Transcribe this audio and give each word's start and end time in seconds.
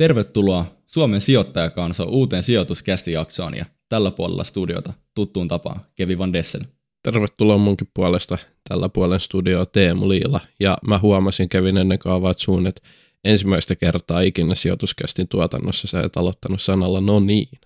tervetuloa 0.00 0.66
Suomen 0.86 1.20
sijoittajakansa 1.20 2.04
uuteen 2.04 2.42
sijoituskästijaksoon 2.42 3.56
ja 3.56 3.64
tällä 3.88 4.10
puolella 4.10 4.44
studiota 4.44 4.92
tuttuun 5.14 5.48
tapaan 5.48 5.80
Kevi 5.94 6.18
Van 6.18 6.32
Dessen. 6.32 6.68
Tervetuloa 7.02 7.58
munkin 7.58 7.88
puolesta 7.94 8.38
tällä 8.68 8.88
puolen 8.88 9.20
studioa 9.20 9.66
Teemu 9.66 10.08
Liila. 10.08 10.40
Ja 10.60 10.78
mä 10.86 10.98
huomasin 10.98 11.48
Kevin 11.48 11.76
ennen 11.76 11.98
kuin 11.98 12.34
suun, 12.36 12.66
että 12.66 12.82
ensimmäistä 13.24 13.76
kertaa 13.76 14.20
ikinä 14.20 14.54
sijoituskästin 14.54 15.28
tuotannossa 15.28 15.88
sä 15.88 16.00
et 16.00 16.16
aloittanut 16.16 16.62
sanalla 16.62 17.00
no 17.00 17.20
niin. 17.20 17.58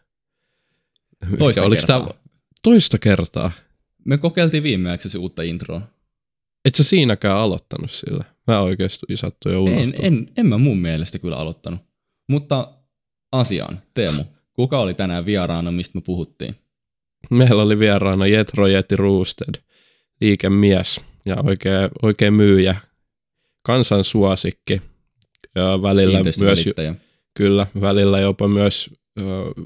Toista 1.38 1.70
kertaa. 1.70 2.00
Tämä 2.00 2.14
toista 2.62 2.98
kertaa? 2.98 3.52
Me 4.04 4.18
kokeiltiin 4.18 4.62
viimeksi 4.62 5.18
uutta 5.18 5.42
introa. 5.42 5.80
Et 6.64 6.74
sä 6.74 6.84
siinäkään 6.84 7.38
aloittanut 7.38 7.90
sillä? 7.90 8.24
Mä 8.46 8.60
oikeasti 8.60 9.06
sattu 9.14 9.50
jo 9.50 9.66
En, 9.66 9.92
en, 10.02 10.30
en 10.36 10.46
mä 10.46 10.58
mun 10.58 10.78
mielestä 10.78 11.18
kyllä 11.18 11.36
aloittanut. 11.36 11.93
Mutta 12.28 12.74
asiaan, 13.32 13.82
Teemu, 13.94 14.24
kuka 14.52 14.80
oli 14.80 14.94
tänään 14.94 15.26
vieraana, 15.26 15.70
mistä 15.70 15.98
me 15.98 16.02
puhuttiin? 16.06 16.54
Meillä 17.30 17.62
oli 17.62 17.78
vieraana 17.78 18.26
Jetro 18.26 18.66
Jeti 18.66 18.96
Roosted, 18.96 19.54
liikemies 20.20 21.00
ja 21.26 21.36
oikein, 21.44 21.90
oikein 22.02 22.34
myyjä, 22.34 22.76
kansan 23.62 24.04
suosikki 24.04 24.82
ja 25.54 25.82
välillä 25.82 26.20
myös, 26.38 26.64
kyllä, 27.34 27.66
välillä 27.80 28.20
jopa 28.20 28.48
myös 28.48 28.90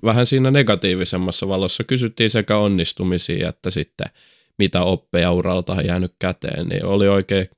vähän 0.04 0.26
siinä 0.26 0.50
negatiivisemmassa 0.50 1.48
valossa. 1.48 1.84
Kysyttiin 1.84 2.30
sekä 2.30 2.56
onnistumisia 2.56 3.48
että 3.48 3.70
sitten 3.70 4.06
mitä 4.58 4.82
oppeja 4.82 5.32
uralta 5.32 5.72
on 5.72 5.86
jäänyt 5.86 6.14
käteen, 6.18 6.68
niin 6.68 6.84
oli 6.84 7.08
oikein 7.08 7.48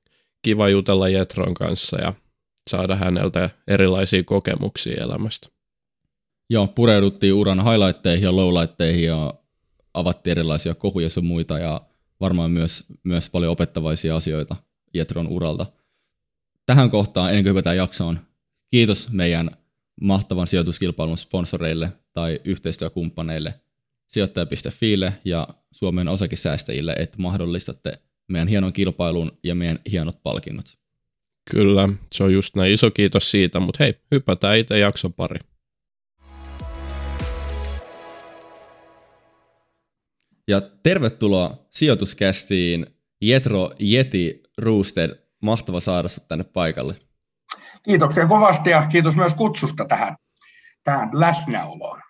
kiva 0.43 0.69
jutella 0.69 1.09
Jetron 1.09 1.55
kanssa 1.55 2.01
ja 2.01 2.15
saada 2.71 2.97
häneltä 2.97 3.51
erilaisia 3.69 4.25
kokemuksia 4.25 5.05
elämästä. 5.05 5.49
Joo, 6.51 6.67
pureuduttiin 6.67 7.35
uran 7.35 7.65
highlightteihin 7.65 8.25
ja 8.25 8.37
lowlighteihin 8.37 9.05
ja 9.05 9.35
avattiin 9.95 10.31
erilaisia 10.31 10.75
kohuja 10.75 11.09
ja 11.17 11.23
muita 11.23 11.59
ja 11.59 11.81
varmaan 12.21 12.51
myös, 12.51 12.85
myös 13.05 13.31
paljon 13.31 13.53
opettavaisia 13.53 14.17
asioita 14.17 14.57
Jetron 14.95 15.29
uralta. 15.29 15.67
Tähän 16.67 16.91
kohtaan, 16.91 17.29
ennen 17.29 17.45
kuin 17.45 17.51
hypätään 17.51 17.77
jaksoon, 17.77 18.19
kiitos 18.71 19.13
meidän 19.13 19.51
mahtavan 20.01 20.47
sijoituskilpailun 20.47 21.19
sponsoreille 21.19 21.93
tai 22.13 22.41
yhteistyökumppaneille 22.45 23.55
sijoittaja.fiille 24.07 25.13
ja 25.25 25.49
Suomen 25.73 26.09
osakesäästäjille, 26.09 26.93
että 26.93 27.19
mahdollistatte 27.19 27.99
meidän 28.29 28.49
hienon 28.49 28.73
kilpailun 28.73 29.39
ja 29.43 29.55
meidän 29.55 29.79
hienot 29.91 30.23
palkinnot. 30.23 30.80
Kyllä, 31.51 31.89
se 32.13 32.25
on 32.25 32.33
just 32.33 32.57
näin. 32.57 32.73
Iso 32.73 32.91
kiitos 32.91 33.31
siitä, 33.31 33.61
mutta 33.61 33.85
hei, 33.85 33.95
hypätään 34.11 34.59
itse 34.59 34.79
jakson 34.79 35.13
pari. 35.13 35.39
Ja 40.49 40.61
tervetuloa 40.83 41.67
sijoituskästiin 41.71 42.87
Jetro 43.21 43.71
Jeti 43.79 44.43
Roosted. 44.59 45.11
Mahtava 45.43 45.81
saada 45.81 46.09
sinut 46.09 46.29
tänne 46.29 46.45
paikalle. 46.45 46.95
Kiitoksia 47.83 48.27
kovasti 48.27 48.71
ja 48.71 48.87
kiitos 48.87 49.17
myös 49.17 49.35
kutsusta 49.35 49.85
tähän, 49.85 50.17
tähän 50.85 51.11
läsnäoloon. 51.13 52.01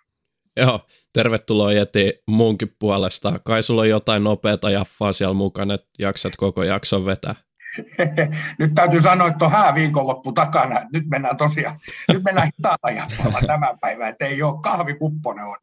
Joo, 0.57 0.79
tervetuloa 1.13 1.73
Jeti 1.73 2.13
munkin 2.27 2.75
puolesta. 2.79 3.39
Kai 3.39 3.63
sulla 3.63 3.81
on 3.81 3.89
jotain 3.89 4.23
nopeata 4.23 4.69
jaffaa 4.69 5.13
siellä 5.13 5.33
mukana, 5.33 5.73
että 5.73 5.89
jaksat 5.99 6.35
koko 6.35 6.63
jakson 6.63 7.05
vetää. 7.05 7.35
nyt 8.59 8.71
täytyy 8.75 9.01
sanoa, 9.01 9.27
että 9.27 9.45
on 9.45 9.51
hääviikonloppu 9.51 10.31
takana. 10.31 10.81
Nyt 10.93 11.07
mennään 11.07 11.37
tosiaan, 11.37 11.79
nyt 12.13 12.23
mennään 12.23 12.49
hitaalla 12.57 13.41
tämän 13.47 13.79
päivän, 13.79 14.09
että 14.09 14.25
ei 14.25 14.43
ole 14.43 14.61
kahvikupponen 14.61 15.45
on. 15.45 15.57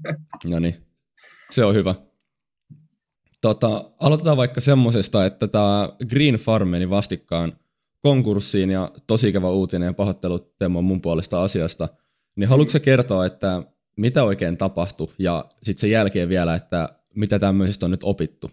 no 0.50 0.58
niin, 0.58 0.76
se 1.50 1.64
on 1.64 1.74
hyvä. 1.74 1.94
Tota, 3.40 3.90
aloitetaan 4.00 4.36
vaikka 4.36 4.60
semmoisesta, 4.60 5.26
että 5.26 5.48
tämä 5.48 5.88
Green 6.10 6.34
Farm 6.34 6.68
meni 6.68 6.90
vastikkaan 6.90 7.52
konkurssiin 8.00 8.70
ja 8.70 8.90
tosi 9.06 9.28
ikävä 9.28 9.48
uutinen 9.48 9.86
ja 9.86 9.92
pahoittelut 9.92 10.58
Teemu 10.58 10.82
mun 10.82 11.00
puolesta 11.00 11.42
asiasta. 11.42 11.88
Niin 12.36 12.48
haluatko 12.48 12.78
kertoa, 12.82 13.26
että 13.26 13.62
mitä 13.96 14.24
oikein 14.24 14.58
tapahtui 14.58 15.08
ja 15.18 15.44
sitten 15.62 15.80
sen 15.80 15.90
jälkeen 15.90 16.28
vielä, 16.28 16.54
että 16.54 16.88
mitä 17.14 17.38
tämmöisestä 17.38 17.86
on 17.86 17.90
nyt 17.90 18.04
opittu? 18.04 18.50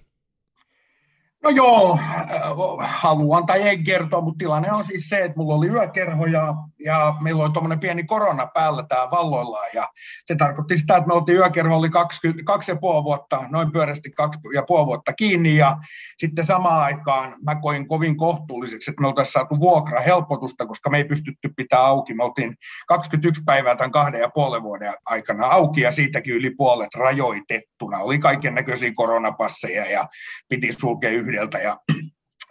No 1.43 1.49
joo, 1.49 1.99
äh, 1.99 3.01
haluan 3.01 3.45
tai 3.45 3.61
ei 3.61 3.83
kertoa, 3.83 4.21
mutta 4.21 4.37
tilanne 4.37 4.71
on 4.71 4.83
siis 4.83 5.09
se, 5.09 5.23
että 5.23 5.37
mulla 5.37 5.55
oli 5.55 5.67
yökerho 5.67 6.25
ja, 6.25 6.53
ja 6.83 7.15
meillä 7.21 7.43
oli 7.43 7.51
tuommoinen 7.51 7.79
pieni 7.79 8.03
korona 8.03 8.47
päällä 8.53 8.83
tää 8.89 9.11
valloillaan 9.11 9.69
ja 9.73 9.87
se 10.25 10.35
tarkoitti 10.35 10.77
sitä, 10.77 10.95
että 10.95 11.07
me 11.07 11.13
oltiin 11.13 11.37
yökerho 11.37 11.75
oli 11.75 11.89
kaksi, 11.89 12.33
kaksi 12.45 12.71
ja 12.71 12.75
puoli 12.75 13.03
vuotta, 13.03 13.43
noin 13.49 13.71
pyörästi 13.71 14.11
kaksi 14.11 14.39
ja 14.53 14.63
puoli 14.67 14.85
vuotta 14.85 15.13
kiinni 15.13 15.57
ja 15.57 15.77
sitten 16.17 16.45
samaan 16.45 16.83
aikaan 16.83 17.35
mä 17.45 17.55
koin 17.55 17.87
kovin 17.87 18.17
kohtuulliseksi, 18.17 18.91
että 18.91 19.01
me 19.01 19.07
oltaisiin 19.07 19.33
saatu 19.33 19.59
vuokra 19.59 20.01
helpotusta, 20.01 20.65
koska 20.65 20.89
me 20.89 20.97
ei 20.97 21.03
pystytty 21.03 21.49
pitää 21.55 21.79
auki. 21.79 22.13
Me 22.13 22.23
oltiin 22.23 22.55
21 22.87 23.41
päivää 23.45 23.75
tämän 23.75 23.91
kahden 23.91 24.21
ja 24.21 24.29
puolen 24.29 24.63
vuoden 24.63 24.93
aikana 25.05 25.47
auki 25.47 25.81
ja 25.81 25.91
siitäkin 25.91 26.33
yli 26.33 26.49
puolet 26.57 26.95
rajoitettuna. 26.95 27.97
Oli 27.97 28.19
kaiken 28.19 28.55
näköisiä 28.55 28.91
koronapasseja 28.95 29.91
ja 29.91 30.07
piti 30.49 30.71
sulkea 30.71 31.09
yhdeltä 31.09 31.59
ja 31.59 31.77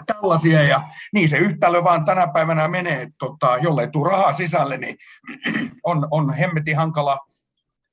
tällaisia. 0.06 0.62
Ja 0.62 0.82
niin 1.12 1.28
se 1.28 1.38
yhtälö 1.38 1.84
vaan 1.84 2.04
tänä 2.04 2.26
päivänä 2.26 2.68
menee, 2.68 3.02
että 3.02 3.14
tota, 3.18 3.56
jollei 3.60 3.88
tule 3.88 4.10
rahaa 4.10 4.32
sisälle, 4.32 4.78
niin 4.78 4.96
on, 5.84 6.08
on 6.10 6.32
hemmetin 6.32 6.76
hankala 6.76 7.18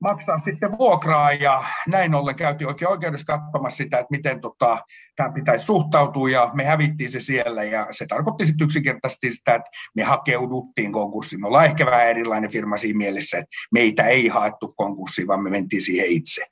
maksaa 0.02 0.40
sitten 0.40 0.78
vuokraa 0.78 1.32
ja 1.34 1.64
näin 1.88 2.16
ollen 2.16 2.36
käytiin 2.36 2.68
oikein 2.68 2.92
oikeudessa 2.92 3.38
katsomassa 3.38 3.78
sitä, 3.78 3.98
että 3.98 4.12
miten 4.12 4.42
tota, 4.42 4.78
tämä 5.16 5.32
pitäisi 5.32 5.66
suhtautua 5.66 6.30
ja 6.30 6.52
me 6.54 6.66
hävittiin 6.66 7.12
se 7.12 7.20
siellä 7.20 7.64
ja 7.64 7.88
se 7.92 8.06
tarkoitti 8.06 8.46
sitten 8.46 8.66
yksinkertaisesti 8.66 9.34
sitä, 9.34 9.56
että 9.56 9.70
me 9.96 10.04
hakeuduttiin 10.04 10.92
konkurssiin. 10.92 11.42
Me 11.42 11.48
ollaan 11.48 11.66
ehkä 11.66 11.86
vähän 11.86 12.08
erilainen 12.08 12.52
firma 12.52 12.78
siinä 12.78 12.98
mielessä, 12.98 13.38
että 13.38 13.50
meitä 13.72 14.08
ei 14.08 14.28
haettu 14.28 14.74
konkurssiin, 14.76 15.28
vaan 15.28 15.44
me 15.44 15.50
mentiin 15.50 15.82
siihen 15.82 16.08
itse. 16.08 16.46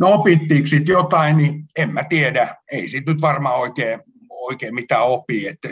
No 0.00 0.12
opittiinko 0.12 0.66
sitten 0.66 0.92
jotain, 0.92 1.36
niin 1.36 1.64
en 1.76 1.92
mä 1.92 2.04
tiedä. 2.04 2.56
Ei 2.72 2.88
siitä 2.88 3.12
nyt 3.12 3.20
varmaan 3.20 3.60
oikein, 3.60 4.00
oikein 4.42 4.74
mitään 4.74 5.04
opi. 5.04 5.48
Että 5.48 5.68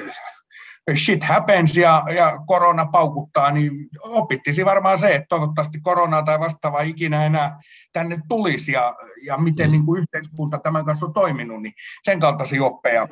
shit 0.96 1.24
happens 1.24 1.76
ja, 1.76 2.02
ja 2.14 2.38
korona 2.46 2.86
paukuttaa, 2.86 3.50
niin 3.50 3.88
opittisi 4.00 4.64
varmaan 4.64 4.98
se, 4.98 5.14
että 5.14 5.26
toivottavasti 5.28 5.80
koronaa 5.80 6.22
tai 6.22 6.40
vastaavaa 6.40 6.80
ikinä 6.80 7.26
enää 7.26 7.58
tänne 7.92 8.18
tulisi 8.28 8.72
ja, 8.72 8.96
ja 9.26 9.36
miten 9.36 9.66
mm. 9.66 9.72
niin 9.72 9.86
kuin 9.86 10.00
yhteiskunta 10.00 10.58
tämän 10.58 10.84
kanssa 10.84 11.06
on 11.06 11.12
toiminut, 11.12 11.62
niin 11.62 11.72
sen 12.02 12.20
kaltaisia 12.20 12.64
oppeja, 12.64 13.08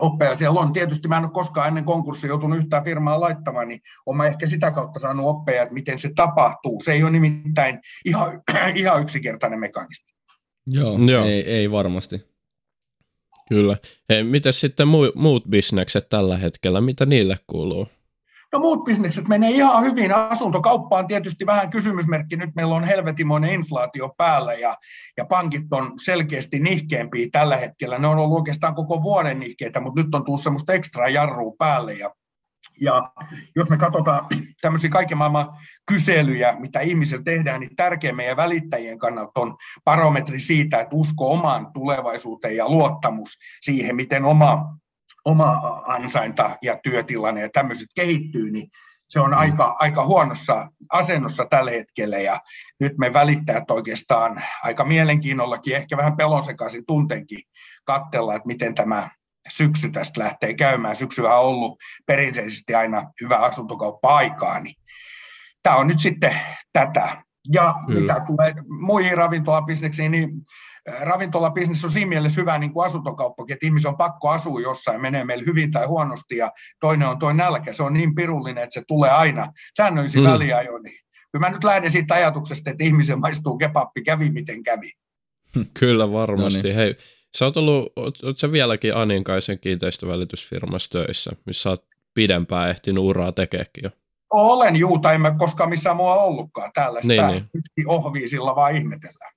oppeja 0.00 0.36
siellä 0.36 0.60
on. 0.60 0.72
Tietysti 0.72 1.08
mä 1.08 1.16
en 1.16 1.24
ole 1.24 1.32
koskaan 1.32 1.68
ennen 1.68 1.84
konkurssia 1.84 2.28
joutunut 2.28 2.58
yhtään 2.58 2.84
firmaa 2.84 3.20
laittamaan, 3.20 3.68
niin 3.68 3.80
olen 4.06 4.32
ehkä 4.32 4.46
sitä 4.46 4.70
kautta 4.70 5.00
saanut 5.00 5.26
oppeja, 5.26 5.62
että 5.62 5.74
miten 5.74 5.98
se 5.98 6.10
tapahtuu. 6.16 6.80
Se 6.84 6.92
ei 6.92 7.02
ole 7.02 7.10
nimittäin 7.10 7.80
ihan, 8.04 8.42
ihan 8.74 9.02
yksinkertainen 9.02 9.60
mekanismi. 9.60 10.12
Joo, 10.66 10.98
Joo. 11.06 11.24
Ei, 11.24 11.50
ei 11.50 11.70
varmasti. 11.70 12.31
Kyllä. 13.52 13.76
Hei, 14.08 14.24
miten 14.24 14.52
sitten 14.52 14.88
mu- 14.88 15.12
muut 15.14 15.44
bisnekset 15.50 16.08
tällä 16.08 16.38
hetkellä, 16.38 16.80
mitä 16.80 17.06
niille 17.06 17.38
kuuluu? 17.46 17.88
No 18.52 18.58
muut 18.58 18.84
bisnekset 18.84 19.28
menee 19.28 19.50
ihan 19.50 19.84
hyvin. 19.84 20.14
Asuntokauppa 20.14 20.98
on 20.98 21.06
tietysti 21.06 21.46
vähän 21.46 21.70
kysymysmerkki. 21.70 22.36
Nyt 22.36 22.50
meillä 22.56 22.74
on 22.74 22.84
helvetimoinen 22.84 23.50
inflaatio 23.50 24.14
päällä 24.16 24.54
ja, 24.54 24.76
ja 25.16 25.24
pankit 25.24 25.62
on 25.70 25.92
selkeästi 26.04 26.58
nihkeämpiä 26.58 27.28
tällä 27.32 27.56
hetkellä. 27.56 27.98
Ne 27.98 28.06
on 28.06 28.18
ollut 28.18 28.38
oikeastaan 28.38 28.74
koko 28.74 29.02
vuoden 29.02 29.40
nihkeitä, 29.40 29.80
mutta 29.80 30.02
nyt 30.02 30.14
on 30.14 30.24
tullut 30.24 30.42
semmoista 30.42 30.72
ekstra 30.72 31.08
jarrua 31.08 31.52
päälle 31.58 31.94
ja 31.94 32.14
ja 32.80 33.12
jos 33.56 33.68
me 33.68 33.76
katsotaan 33.76 34.26
tämmöisiä 34.60 34.90
kaiken 34.90 35.18
maailman 35.18 35.56
kyselyjä, 35.86 36.56
mitä 36.58 36.80
ihmisillä 36.80 37.22
tehdään, 37.24 37.60
niin 37.60 37.76
tärkeä 37.76 38.12
meidän 38.12 38.36
välittäjien 38.36 38.98
kannalta 38.98 39.40
on 39.40 39.56
barometri 39.84 40.40
siitä, 40.40 40.80
että 40.80 40.96
usko 40.96 41.32
omaan 41.32 41.72
tulevaisuuteen 41.72 42.56
ja 42.56 42.68
luottamus 42.68 43.38
siihen, 43.60 43.96
miten 43.96 44.24
oma, 44.24 44.76
oma 45.24 45.82
ansainta 45.86 46.50
ja 46.62 46.78
työtilanne 46.82 47.40
ja 47.40 47.48
tämmöiset 47.52 47.88
kehittyy, 47.94 48.50
niin 48.50 48.70
se 49.08 49.20
on 49.20 49.34
aika, 49.34 49.76
aika 49.78 50.04
huonossa 50.04 50.68
asennossa 50.92 51.46
tällä 51.50 51.70
hetkellä. 51.70 52.18
Ja 52.18 52.40
nyt 52.80 52.98
me 52.98 53.12
välittäjät 53.12 53.70
oikeastaan 53.70 54.42
aika 54.62 54.84
mielenkiinnollakin, 54.84 55.76
ehkä 55.76 55.96
vähän 55.96 56.16
pelonsekaisin 56.16 56.86
tuntenkin 56.86 57.42
katsella, 57.84 58.34
että 58.34 58.46
miten 58.46 58.74
tämä 58.74 59.10
syksy 59.48 59.90
tästä 59.90 60.20
lähtee 60.20 60.54
käymään. 60.54 60.96
Syksyä 60.96 61.34
on 61.34 61.46
ollut 61.46 61.78
perinteisesti 62.06 62.74
aina 62.74 63.10
hyvä 63.20 63.36
asuntokauppa-aikaa, 63.36 64.60
niin 64.60 64.74
tämä 65.62 65.76
on 65.76 65.86
nyt 65.86 65.98
sitten 65.98 66.36
tätä. 66.72 67.22
Ja 67.52 67.74
Kyllä. 67.86 68.00
mitä 68.00 68.24
tulee 68.26 68.54
muihin 68.68 69.16
ravintolabisneksiin, 69.16 70.10
niin 70.10 70.30
ravintolabisnes 71.00 71.84
on 71.84 71.92
siinä 71.92 72.08
mielessä 72.08 72.40
hyvä 72.40 72.58
niin 72.58 72.72
kuin 72.72 72.86
asuntokauppakin, 72.86 73.54
että 73.54 73.66
ihmisen 73.66 73.88
on 73.88 73.96
pakko 73.96 74.28
asua 74.28 74.60
jossain, 74.60 75.00
menee 75.00 75.24
meillä 75.24 75.44
hyvin 75.46 75.70
tai 75.70 75.86
huonosti, 75.86 76.36
ja 76.36 76.52
toinen 76.80 77.08
on 77.08 77.18
toinen 77.18 77.44
nälkä. 77.44 77.72
Se 77.72 77.82
on 77.82 77.92
niin 77.92 78.14
pirullinen, 78.14 78.64
että 78.64 78.74
se 78.74 78.82
tulee 78.88 79.10
aina 79.10 79.52
säännöllisiin 79.76 80.24
mm. 80.24 80.30
väliajoin, 80.30 80.82
niin 80.82 80.98
kyllä 81.32 81.46
mä 81.46 81.50
nyt 81.50 81.64
lähden 81.64 81.90
siitä 81.90 82.14
ajatuksesta, 82.14 82.70
että 82.70 82.84
ihmisen 82.84 83.20
maistuu 83.20 83.58
kebappi, 83.58 84.02
kävi 84.02 84.30
miten 84.30 84.62
kävi. 84.62 84.90
Kyllä 85.80 86.12
varmasti. 86.12 86.58
No 86.58 86.62
niin. 86.62 86.76
Hei, 86.76 86.96
sä 87.38 87.44
oot 87.44 87.56
ollut, 87.56 87.92
oot, 87.96 88.24
oot 88.24 88.38
sä 88.38 88.52
vieläkin 88.52 88.96
Aninkaisen 88.96 89.58
kiinteistövälitysfirmassa 89.58 90.90
töissä, 90.90 91.30
missä 91.46 91.70
oot 91.70 91.84
pidempään 92.14 92.70
ehtinyt 92.70 93.04
uraa 93.04 93.32
tekeekin 93.32 93.84
jo? 93.84 93.90
Olen 94.30 94.76
juu, 94.76 94.98
tai 94.98 95.14
en 95.14 95.20
mä 95.20 95.34
koskaan 95.38 95.70
missään 95.70 95.96
mua 95.96 96.14
ollutkaan. 96.14 96.70
Täällä 96.74 97.00
niin, 97.00 97.10
sitä 97.10 97.26
niin. 97.26 97.44
yksi 97.54 97.84
ohvii 97.86 98.28
sillä 98.28 98.56
vaan 98.56 98.76
ihmetellään. 98.76 99.32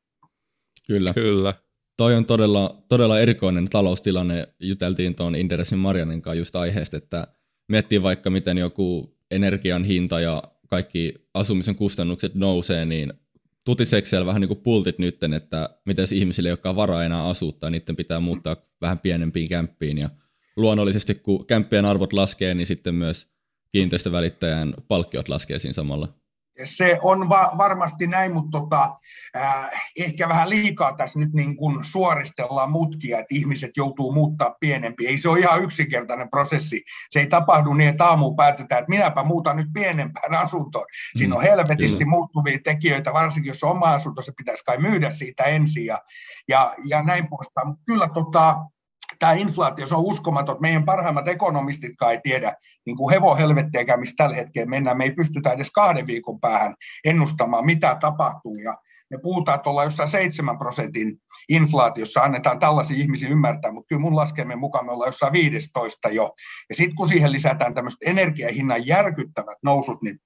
Kyllä. 0.88 1.14
Kyllä. 1.14 1.54
Toi 1.98 2.16
on 2.16 2.26
todella, 2.26 2.76
todella 2.90 3.20
erikoinen 3.20 3.70
taloustilanne. 3.70 4.48
Juteltiin 4.60 5.16
tuon 5.16 5.36
Interessin 5.36 5.80
Marianin 5.80 6.22
kanssa 6.22 6.40
just 6.40 6.56
aiheesta, 6.56 6.98
että 6.98 7.28
miettii 7.68 8.04
vaikka 8.04 8.30
miten 8.30 8.58
joku 8.58 9.16
energian 9.32 9.84
hinta 9.84 10.20
ja 10.20 10.44
kaikki 10.68 11.14
asumisen 11.34 11.76
kustannukset 11.76 12.36
nousee, 12.36 12.86
niin 12.86 13.14
tutiseeko 13.66 14.06
siellä 14.06 14.26
vähän 14.26 14.42
niin 14.42 14.48
kuin 14.48 14.62
pultit 14.64 15.00
nytten, 15.00 15.34
että 15.34 15.70
miten 15.86 16.08
ihmisille, 16.14 16.50
jotka 16.50 16.70
on 16.70 16.76
varaa 16.76 17.04
enää 17.04 17.28
asuttaa, 17.28 17.70
niiden 17.70 17.96
pitää 17.96 18.20
muuttaa 18.20 18.56
vähän 18.82 19.00
pienempiin 19.00 19.50
kämppiin 19.50 19.98
ja 19.98 20.10
luonnollisesti 20.56 21.16
kun 21.16 21.46
kämppien 21.46 21.86
arvot 21.86 22.14
laskee, 22.14 22.54
niin 22.54 22.68
sitten 22.68 22.96
myös 22.96 23.28
kiinteistövälittäjän 23.72 24.74
palkkiot 24.88 25.30
laskee 25.30 25.60
siinä 25.60 25.74
samalla. 25.74 26.25
Se 26.63 27.00
on 27.02 27.30
va- 27.30 27.52
varmasti 27.57 28.07
näin, 28.07 28.34
mutta 28.34 28.60
tota, 28.60 28.96
äh, 29.38 29.69
ehkä 30.00 30.30
vähän 30.30 30.50
liikaa 30.50 30.96
tässä 30.96 31.19
nyt 31.19 31.34
niin 31.34 31.57
kuin 31.57 31.86
suoristellaan 31.86 32.72
mutkia, 32.72 33.19
että 33.19 33.36
ihmiset 33.36 33.72
joutuu 33.78 34.12
muuttaa 34.12 34.56
pienempi. 34.60 35.07
Ei 35.07 35.18
se 35.18 35.30
ole 35.30 35.40
ihan 35.40 35.63
yksinkertainen 35.63 36.30
prosessi. 36.30 36.84
Se 37.10 37.19
ei 37.19 37.28
tapahdu 37.28 37.74
niin, 37.74 37.90
että 37.90 38.06
aamu 38.06 38.36
päätetään, 38.36 38.80
että 38.80 38.90
minäpä 38.90 39.24
muutan 39.24 39.57
nyt 39.57 39.68
pienempään 39.74 40.34
asuntoon. 40.44 40.86
Siinä 41.16 41.36
on 41.36 41.42
mm, 41.42 41.48
helvetisti 41.48 41.98
kyllä. 41.98 42.10
muuttuvia 42.10 42.60
tekijöitä, 42.63 43.13
varsinkin 43.13 43.50
jos 43.50 43.63
on 43.63 43.72
oma 43.72 43.94
asunto, 43.94 44.22
se 44.22 44.31
pitäisi 44.38 44.66
kai 44.66 44.78
myydä 44.78 45.10
siitä 45.10 45.44
ensin 45.44 45.86
ja, 45.86 46.01
ja, 46.48 46.74
ja 46.86 47.04
näin 47.04 47.28
poispäin. 47.28 47.68
Mutta 47.68 47.84
kyllä 47.86 48.10
tota, 48.10 48.58
tämä 49.20 49.34
inflaatio, 49.34 49.88
se 49.88 49.96
on 49.96 50.04
uskomaton. 50.04 50.58
Meidän 50.60 50.86
parhaimmat 50.86 51.28
ekonomistitkaan 51.28 52.12
ei 52.12 52.20
tiedä 52.24 52.54
niin 52.86 52.98
kuin 52.98 53.14
hevohelvettiäkään, 53.14 54.00
missä 54.00 54.16
tällä 54.18 54.36
hetkellä 54.36 54.70
mennään. 54.70 54.98
Me 54.98 55.04
ei 55.04 55.12
pystytä 55.12 55.52
edes 55.52 55.72
kahden 55.72 56.08
viikon 56.08 56.40
päähän 56.40 56.76
ennustamaan, 57.06 57.66
mitä 57.66 57.98
tapahtuu. 58.02 58.56
Ja 58.64 58.78
me 59.10 59.18
puhutaan, 59.18 59.56
että 59.56 59.70
ollaan 59.70 59.88
jossain 59.88 60.10
7 60.10 60.58
prosentin 60.58 61.18
inflaatiossa, 61.50 62.24
annetaan 62.24 62.60
tällaisia 62.60 62.98
ihmisiä 62.98 63.30
ymmärtää, 63.30 63.72
mutta 63.72 63.88
kyllä 63.88 64.02
mun 64.02 64.16
laskelmien 64.16 64.60
mukaan 64.60 64.86
me 64.86 64.92
ollaan 64.92 65.08
jossain 65.08 65.34
15 65.34 66.10
jo. 66.10 66.34
Ja 66.70 66.76
sitten 66.76 66.96
kun 66.96 67.08
siihen 67.08 67.32
lisätään 67.32 67.74
tämmöiset 67.74 68.00
energiahinnan 68.06 68.88
järkyttävät 68.88 69.58
nousut, 69.64 70.02
niin 70.02 70.20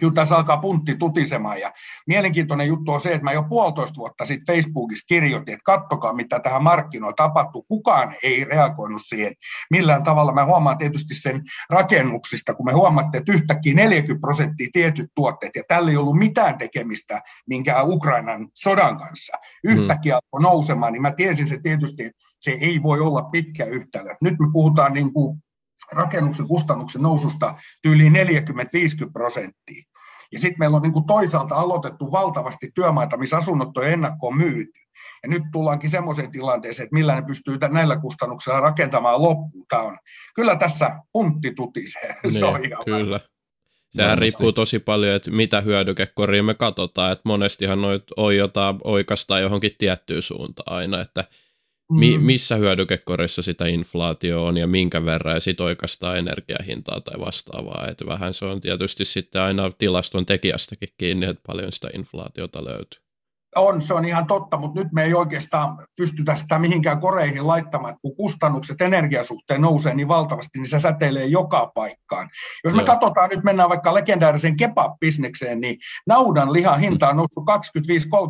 kyllä 0.00 0.12
tässä 0.12 0.36
alkaa 0.36 0.56
puntti 0.56 0.94
tutisemaan. 0.94 1.60
Ja 1.60 1.72
mielenkiintoinen 2.06 2.66
juttu 2.66 2.92
on 2.92 3.00
se, 3.00 3.12
että 3.12 3.24
mä 3.24 3.32
jo 3.32 3.42
puolitoista 3.42 3.96
vuotta 3.96 4.24
sitten 4.24 4.54
Facebookissa 4.54 5.04
kirjoitin, 5.08 5.54
että 5.54 5.64
kattokaa 5.64 6.12
mitä 6.12 6.40
tähän 6.40 6.62
markkinoilla 6.62 7.14
tapahtuu. 7.16 7.62
Kukaan 7.62 8.14
ei 8.22 8.44
reagoinut 8.44 9.02
siihen 9.04 9.34
millään 9.70 10.04
tavalla. 10.04 10.32
Mä 10.32 10.44
huomaan 10.44 10.78
tietysti 10.78 11.14
sen 11.14 11.42
rakennuksista, 11.70 12.54
kun 12.54 12.66
me 12.66 12.72
huomaatte, 12.72 13.18
että 13.18 13.32
yhtäkkiä 13.32 13.74
40 13.74 14.20
prosenttia 14.20 14.68
tietyt 14.72 15.10
tuotteet, 15.14 15.56
ja 15.56 15.62
tällä 15.68 15.90
ei 15.90 15.96
ollut 15.96 16.18
mitään 16.18 16.58
tekemistä 16.58 17.20
minkään 17.48 17.88
Ukrainan 17.88 18.48
sodan 18.54 18.98
kanssa. 18.98 19.36
Yhtäkkiä 19.64 20.14
alkoi 20.14 20.42
nousemaan, 20.42 20.92
niin 20.92 21.02
mä 21.02 21.12
tiesin 21.12 21.48
se 21.48 21.58
tietysti, 21.62 22.04
että 22.04 22.18
se 22.40 22.50
ei 22.50 22.82
voi 22.82 23.00
olla 23.00 23.22
pitkä 23.22 23.64
yhtälö. 23.64 24.14
Nyt 24.22 24.38
me 24.38 24.46
puhutaan 24.52 24.92
niin 24.92 25.12
kuin 25.12 25.43
rakennuksen 25.92 26.48
kustannuksen 26.48 27.02
noususta 27.02 27.54
tyyliin 27.82 28.12
40-50 28.12 29.12
prosenttia. 29.12 29.84
Ja 30.32 30.40
sitten 30.40 30.58
meillä 30.58 30.76
on 30.76 30.82
niin 30.82 30.92
kuin 30.92 31.06
toisaalta 31.06 31.54
aloitettu 31.54 32.12
valtavasti 32.12 32.70
työmaita, 32.74 33.16
missä 33.16 33.36
asunnot 33.36 33.76
on 33.76 33.88
ennakkoon 33.88 34.36
myyty. 34.36 34.72
Ja 35.22 35.28
nyt 35.28 35.42
tullaankin 35.52 35.90
semmoiseen 35.90 36.30
tilanteeseen, 36.30 36.84
että 36.84 36.94
millä 36.94 37.14
ne 37.14 37.22
pystyy 37.22 37.58
näillä 37.70 37.96
kustannuksilla 37.96 38.60
rakentamaan 38.60 39.22
loppuun. 39.22 39.66
Tämä 39.68 39.82
on, 39.82 39.98
kyllä 40.34 40.56
tässä 40.56 40.98
puntti 41.12 41.54
tutisee. 41.54 42.16
Niin, 42.22 42.32
se 42.38 42.44
on 42.44 42.64
ihan 42.64 42.84
kyllä. 42.84 43.20
Sehän 43.94 44.08
Varmasti. 44.10 44.20
riippuu 44.20 44.52
tosi 44.52 44.78
paljon, 44.78 45.16
että 45.16 45.30
mitä 45.30 45.60
hyödykekoria 45.60 46.42
me 46.42 46.54
katsotaan, 46.54 47.12
että 47.12 47.22
monestihan 47.24 47.82
noit 47.82 48.02
on 48.16 48.36
jotain 48.36 48.76
oikeastaan 48.84 49.42
johonkin 49.42 49.70
tiettyyn 49.78 50.22
suuntaan 50.22 50.76
aina, 50.76 51.00
että 51.00 51.24
mi, 51.90 52.18
mm. 52.18 52.24
missä 52.24 52.56
hyödykekorissa 52.56 53.42
sitä 53.42 53.66
inflaatio 53.66 54.44
on 54.44 54.56
ja 54.56 54.66
minkä 54.66 55.04
verran 55.04 55.34
ja 55.34 55.40
sitten 55.40 55.66
oikeastaan 55.66 56.18
energiahintaa 56.18 57.00
tai 57.00 57.20
vastaavaa. 57.20 57.86
Et 57.88 58.02
vähän 58.06 58.34
se 58.34 58.44
on 58.44 58.60
tietysti 58.60 59.04
sitten 59.04 59.42
aina 59.42 59.70
tilaston 59.70 60.26
tekijästäkin 60.26 60.88
kiinni, 60.98 61.26
että 61.26 61.42
paljon 61.46 61.72
sitä 61.72 61.88
inflaatiota 61.94 62.64
löytyy. 62.64 63.03
On, 63.56 63.82
se 63.82 63.94
on 63.94 64.04
ihan 64.04 64.26
totta, 64.26 64.56
mutta 64.56 64.80
nyt 64.80 64.92
me 64.92 65.04
ei 65.04 65.14
oikeastaan 65.14 65.78
pystytä 65.96 66.34
sitä 66.34 66.58
mihinkään 66.58 67.00
koreihin 67.00 67.46
laittamaan, 67.46 67.96
kun 68.02 68.16
kustannukset 68.16 68.80
energiasuhteen 68.80 69.60
nousee 69.60 69.94
niin 69.94 70.08
valtavasti, 70.08 70.58
niin 70.58 70.68
se 70.68 70.80
säteilee 70.80 71.24
joka 71.24 71.72
paikkaan. 71.74 72.30
Jos 72.64 72.74
me 72.74 72.82
Joo. 72.82 72.86
katsotaan, 72.86 73.30
nyt 73.30 73.44
mennään 73.44 73.68
vaikka 73.68 73.94
legendaariseen 73.94 74.56
kebab-bisnekseen, 74.56 75.60
niin 75.60 75.76
naudan 76.06 76.52
lihan 76.52 76.80
hinta 76.80 77.08
on 77.08 77.16
noussut 77.16 77.44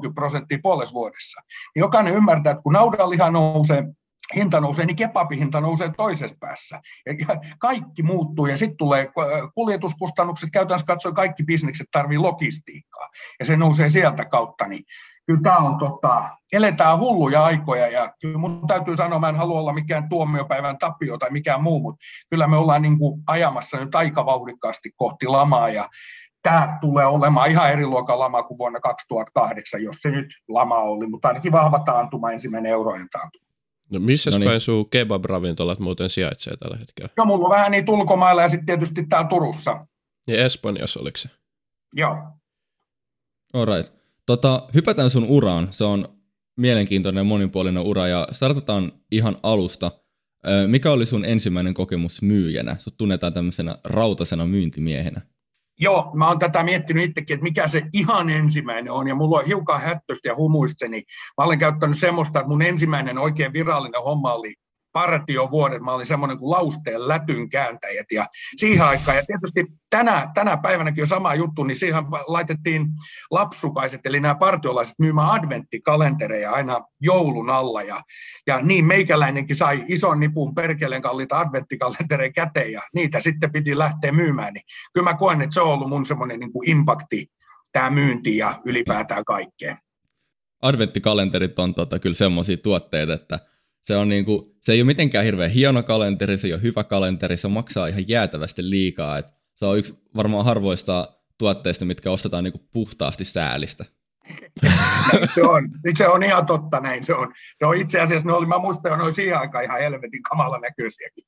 25-30 0.08 0.14
prosenttia 0.14 0.58
puolessa 0.62 0.94
vuodessa. 0.94 1.40
Niin 1.74 1.80
jokainen 1.80 2.14
ymmärtää, 2.14 2.50
että 2.50 2.62
kun 2.62 2.72
naudan 2.72 3.10
liha 3.10 3.30
nousee 3.30 3.84
hinta 4.34 4.60
nousee, 4.60 4.86
niin 4.86 4.96
kebabin 4.96 5.38
hinta 5.38 5.60
nousee 5.60 5.90
toisessa 5.96 6.36
päässä. 6.40 6.80
Ja 7.06 7.14
kaikki 7.58 8.02
muuttuu 8.02 8.46
ja 8.46 8.56
sitten 8.56 8.76
tulee 8.76 9.12
kuljetuskustannukset, 9.54 10.50
käytännössä 10.52 10.86
katsoen 10.86 11.14
kaikki 11.14 11.42
bisnekset 11.42 11.86
tarvii 11.90 12.18
logistiikkaa 12.18 13.08
ja 13.38 13.46
se 13.46 13.56
nousee 13.56 13.90
sieltä 13.90 14.24
kautta. 14.24 14.66
Niin 14.66 14.84
kyllä 15.26 15.40
tämä 15.42 15.56
on, 15.56 15.78
tota, 15.78 16.30
eletään 16.52 16.98
hulluja 16.98 17.44
aikoja 17.44 17.88
ja 17.88 18.12
kyllä 18.20 18.38
mun 18.38 18.66
täytyy 18.66 18.96
sanoa, 18.96 19.18
mä 19.18 19.28
en 19.28 19.36
halua 19.36 19.60
olla 19.60 19.72
mikään 19.72 20.08
tuomiopäivän 20.08 20.78
tapio 20.78 21.18
tai 21.18 21.30
mikään 21.30 21.62
muu, 21.62 21.80
mutta 21.80 22.04
kyllä 22.30 22.46
me 22.46 22.56
ollaan 22.56 22.82
niin 22.82 22.98
kuin 22.98 23.22
ajamassa 23.26 23.80
nyt 23.80 23.94
aika 23.94 24.26
vauhdikkaasti 24.26 24.90
kohti 24.96 25.26
lamaa 25.26 25.68
ja 25.68 25.88
tämä 26.42 26.78
tulee 26.80 27.06
olemaan 27.06 27.50
ihan 27.50 27.72
eri 27.72 27.86
luokan 27.86 28.18
lama 28.18 28.42
kuin 28.42 28.58
vuonna 28.58 28.80
2008, 28.80 29.82
jos 29.82 29.96
se 30.00 30.10
nyt 30.10 30.26
lama 30.48 30.76
oli, 30.76 31.06
mutta 31.06 31.28
ainakin 31.28 31.52
vahva 31.52 31.78
taantuma, 31.78 32.32
ensimmäinen 32.32 32.72
eurojen 32.72 33.08
taantuma. 33.12 33.44
No 33.90 34.00
missä 34.00 34.30
no 34.30 34.38
niin. 34.38 34.48
päin 34.48 34.60
sun 34.60 34.86
kebab-ravintolat 34.90 35.78
muuten 35.78 36.10
sijaitsee 36.10 36.56
tällä 36.56 36.76
hetkellä? 36.76 37.10
No 37.16 37.24
mulla 37.24 37.44
on 37.44 37.50
vähän 37.50 37.70
niin 37.70 37.90
ulkomailla 37.90 38.42
ja 38.42 38.48
sitten 38.48 38.66
tietysti 38.66 39.06
täällä 39.06 39.28
Turussa. 39.28 39.86
Ja 40.26 40.44
Espanjassa 40.44 41.00
oliko 41.00 41.16
se? 41.16 41.28
Joo. 41.92 42.16
Alright. 43.54 44.03
Tota, 44.26 44.68
hypätään 44.74 45.10
sun 45.10 45.24
uraan. 45.24 45.68
Se 45.70 45.84
on 45.84 46.08
mielenkiintoinen 46.56 47.26
monipuolinen 47.26 47.82
ura 47.82 48.06
ja 48.08 48.28
startataan 48.32 48.92
ihan 49.10 49.36
alusta. 49.42 49.90
Mikä 50.66 50.90
oli 50.90 51.06
sun 51.06 51.24
ensimmäinen 51.24 51.74
kokemus 51.74 52.22
myyjänä? 52.22 52.76
Sut 52.78 52.96
tunnetaan 52.96 53.32
tämmöisenä 53.32 53.78
rautasena 53.84 54.46
myyntimiehenä. 54.46 55.20
Joo, 55.80 56.10
mä 56.14 56.28
oon 56.28 56.38
tätä 56.38 56.62
miettinyt 56.62 57.04
itsekin, 57.04 57.34
että 57.34 57.42
mikä 57.42 57.68
se 57.68 57.82
ihan 57.92 58.30
ensimmäinen 58.30 58.92
on, 58.92 59.08
ja 59.08 59.14
mulla 59.14 59.38
on 59.38 59.46
hiukan 59.46 59.80
hättöstä 59.80 60.28
ja 60.28 60.36
humuista, 60.36 60.88
niin 60.88 61.02
mä 61.38 61.44
olen 61.44 61.58
käyttänyt 61.58 61.98
semmoista, 61.98 62.38
että 62.38 62.48
mun 62.48 62.62
ensimmäinen 62.62 63.18
oikein 63.18 63.52
virallinen 63.52 64.02
homma 64.02 64.34
oli 64.34 64.54
partiovuodet, 64.94 65.82
mä 65.82 65.92
olin 65.92 66.06
semmoinen 66.06 66.38
kuin 66.38 66.50
lausteen 66.50 67.08
lätyn 67.08 67.48
kääntäjät 67.48 68.06
ja 68.12 68.26
siihen 68.56 68.86
aikaan, 68.86 69.16
ja 69.16 69.22
tietysti 69.26 69.66
tänä, 69.90 70.30
tänä 70.34 70.56
päivänäkin 70.56 71.02
on 71.02 71.06
sama 71.06 71.34
juttu, 71.34 71.64
niin 71.64 71.76
siihen 71.76 72.04
laitettiin 72.26 72.86
lapsukaiset, 73.30 74.00
eli 74.04 74.20
nämä 74.20 74.34
partiolaiset 74.34 74.94
myymään 74.98 75.30
adventtikalentereja 75.30 76.52
aina 76.52 76.80
joulun 77.00 77.50
alla, 77.50 77.82
ja, 77.82 78.00
ja 78.46 78.60
niin 78.62 78.84
meikäläinenkin 78.84 79.56
sai 79.56 79.84
ison 79.88 80.20
nipun 80.20 80.54
perkeleen 80.54 81.02
kalliita 81.02 81.38
adventtikalentereja 81.38 82.32
käteen, 82.32 82.72
ja 82.72 82.82
niitä 82.94 83.20
sitten 83.20 83.52
piti 83.52 83.78
lähteä 83.78 84.12
myymään, 84.12 84.54
niin 84.54 84.64
kyllä 84.92 85.10
mä 85.10 85.16
koen, 85.16 85.42
että 85.42 85.54
se 85.54 85.60
on 85.60 85.72
ollut 85.72 85.88
mun 85.88 86.06
semmoinen 86.06 86.40
niin 86.40 86.52
kuin 86.52 86.70
impakti, 86.70 87.26
tämä 87.72 87.90
myynti 87.90 88.36
ja 88.36 88.60
ylipäätään 88.64 89.24
kaikkea. 89.24 89.76
Adventtikalenterit 90.62 91.58
on 91.58 91.74
tota, 91.74 91.98
kyllä 91.98 92.14
semmoisia 92.14 92.56
tuotteita, 92.56 93.14
että 93.14 93.53
se, 93.84 93.96
on 93.96 94.08
niinku, 94.08 94.56
se 94.62 94.72
ei 94.72 94.80
ole 94.80 94.86
mitenkään 94.86 95.24
hirveän 95.24 95.50
hieno 95.50 95.82
kalenteri, 95.82 96.38
se 96.38 96.46
ei 96.46 96.52
ole 96.52 96.62
hyvä 96.62 96.84
kalenteri, 96.84 97.36
se 97.36 97.48
maksaa 97.48 97.86
ihan 97.86 98.08
jäätävästi 98.08 98.70
liikaa. 98.70 99.18
Et 99.18 99.26
se 99.54 99.66
on 99.66 99.78
yksi 99.78 100.02
varmaan 100.16 100.44
harvoista 100.44 101.08
tuotteista, 101.38 101.84
mitkä 101.84 102.10
ostetaan 102.10 102.44
niinku 102.44 102.68
puhtaasti 102.72 103.24
säälistä. 103.24 103.84
se 105.34 105.42
on, 105.42 105.70
se 105.96 106.08
on 106.08 106.22
ihan 106.22 106.46
totta 106.46 106.80
näin. 106.80 107.04
Se 107.04 107.14
on, 107.14 107.32
se 107.58 107.66
on 107.66 107.76
itse 107.76 108.00
asiassa, 108.00 108.28
ne 108.28 108.34
oli, 108.34 108.46
mä 108.46 108.58
muistan 108.58 108.92
jo 108.92 108.96
noin 108.96 109.14
siihen 109.14 109.38
aikaan 109.38 109.64
ihan 109.64 109.80
helvetin 109.80 110.22
kamala 110.22 110.58
näköisiäkin. 110.58 111.24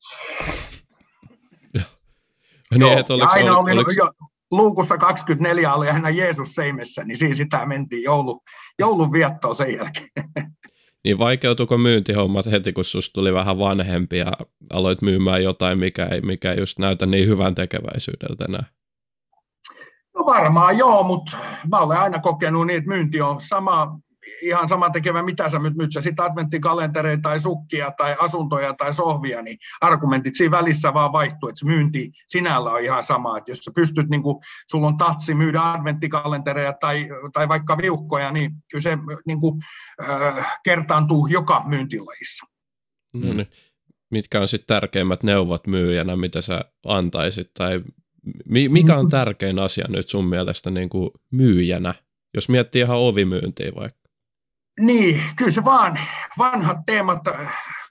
niin, 2.70 2.80
Joo, 2.80 2.98
että 2.98 3.14
oliko, 3.14 3.32
aina 3.32 3.58
oli, 3.58 3.72
oliko, 3.72 3.90
jo, 3.90 4.12
luukussa 4.50 4.98
24 4.98 5.74
oli 5.74 5.88
aina 5.88 6.10
Jeesus 6.10 6.54
seimessä, 6.54 7.04
niin 7.04 7.18
siinä 7.18 7.34
sitä 7.34 7.66
mentiin 7.66 8.02
joulu, 8.02 8.42
joulun 8.78 9.12
viettoon 9.12 9.56
sen 9.56 9.74
jälkeen. 9.74 10.10
Niin 11.06 11.18
vaikeutuiko 11.18 11.78
myyntihommat 11.78 12.46
heti, 12.50 12.72
kun 12.72 12.84
susta 12.84 13.12
tuli 13.12 13.34
vähän 13.34 13.58
vanhempi 13.58 14.18
ja 14.18 14.32
aloit 14.72 15.02
myymään 15.02 15.42
jotain, 15.42 15.78
mikä 15.78 16.06
ei, 16.06 16.20
mikä 16.20 16.52
ei 16.52 16.58
just 16.58 16.78
näytä 16.78 17.06
niin 17.06 17.28
hyvän 17.28 17.54
tekeväisyydeltä 17.54 18.44
enää? 18.44 18.64
No 20.14 20.26
varmaan 20.26 20.78
joo, 20.78 21.02
mutta 21.02 21.36
mä 21.70 21.78
olen 21.78 21.98
aina 21.98 22.18
kokenut 22.18 22.66
niin, 22.66 22.78
että 22.78 22.88
myynti 22.88 23.20
on 23.20 23.40
sama, 23.40 23.98
ihan 24.42 24.68
sama 24.68 24.90
tekevä, 24.90 25.22
mitä 25.22 25.48
sä 25.48 25.58
myyt 25.58 25.92
sä 25.92 26.00
sitten 26.00 26.24
adventtikalentereita 26.24 27.22
tai 27.22 27.40
sukkia 27.40 27.90
tai 27.96 28.16
asuntoja 28.18 28.74
tai 28.74 28.94
sohvia, 28.94 29.42
niin 29.42 29.58
argumentit 29.80 30.34
siinä 30.34 30.50
välissä 30.50 30.94
vaan 30.94 31.12
vaihtuu, 31.12 31.48
että 31.48 31.58
se 31.58 31.66
myynti 31.66 32.10
sinällä 32.28 32.70
on 32.70 32.82
ihan 32.82 33.02
sama, 33.02 33.38
että 33.38 33.50
jos 33.50 33.58
sä 33.58 33.70
pystyt, 33.74 34.08
niin 34.08 34.22
kuin, 34.22 34.36
sulla 34.70 34.86
on 34.86 34.96
tatsi 34.96 35.34
myydä 35.34 35.60
adventtikalentereja 35.72 36.72
tai, 36.72 37.08
tai 37.32 37.48
vaikka 37.48 37.78
viuhkoja, 37.78 38.32
niin 38.32 38.50
kyllä 38.70 38.82
se 38.82 38.98
niin 39.26 39.40
kuin, 39.40 39.62
äh, 40.08 40.58
kertaantuu 40.64 41.26
joka 41.26 41.62
myyntilajissa. 41.66 42.46
No 43.14 43.32
niin. 43.32 43.46
Mitkä 44.10 44.40
on 44.40 44.48
sitten 44.48 44.66
tärkeimmät 44.66 45.22
neuvot 45.22 45.66
myyjänä, 45.66 46.16
mitä 46.16 46.40
sä 46.40 46.64
antaisit, 46.84 47.50
tai 47.54 47.82
mikä 48.48 48.96
on 48.96 49.04
mm. 49.04 49.10
tärkein 49.10 49.58
asia 49.58 49.86
nyt 49.88 50.08
sun 50.08 50.24
mielestä 50.24 50.70
niin 50.70 50.88
kuin 50.88 51.10
myyjänä, 51.30 51.94
jos 52.34 52.48
miettii 52.48 52.82
ihan 52.82 52.98
ovimyyntiä 52.98 53.72
vaikka? 53.76 54.05
Niin, 54.80 55.22
kyllä 55.36 55.50
se 55.50 55.64
vaan 55.64 55.98
vanhat 56.38 56.76
teemat 56.86 57.20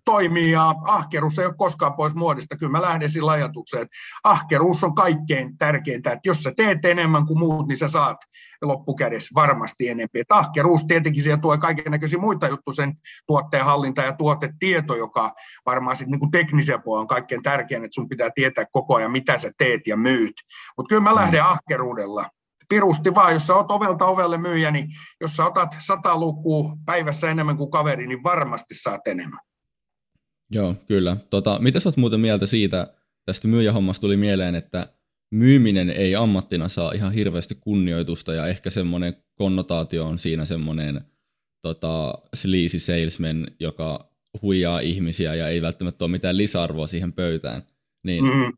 toimii 0.05 0.51
ja 0.51 0.75
ahkeruus 0.83 1.39
ei 1.39 1.45
ole 1.45 1.53
koskaan 1.57 1.93
pois 1.93 2.15
muodista. 2.15 2.57
Kyllä 2.57 2.71
mä 2.71 2.81
lähden 2.81 3.11
sillä 3.11 3.31
ajatukseen, 3.31 3.83
että 3.83 3.95
ahkeruus 4.23 4.83
on 4.83 4.95
kaikkein 4.95 5.57
tärkeintä, 5.57 6.11
että 6.11 6.29
jos 6.29 6.43
sä 6.43 6.51
teet 6.57 6.85
enemmän 6.85 7.25
kuin 7.25 7.39
muut, 7.39 7.67
niin 7.67 7.77
sä 7.77 7.87
saat 7.87 8.17
loppukädessä 8.61 9.31
varmasti 9.35 9.87
enemmän. 9.87 10.09
Että 10.13 10.35
ahkeruus 10.35 10.85
tietenkin 10.87 11.23
siellä 11.23 11.41
tuo 11.41 11.57
kaiken 11.57 11.91
näköisiä 11.91 12.19
muita 12.19 12.47
juttuja, 12.47 12.75
sen 12.75 12.93
tuotteen 13.27 13.65
hallinta 13.65 14.01
ja 14.01 14.13
tuotetieto, 14.13 14.95
joka 14.95 15.33
varmaan 15.65 15.95
sitten 15.95 16.19
niin 16.19 16.31
teknisen 16.31 16.81
puolen 16.81 17.01
on 17.01 17.07
kaikkein 17.07 17.43
tärkein, 17.43 17.83
että 17.83 17.95
sun 17.95 18.09
pitää 18.09 18.29
tietää 18.35 18.65
koko 18.71 18.95
ajan, 18.95 19.11
mitä 19.11 19.37
sä 19.37 19.51
teet 19.57 19.81
ja 19.87 19.97
myyt. 19.97 20.33
Mutta 20.77 20.89
kyllä 20.89 21.01
mä 21.01 21.15
lähden 21.15 21.43
ahkeruudella 21.43 22.29
pirusti 22.69 23.15
vaan, 23.15 23.33
jos 23.33 23.47
sä 23.47 23.55
oot 23.55 23.71
ovelta 23.71 24.05
ovelle 24.05 24.37
myyjä, 24.37 24.71
niin 24.71 24.87
jos 25.21 25.35
sä 25.35 25.45
otat 25.45 25.75
sata 25.79 26.17
lukua 26.17 26.77
päivässä 26.85 27.31
enemmän 27.31 27.57
kuin 27.57 27.71
kaveri, 27.71 28.07
niin 28.07 28.23
varmasti 28.23 28.75
saat 28.75 29.07
enemmän. 29.07 29.39
Joo, 30.51 30.75
kyllä. 30.87 31.17
Tota, 31.29 31.59
mitä 31.59 31.79
sä 31.79 31.89
oot 31.89 31.97
muuten 31.97 32.19
mieltä 32.19 32.45
siitä, 32.45 32.93
tästä 33.25 33.47
myyjähommasta 33.47 34.01
tuli 34.01 34.17
mieleen, 34.17 34.55
että 34.55 34.87
myyminen 35.31 35.89
ei 35.89 36.15
ammattina 36.15 36.67
saa 36.67 36.91
ihan 36.91 37.13
hirveästi 37.13 37.55
kunnioitusta 37.55 38.33
ja 38.33 38.47
ehkä 38.47 38.69
semmoinen 38.69 39.15
konnotaatio 39.35 40.05
on 40.05 40.17
siinä 40.17 40.45
semmoinen 40.45 41.01
tota, 41.61 42.13
sleazy 42.33 42.79
salesman, 42.79 43.47
joka 43.59 44.09
huijaa 44.41 44.79
ihmisiä 44.79 45.35
ja 45.35 45.47
ei 45.47 45.61
välttämättä 45.61 46.05
ole 46.05 46.11
mitään 46.11 46.37
lisäarvoa 46.37 46.87
siihen 46.87 47.13
pöytään. 47.13 47.63
Niin 48.03 48.23
mm-hmm. 48.23 48.53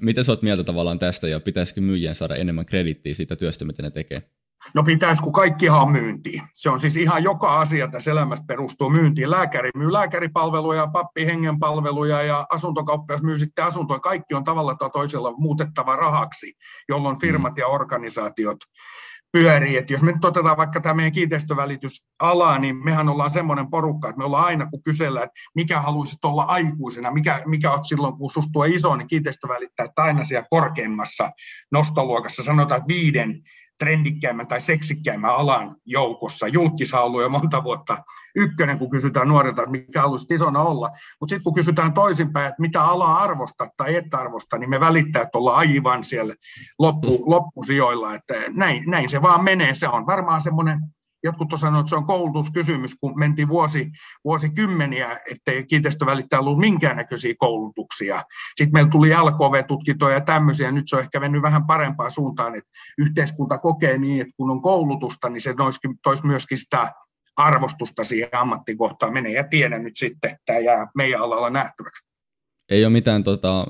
Mitä 0.00 0.22
sä 0.22 0.32
oot 0.32 0.42
mieltä 0.42 0.64
tavallaan 0.64 0.98
tästä 0.98 1.28
ja 1.28 1.40
pitäisikö 1.40 1.80
myyjien 1.80 2.14
saada 2.14 2.34
enemmän 2.34 2.66
kredittiä 2.66 3.14
siitä 3.14 3.36
työstä, 3.36 3.64
mitä 3.64 3.82
ne 3.82 3.90
tekee? 3.90 4.22
No 4.74 4.82
pitäisi, 4.82 5.22
kun 5.22 5.32
kaikkihan 5.32 5.80
on 5.82 5.92
myyntiä. 5.92 6.48
Se 6.54 6.70
on 6.70 6.80
siis 6.80 6.96
ihan 6.96 7.22
joka 7.22 7.60
asia 7.60 7.88
tässä 7.88 8.10
elämässä 8.10 8.44
perustuu 8.48 8.90
myyntiin. 8.90 9.30
Lääkäri 9.30 9.70
myy 9.76 9.92
lääkäripalveluja, 9.92 10.86
pappi 10.86 11.26
hengenpalveluja 11.26 12.22
ja 12.22 12.46
asuntokauppias 12.50 13.22
myy 13.22 13.38
sitten 13.38 13.64
asuntoja. 13.64 14.00
Kaikki 14.00 14.34
on 14.34 14.44
tavalla 14.44 14.74
tai 14.74 14.90
toisella 14.90 15.32
muutettava 15.36 15.96
rahaksi, 15.96 16.52
jolloin 16.88 17.20
firmat 17.20 17.52
mm. 17.52 17.60
ja 17.60 17.66
organisaatiot 17.66 18.58
pyörii. 19.32 19.76
Että 19.76 19.92
jos 19.92 20.02
me 20.02 20.12
nyt 20.12 20.24
otetaan 20.24 20.56
vaikka 20.56 20.80
tämä 20.80 20.94
meidän 20.94 21.12
kiinteistövälitysala, 21.12 22.58
niin 22.58 22.76
mehän 22.84 23.08
ollaan 23.08 23.30
semmoinen 23.30 23.70
porukka, 23.70 24.08
että 24.08 24.18
me 24.18 24.24
ollaan 24.24 24.44
aina, 24.44 24.66
kun 24.66 24.82
kysellään, 24.82 25.24
että 25.24 25.40
mikä 25.54 25.80
haluaisit 25.80 26.24
olla 26.24 26.42
aikuisena, 26.42 27.10
mikä, 27.10 27.42
mikä 27.46 27.72
on 27.72 27.84
silloin, 27.84 28.16
kun 28.16 28.30
susta 28.30 28.64
iso, 28.64 28.96
niin 28.96 29.08
kiinteistövälittäjät 29.08 29.92
aina 29.96 30.24
siellä 30.24 30.46
korkeimmassa 30.50 31.30
nostoluokassa. 31.72 32.42
Sanotaan, 32.42 32.78
että 32.78 32.88
viiden 32.88 33.42
trendikkäimmän 33.78 34.46
tai 34.46 34.60
seksikkäimmän 34.60 35.34
alan 35.34 35.76
joukossa. 35.86 36.48
Julkisha 36.48 37.00
on 37.00 37.06
ollut 37.06 37.22
jo 37.22 37.28
monta 37.28 37.64
vuotta 37.64 37.98
ykkönen, 38.38 38.78
kun 38.78 38.90
kysytään 38.90 39.28
nuorilta, 39.28 39.66
mikä 39.66 40.02
haluaisit 40.02 40.30
isona 40.30 40.62
olla. 40.62 40.90
Mutta 41.20 41.30
sitten 41.30 41.44
kun 41.44 41.54
kysytään 41.54 41.92
toisinpäin, 41.92 42.46
että 42.46 42.60
mitä 42.60 42.82
alaa 42.82 43.18
arvosta 43.18 43.68
tai 43.76 43.96
et 43.96 44.14
arvosta, 44.14 44.58
niin 44.58 44.70
me 44.70 44.80
välittäjät 44.80 45.34
ollaan 45.34 45.58
aivan 45.58 46.04
siellä 46.04 46.34
loppu, 46.78 47.18
mm. 47.18 47.24
loppusijoilla. 47.26 48.14
Että 48.14 48.34
näin, 48.50 48.84
näin 48.86 49.08
se 49.08 49.22
vaan 49.22 49.44
menee. 49.44 49.74
Se 49.74 49.88
on 49.88 50.06
varmaan 50.06 50.42
semmoinen 50.42 50.80
jotkut 51.22 51.52
on 51.52 51.58
sanonut, 51.58 51.80
että 51.80 51.88
se 51.88 51.96
on 51.96 52.06
koulutuskysymys, 52.06 52.94
kun 53.00 53.18
mentiin 53.18 53.48
vuosi, 53.48 53.90
vuosikymmeniä, 54.24 55.20
ettei 55.30 55.66
kiinteistövälittäjä 55.66 56.40
ollut 56.40 56.58
minkäännäköisiä 56.58 57.34
koulutuksia. 57.38 58.22
Sitten 58.56 58.72
meillä 58.72 58.90
tuli 58.90 59.10
LKV-tutkintoja 59.10 60.14
ja 60.14 60.20
tämmöisiä, 60.20 60.72
nyt 60.72 60.84
se 60.88 60.96
on 60.96 61.02
ehkä 61.02 61.20
mennyt 61.20 61.42
vähän 61.42 61.66
parempaan 61.66 62.10
suuntaan, 62.10 62.54
että 62.54 62.70
yhteiskunta 62.98 63.58
kokee 63.58 63.98
niin, 63.98 64.20
että 64.20 64.34
kun 64.36 64.50
on 64.50 64.62
koulutusta, 64.62 65.28
niin 65.28 65.40
se 65.40 65.54
toisi 66.02 66.26
myöskin 66.26 66.58
sitä 66.58 66.92
arvostusta 67.38 68.04
siihen 68.04 68.28
ammattikohtaan. 68.32 69.12
Menee 69.12 69.32
ja 69.32 69.44
tiedän 69.44 69.82
nyt 69.82 69.96
sitten, 69.96 70.38
tämä 70.46 70.58
jää 70.58 70.86
meidän 70.94 71.20
alalla 71.20 71.50
nähtäväksi. 71.50 72.04
Ei 72.70 72.84
ole 72.84 72.92
mitään, 72.92 73.24
tota, 73.24 73.66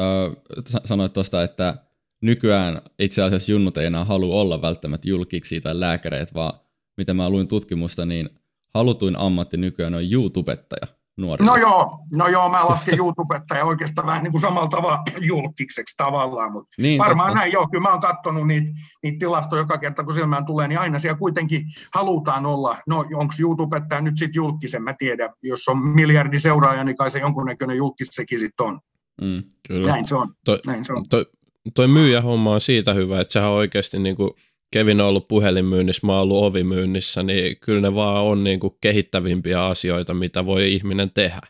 äh, 0.00 0.36
sanoit 0.84 1.12
tuosta, 1.12 1.42
että 1.42 1.74
nykyään 2.22 2.82
itse 2.98 3.22
asiassa 3.22 3.52
junnut 3.52 3.76
ei 3.76 3.86
enää 3.86 4.04
halua 4.04 4.40
olla 4.40 4.62
välttämättä 4.62 5.08
julkiksi 5.08 5.60
tai 5.60 5.80
lääkäreitä, 5.80 6.32
vaan 6.34 6.60
mitä 6.96 7.14
mä 7.14 7.30
luin 7.30 7.48
tutkimusta, 7.48 8.06
niin 8.06 8.30
halutuin 8.74 9.16
ammatti 9.16 9.56
nykyään 9.56 9.94
on 9.94 10.12
YouTubettaja 10.12 10.99
nuorille. 11.16 11.50
No 11.50 11.56
joo, 11.56 11.98
no 12.16 12.28
joo, 12.28 12.48
mä 12.48 12.68
lasken 12.68 12.98
YouTubettaja 12.98 13.64
oikeastaan 13.64 14.06
vähän 14.06 14.22
niin 14.22 14.32
kuin 14.32 14.40
samalla 14.40 14.68
tavalla 14.68 15.02
julkiseksi 15.20 15.94
tavallaan, 15.96 16.52
mutta 16.52 16.74
niin, 16.78 16.98
varmaan 16.98 17.28
totta. 17.28 17.40
näin 17.40 17.52
joo, 17.52 17.68
kyllä 17.68 17.82
mä 17.82 17.90
oon 17.90 18.00
katsonut 18.00 18.46
niitä, 18.46 18.70
niitä 19.02 19.18
tilastoja 19.18 19.62
joka 19.62 19.78
kerta, 19.78 20.04
kun 20.04 20.14
silmään 20.14 20.46
tulee, 20.46 20.68
niin 20.68 20.78
aina 20.78 20.98
siellä 20.98 21.18
kuitenkin 21.18 21.64
halutaan 21.94 22.46
olla, 22.46 22.76
no 22.86 22.98
onko 23.14 23.34
YouTubettaja 23.40 24.00
nyt 24.00 24.16
sitten 24.16 24.34
julkisen, 24.34 24.82
mä 24.82 24.94
tiedän, 24.98 25.30
jos 25.42 25.68
on 25.68 25.78
miljardi 25.78 26.40
seuraaja, 26.40 26.84
niin 26.84 26.96
kai 26.96 27.10
se 27.10 27.18
jonkunnäköinen 27.18 27.76
julkisekin 27.76 28.38
sitten 28.38 28.66
on. 28.66 28.80
Mm, 29.20 29.42
kyllä. 29.68 29.88
Näin 29.88 30.04
se 30.04 30.14
on. 30.14 30.34
Toi, 30.44 30.58
näin 30.66 30.84
se 30.84 30.92
on. 30.92 31.04
Toi, 31.08 31.26
toi 31.74 31.88
myyjähomma 31.88 32.52
on 32.52 32.60
siitä 32.60 32.94
hyvä, 32.94 33.20
että 33.20 33.32
sehän 33.32 33.50
on 33.50 33.56
oikeasti 33.56 33.98
niin 33.98 34.16
kuin 34.16 34.30
Kevin 34.72 35.00
on 35.00 35.06
ollut 35.06 35.28
puhelinmyynnissä, 35.28 36.06
mä 36.06 36.12
oon 36.12 36.22
ollut 36.22 36.44
ovimyynnissä, 36.44 37.22
niin 37.22 37.56
kyllä 37.60 37.80
ne 37.80 37.94
vaan 37.94 38.22
on 38.22 38.44
niin 38.44 38.60
kuin 38.60 38.76
kehittävimpiä 38.80 39.66
asioita, 39.66 40.14
mitä 40.14 40.46
voi 40.46 40.72
ihminen 40.72 41.10
tehdä. 41.10 41.40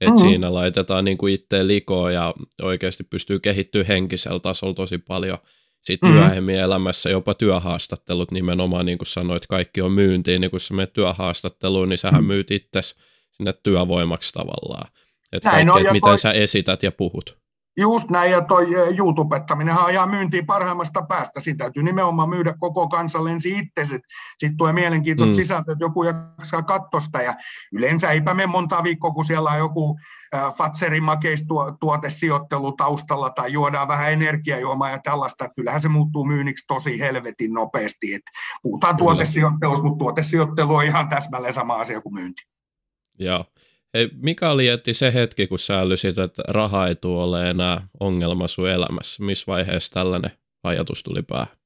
Et 0.00 0.08
mm-hmm. 0.08 0.28
Siinä 0.28 0.54
laitetaan 0.54 1.04
niin 1.04 1.18
kuin 1.18 1.34
itse 1.34 1.66
likoa 1.66 2.10
ja 2.10 2.34
oikeasti 2.62 3.04
pystyy 3.04 3.38
kehittyä 3.38 3.84
henkisellä 3.88 4.40
tasolla 4.40 4.74
tosi 4.74 4.98
paljon. 4.98 5.38
Sitten 5.80 6.08
mm-hmm. 6.08 6.24
myöhemmin 6.24 6.56
elämässä 6.56 7.10
jopa 7.10 7.34
työhaastattelut 7.34 8.30
nimenomaan, 8.30 8.86
niin 8.86 8.98
kuin 8.98 9.06
sanoit, 9.06 9.46
kaikki 9.46 9.80
on 9.82 9.92
myyntiin, 9.92 10.40
niin 10.40 10.50
kun 10.50 10.60
sä 10.60 10.74
menet 10.74 10.92
työhaastatteluun, 10.92 11.88
niin 11.88 11.98
sähän 11.98 12.14
mm-hmm. 12.14 12.26
myyt 12.26 12.50
itse 12.50 12.80
sinne 13.30 13.52
työvoimaksi 13.62 14.32
tavallaan. 14.32 14.88
Että 15.32 15.50
kaikki, 15.50 15.80
että 15.80 15.92
miten 15.92 16.08
toi... 16.08 16.18
sä 16.18 16.32
esität 16.32 16.82
ja 16.82 16.92
puhut. 16.92 17.43
Just 17.76 18.10
näin, 18.10 18.30
ja 18.30 18.42
toi 18.42 18.74
eh, 18.74 18.98
YouTube-ettaminen 18.98 19.78
ajaa 19.78 20.06
myyntiin 20.06 20.46
parhaimmasta 20.46 21.02
päästä. 21.02 21.40
Sitä 21.40 21.58
täytyy 21.58 21.82
nimenomaan 21.82 22.28
myydä 22.28 22.54
koko 22.60 22.88
kansalle 22.88 23.30
ensin 23.30 23.56
itse. 23.56 24.00
Sitten 24.38 24.56
tulee 24.56 24.72
mielenkiintoista 24.72 25.32
mm. 25.32 25.36
sisältöä, 25.36 25.72
että 25.72 25.84
joku 25.84 26.02
jaksaa 26.02 26.62
kattosta. 26.62 27.22
Ja 27.22 27.34
yleensä 27.72 28.10
eipä 28.10 28.34
mene 28.34 28.46
monta 28.46 28.82
viikkoa, 28.82 29.10
kun 29.10 29.24
siellä 29.24 29.50
on 29.50 29.58
joku 29.58 29.98
äh, 30.34 30.54
Fatserin 30.54 31.02
makeistuotesijoittelu 31.02 32.72
taustalla 32.72 33.30
tai 33.30 33.52
juodaan 33.52 33.88
vähän 33.88 34.12
energiajuomaa 34.12 34.90
ja 34.90 34.98
tällaista. 34.98 35.48
Kyllähän 35.48 35.80
se 35.80 35.88
muuttuu 35.88 36.24
myynniksi 36.24 36.64
tosi 36.68 37.00
helvetin 37.00 37.52
nopeasti. 37.52 38.14
Et 38.14 38.22
puhutaan 38.62 38.96
tuotesijoittelusta, 38.96 39.84
mutta 39.84 39.98
tuotesijoittelu 39.98 40.74
on 40.74 40.84
ihan 40.84 41.08
täsmälleen 41.08 41.54
sama 41.54 41.76
asia 41.76 42.00
kuin 42.00 42.14
myynti. 42.14 42.42
Joo. 43.18 43.44
Hei, 43.94 44.10
mikä 44.22 44.50
oli 44.50 44.68
etti 44.68 44.94
se 44.94 45.14
hetki, 45.14 45.46
kun 45.46 45.58
sä 45.58 45.80
älysit, 45.80 46.18
että 46.18 46.42
raha 46.48 46.86
ei 46.86 46.94
tule 46.94 47.22
ole 47.22 47.50
enää 47.50 47.88
ongelma 48.00 48.48
sun 48.48 48.68
elämässä? 48.68 49.24
Missä 49.24 49.44
vaiheessa 49.46 49.92
tällainen 49.92 50.30
ajatus 50.62 51.02
tuli 51.02 51.22
päähän? 51.22 51.56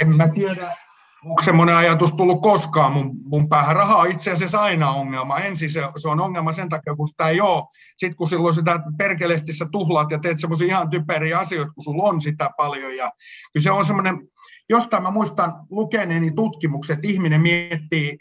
En 0.00 0.16
mä 0.16 0.28
tiedä, 0.28 0.76
onko 1.24 1.42
semmoinen 1.42 1.76
ajatus 1.76 2.12
tullut 2.12 2.42
koskaan 2.42 2.92
mun, 2.92 3.10
mun 3.24 3.48
päähän. 3.48 3.76
Raha 3.76 3.96
on 3.96 4.10
itse 4.10 4.30
asiassa 4.30 4.60
aina 4.60 4.90
ongelma. 4.90 5.38
Ensin 5.38 5.70
se, 5.70 5.80
se 5.96 6.08
on 6.08 6.20
ongelma 6.20 6.52
sen 6.52 6.68
takia, 6.68 6.96
kun 6.96 7.08
sitä 7.08 7.28
ei 7.28 7.40
ole. 7.40 7.64
Sitten 7.96 8.16
kun 8.16 8.28
silloin 8.28 8.54
sitä 8.54 8.80
perkeleesti 8.98 9.52
sä 9.52 9.66
tuhlaat 9.72 10.10
ja 10.10 10.18
teet 10.18 10.40
semmoisia 10.40 10.66
ihan 10.66 10.90
typeriä 10.90 11.38
asioita, 11.38 11.72
kun 11.72 11.84
sulla 11.84 12.02
on 12.02 12.20
sitä 12.20 12.50
paljon. 12.56 12.96
Ja 12.96 13.12
kyllä 13.52 13.64
se 13.64 13.70
on 13.70 13.84
semmoinen, 13.84 14.28
jostain 14.68 15.02
mä 15.02 15.10
muistan 15.10 15.52
lukeneeni 15.70 16.30
tutkimukset, 16.30 17.04
ihminen 17.04 17.40
miettii 17.40 18.18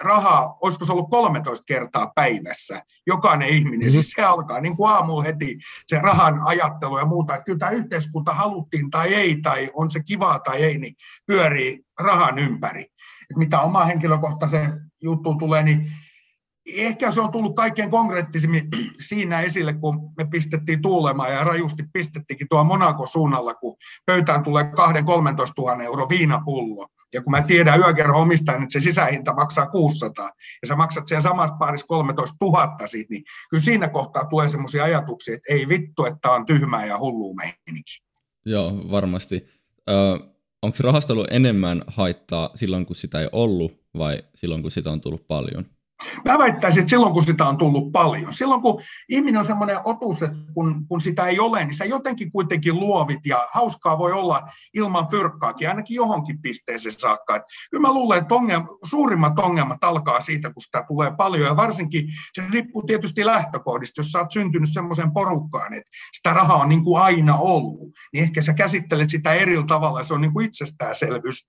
rahaa, 0.00 0.56
olisiko 0.60 0.84
se 0.84 0.92
ollut 0.92 1.10
13 1.10 1.64
kertaa 1.66 2.12
päivässä, 2.14 2.82
jokainen 3.06 3.48
ihminen. 3.48 3.78
Mm-hmm. 3.78 3.90
Siis 3.90 4.12
se 4.12 4.22
alkaa 4.22 4.60
niin 4.60 4.76
kuin 4.76 4.90
aamulla 4.90 5.22
heti 5.22 5.58
se 5.86 5.98
rahan 5.98 6.40
ajattelu 6.44 6.98
ja 6.98 7.04
muuta. 7.04 7.34
Että 7.34 7.44
kyllä 7.44 7.58
tämä 7.58 7.70
yhteiskunta 7.70 8.34
haluttiin 8.34 8.90
tai 8.90 9.14
ei, 9.14 9.36
tai 9.42 9.70
on 9.74 9.90
se 9.90 10.02
kivaa 10.02 10.38
tai 10.38 10.62
ei, 10.62 10.78
niin 10.78 10.94
pyörii 11.26 11.80
rahan 11.98 12.38
ympäri. 12.38 12.82
Et 13.30 13.36
mitä 13.36 13.60
oma 13.60 13.84
henkilökohtaisen 13.84 14.80
juttu 15.02 15.34
tulee, 15.34 15.62
niin 15.62 15.92
ehkä 16.76 17.10
se 17.10 17.20
on 17.20 17.32
tullut 17.32 17.56
kaikkein 17.56 17.90
konkreettisimmin 17.90 18.68
siinä 19.00 19.40
esille, 19.40 19.72
kun 19.72 20.12
me 20.16 20.24
pistettiin 20.30 20.82
tuulemaan 20.82 21.32
ja 21.32 21.44
rajusti 21.44 21.84
pistettiinkin 21.92 22.46
tuo 22.50 22.64
Monaco 22.64 23.06
suunnalla, 23.06 23.54
kun 23.54 23.76
pöytään 24.06 24.42
tulee 24.42 24.64
2-13 24.64 24.66
000 25.58 25.82
euro 25.82 26.08
viinapullo. 26.08 26.88
Ja 27.12 27.22
kun 27.22 27.30
mä 27.30 27.42
tiedän 27.42 27.80
yökerho 27.80 28.20
omistajan, 28.20 28.62
että 28.62 28.72
se 28.72 28.80
sisähinta 28.80 29.34
maksaa 29.34 29.66
600 29.66 30.30
ja 30.62 30.68
sä 30.68 30.76
maksat 30.76 31.06
siellä 31.06 31.22
samassa 31.22 31.56
paarissa 31.56 31.86
13 31.86 32.36
000 32.40 32.86
siitä, 32.86 33.10
niin 33.10 33.22
kyllä 33.50 33.64
siinä 33.64 33.88
kohtaa 33.88 34.24
tulee 34.24 34.48
sellaisia 34.48 34.84
ajatuksia, 34.84 35.34
että 35.34 35.54
ei 35.54 35.68
vittu, 35.68 36.04
että 36.04 36.30
on 36.30 36.46
tyhmää 36.46 36.86
ja 36.86 36.98
hullua 36.98 37.34
meininki. 37.34 38.02
Joo, 38.46 38.72
varmasti. 38.90 39.48
Ö, 39.90 39.92
onko 40.62 40.76
rahastelu 40.80 41.24
enemmän 41.30 41.84
haittaa 41.86 42.50
silloin, 42.54 42.86
kun 42.86 42.96
sitä 42.96 43.20
ei 43.20 43.28
ollut 43.32 43.80
vai 43.98 44.22
silloin, 44.34 44.62
kun 44.62 44.70
sitä 44.70 44.90
on 44.90 45.00
tullut 45.00 45.28
paljon? 45.28 45.64
Mä 46.24 46.38
väittäisin, 46.38 46.80
että 46.80 46.90
silloin 46.90 47.12
kun 47.12 47.22
sitä 47.22 47.46
on 47.46 47.58
tullut 47.58 47.92
paljon, 47.92 48.32
silloin 48.32 48.62
kun 48.62 48.82
ihminen 49.08 49.38
on 49.38 49.44
semmoinen 49.44 49.78
otus, 49.84 50.22
että 50.22 50.36
kun, 50.54 50.86
kun 50.88 51.00
sitä 51.00 51.26
ei 51.26 51.40
ole, 51.40 51.64
niin 51.64 51.74
sä 51.74 51.84
jotenkin 51.84 52.32
kuitenkin 52.32 52.80
luovit 52.80 53.26
ja 53.26 53.48
hauskaa 53.52 53.98
voi 53.98 54.12
olla 54.12 54.48
ilman 54.74 55.08
fyrkkaakin, 55.10 55.68
ainakin 55.68 55.94
johonkin 55.94 56.42
pisteeseen 56.42 56.92
saakka. 56.92 57.36
Et 57.36 57.42
kyllä 57.70 57.82
mä 57.82 57.94
luulen, 57.94 58.18
että 58.18 58.34
ongelma, 58.34 58.68
suurimmat 58.84 59.38
ongelmat 59.38 59.84
alkaa 59.84 60.20
siitä, 60.20 60.52
kun 60.52 60.62
sitä 60.62 60.84
tulee 60.88 61.12
paljon 61.16 61.46
ja 61.46 61.56
varsinkin 61.56 62.08
se 62.32 62.42
riippuu 62.50 62.82
tietysti 62.82 63.26
lähtökohdista, 63.26 64.00
jos 64.00 64.12
sä 64.12 64.18
oot 64.18 64.30
syntynyt 64.30 64.72
semmoisen 64.72 65.12
porukkaan, 65.12 65.74
että 65.74 65.90
sitä 66.16 66.32
rahaa 66.32 66.56
on 66.56 66.68
niin 66.68 66.84
kuin 66.84 67.02
aina 67.02 67.36
ollut, 67.36 67.88
niin 68.12 68.24
ehkä 68.24 68.42
sä 68.42 68.52
käsittelet 68.52 69.08
sitä 69.08 69.32
eri 69.32 69.64
tavalla 69.68 70.00
ja 70.00 70.04
se 70.04 70.14
on 70.14 70.20
niin 70.20 70.32
kuin 70.32 70.46
itsestäänselvyys. 70.46 71.48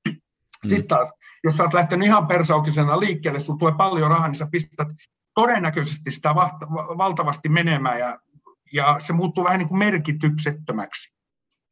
Mm. 0.66 0.70
Sitten 0.70 0.88
taas, 0.88 1.14
jos 1.44 1.58
sä 1.58 1.64
oot 1.64 1.74
lähtenyt 1.74 2.08
ihan 2.08 2.28
persaukisena 2.28 3.00
liikkeelle, 3.00 3.40
sun 3.40 3.58
tulee 3.58 3.74
paljon 3.78 4.10
rahaa, 4.10 4.28
niin 4.28 4.36
sä 4.36 4.48
pistät 4.52 4.88
todennäköisesti 5.36 6.12
sitä 6.12 6.36
valtavasti 6.98 7.50
menemään 7.50 8.00
ja, 8.00 8.20
ja 8.74 8.96
se 9.00 9.14
muuttuu 9.14 9.44
vähän 9.44 9.60
niin 9.60 9.68
kuin 9.68 9.80
merkityksettömäksi. 9.80 11.14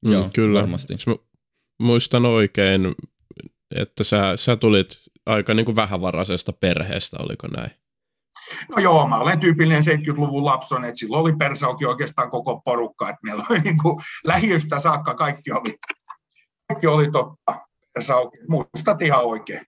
Mm, 0.08 0.14
Joo, 0.14 0.30
kyllä. 0.34 0.60
Varmasti. 0.60 0.94
Mä 1.08 1.16
muistan 1.80 2.26
oikein, 2.26 2.96
että 3.76 4.04
sä, 4.04 4.38
sä 4.38 4.56
tulit 4.56 5.02
aika 5.26 5.54
niin 5.54 5.66
kuin 5.66 5.76
vähävaraisesta 5.76 6.54
perheestä, 6.54 7.18
oliko 7.20 7.48
näin? 7.48 7.72
No 8.70 8.82
joo, 8.82 9.08
mä 9.08 9.20
olen 9.20 9.40
tyypillinen 9.40 9.84
70-luvun 9.84 10.46
lapson, 10.46 10.86
että 10.86 11.00
silloin 11.00 11.22
oli 11.22 11.36
persauki 11.36 11.86
oikeastaan 11.86 12.32
koko 12.32 12.62
porukka, 12.66 13.10
että 13.10 13.20
meillä 13.24 13.46
oli 13.50 13.60
niin 13.60 13.78
kuin 13.78 13.96
lähiöstä 14.24 14.80
saakka 14.80 15.16
kaikki 15.16 15.52
oli, 15.52 15.78
kaikki 16.68 16.88
oli 16.88 17.12
totta 17.12 17.69
sä 18.04 18.14
muistat 18.48 19.02
ihan 19.02 19.26
oikein. 19.26 19.62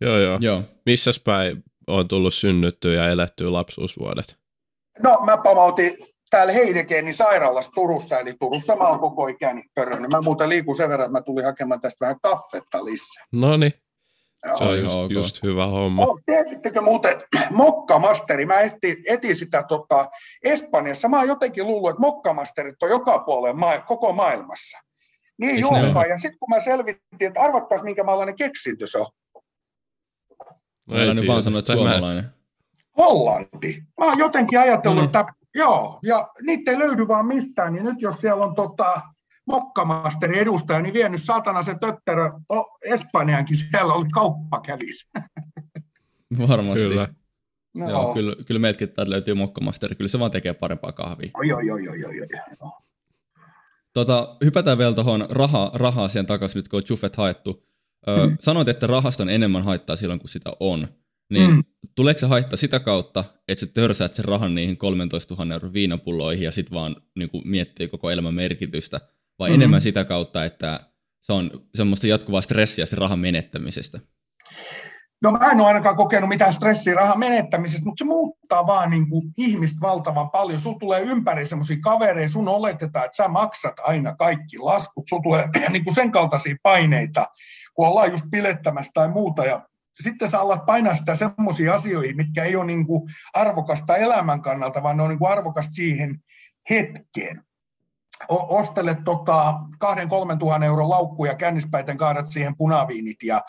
Joo, 0.00 0.18
joo. 0.18 0.38
joo. 0.40 0.62
Missäs 0.86 1.20
päin 1.20 1.64
on 1.86 2.08
tullut 2.08 2.34
synnyttyä 2.34 2.94
ja 2.94 3.08
elettyä 3.08 3.52
lapsuusvuodet? 3.52 4.36
No, 5.02 5.20
mä 5.24 5.36
pamautin 5.36 5.96
täällä 6.30 6.52
Heidekenin 6.52 7.14
sairaalassa 7.14 7.72
Turussa, 7.74 8.18
eli 8.18 8.34
Turussa 8.40 8.76
mä 8.76 8.88
oon 8.88 9.00
koko 9.00 9.26
ikäni 9.26 9.62
pörrännyt. 9.74 10.10
Mä 10.10 10.20
muuten 10.20 10.48
liikun 10.48 10.76
sen 10.76 10.88
verran, 10.88 11.06
että 11.06 11.18
mä 11.18 11.22
tulin 11.22 11.44
hakemaan 11.44 11.80
tästä 11.80 12.04
vähän 12.04 12.20
kaffetta 12.22 12.84
lisää. 12.84 13.24
No 13.32 13.56
niin. 13.56 13.72
Se 14.58 14.64
on 14.64 14.80
just, 14.80 15.10
just 15.10 15.42
hyvä 15.42 15.66
homma. 15.66 16.06
Oh, 16.06 16.20
tiesittekö 16.26 16.80
muuten, 16.80 17.22
mokkamasteri, 17.50 18.46
mä 18.46 18.60
etin, 18.60 18.96
etin 19.06 19.36
sitä 19.36 19.62
tota, 19.68 20.08
Espanjassa. 20.42 21.08
Mä 21.08 21.18
oon 21.18 21.28
jotenkin 21.28 21.66
luullut, 21.66 21.90
että 21.90 22.00
mokkamasterit 22.00 22.82
on 22.82 22.90
joka 22.90 23.18
puolella 23.18 23.56
ma- 23.56 23.80
koko 23.80 24.12
maailmassa. 24.12 24.78
Niin 25.38 25.58
joo, 25.58 26.04
ja 26.08 26.18
sitten 26.18 26.38
kun 26.38 26.48
mä 26.48 26.60
selvitin, 26.60 27.02
että 27.20 27.40
arvattaas 27.40 27.82
minkä 27.82 28.04
maalainen 28.04 28.34
keksintö 28.34 28.86
se 28.86 28.98
on. 28.98 29.06
No 30.86 30.98
ei 30.98 31.14
nyt 31.14 31.26
vaan 31.26 31.42
sanoa, 31.42 31.58
että 31.58 31.72
suomalainen. 31.72 32.24
Hollanti. 32.98 33.82
Mä 34.00 34.06
oon 34.06 34.18
jotenkin 34.18 34.60
ajatellut, 34.60 34.96
no 34.96 35.02
niin. 35.02 35.06
että 35.06 35.34
joo, 35.54 35.98
ja 36.02 36.28
niitä 36.42 36.70
ei 36.70 36.78
löydy 36.78 37.08
vaan 37.08 37.26
mistään, 37.26 37.72
niin 37.72 37.84
nyt 37.84 38.02
jos 38.02 38.14
siellä 38.14 38.44
on 38.44 38.54
tota, 38.54 39.02
mokkamasteri 39.46 40.38
edustaja, 40.38 40.80
niin 40.80 40.94
vienyt 40.94 41.22
satana 41.22 41.62
se 41.62 41.74
tötterö 41.80 42.30
Espanjaankin, 42.84 43.56
siellä 43.56 43.94
oli 43.94 44.06
kauppa 44.14 44.60
kävis. 44.60 45.08
Varmasti. 46.48 46.88
Kyllä. 46.88 47.08
No. 47.74 47.90
Joo, 47.90 48.14
kyllä, 48.14 48.36
kyllä 48.46 48.60
meiltäkin 48.60 48.92
täältä 48.92 49.10
löytyy 49.10 49.34
mokkamasteri, 49.34 49.94
kyllä 49.94 50.08
se 50.08 50.18
vaan 50.18 50.30
tekee 50.30 50.54
parempaa 50.54 50.92
kahvia. 50.92 51.30
Joo, 51.42 51.60
joo, 51.60 51.76
joo, 51.76 51.94
joo, 51.94 52.12
joo. 52.12 52.83
Tota, 53.94 54.36
hypätään 54.44 54.78
vielä 54.78 54.94
tuohon 54.94 55.26
raha, 55.30 55.70
rahaa 55.74 56.08
siihen 56.08 56.26
takaisin 56.26 56.58
nyt, 56.58 56.68
kun 56.68 56.76
on 56.76 56.82
Juffet 56.88 57.16
haettu. 57.16 57.66
Ö, 58.08 58.26
mm. 58.26 58.36
Sanoit, 58.40 58.68
että 58.68 58.86
rahasta 58.86 59.22
on 59.22 59.28
enemmän 59.28 59.64
haittaa 59.64 59.96
silloin, 59.96 60.20
kun 60.20 60.28
sitä 60.28 60.50
on. 60.60 60.88
Niin 61.30 61.50
mm. 61.50 61.64
tuleeko 61.94 62.20
se 62.20 62.26
haittaa 62.26 62.56
sitä 62.56 62.80
kautta, 62.80 63.24
että 63.48 63.60
sä 63.60 63.66
törsäät 63.66 64.14
sen 64.14 64.24
rahan 64.24 64.54
niihin 64.54 64.76
13 64.76 65.34
000 65.34 65.54
euron 65.54 65.72
viinapulloihin 65.72 66.44
ja 66.44 66.50
sitten 66.50 66.74
vaan 66.74 66.96
niin 67.14 67.30
kuin, 67.30 67.48
miettii 67.48 67.88
koko 67.88 68.10
elämän 68.10 68.34
merkitystä? 68.34 69.00
Vai 69.38 69.50
mm. 69.50 69.54
enemmän 69.54 69.80
sitä 69.80 70.04
kautta, 70.04 70.44
että 70.44 70.80
se 71.22 71.32
on 71.32 71.50
semmoista 71.74 72.06
jatkuvaa 72.06 72.40
stressiä 72.40 72.86
sen 72.86 72.98
rahan 72.98 73.18
menettämisestä? 73.18 74.00
No 75.24 75.32
mä 75.32 75.50
en 75.50 75.60
ole 75.60 75.66
ainakaan 75.66 75.96
kokenut 75.96 76.28
mitään 76.28 76.52
stressiä 76.52 76.94
rahan 76.94 77.18
menettämisestä, 77.18 77.84
mutta 77.84 77.98
se 77.98 78.04
muuttaa 78.04 78.66
vaan 78.66 78.90
niin 78.90 79.08
kuin 79.08 79.32
ihmistä 79.38 79.80
valtavan 79.80 80.30
paljon. 80.30 80.60
Sulla 80.60 80.78
tulee 80.78 81.00
ympäri 81.00 81.46
semmoisia 81.46 81.76
kavereita, 81.80 82.32
sun 82.32 82.48
oletetaan, 82.48 83.04
että 83.04 83.16
sä 83.16 83.28
maksat 83.28 83.74
aina 83.82 84.16
kaikki 84.16 84.58
laskut. 84.58 85.04
Sulla 85.08 85.22
tulee 85.22 85.48
niin 85.70 85.84
kuin 85.84 85.94
sen 85.94 86.12
kaltaisia 86.12 86.56
paineita, 86.62 87.28
kun 87.74 87.86
ollaan 87.86 88.10
just 88.10 88.24
pilettämässä 88.30 88.90
tai 88.94 89.08
muuta. 89.08 89.44
Ja 89.44 89.68
sitten 90.02 90.30
sä 90.30 90.40
alat 90.40 90.66
painaa 90.66 90.94
sitä 90.94 91.14
semmoisia 91.14 91.74
asioita, 91.74 92.16
mitkä 92.16 92.44
ei 92.44 92.56
ole 92.56 92.66
niin 92.66 92.86
kuin 92.86 93.10
arvokasta 93.34 93.96
elämän 93.96 94.42
kannalta, 94.42 94.82
vaan 94.82 94.96
ne 94.96 95.02
on 95.02 95.08
niin 95.08 95.18
kuin 95.18 95.32
arvokasta 95.32 95.72
siihen 95.72 96.20
hetkeen 96.70 97.44
ostelet 98.28 98.98
tota, 99.04 99.54
kahden 99.78 100.08
kolmen 100.08 100.38
tuhannen 100.38 100.66
euron 100.66 100.90
laukkuja 100.90 101.32
ja 101.32 101.36
kännispäiten 101.36 101.96
kaadat 101.96 102.28
siihen 102.28 102.56
punaviinit 102.56 103.22
ja, 103.22 103.42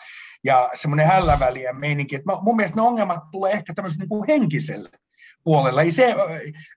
ja 0.46 0.70
semmoinen 0.74 1.06
hälläväliä 1.06 1.72
meininki. 1.72 2.16
Että 2.16 2.32
mun 2.42 2.56
mielestä 2.56 2.76
ne 2.76 2.82
ongelmat 2.82 3.30
tulee 3.30 3.52
ehkä 3.52 3.74
tämmöisellä 3.74 4.06
niin 4.10 4.24
henkisellä 4.28 4.88
puolella. 5.44 5.82
Ei 5.82 5.90
se 5.90 6.14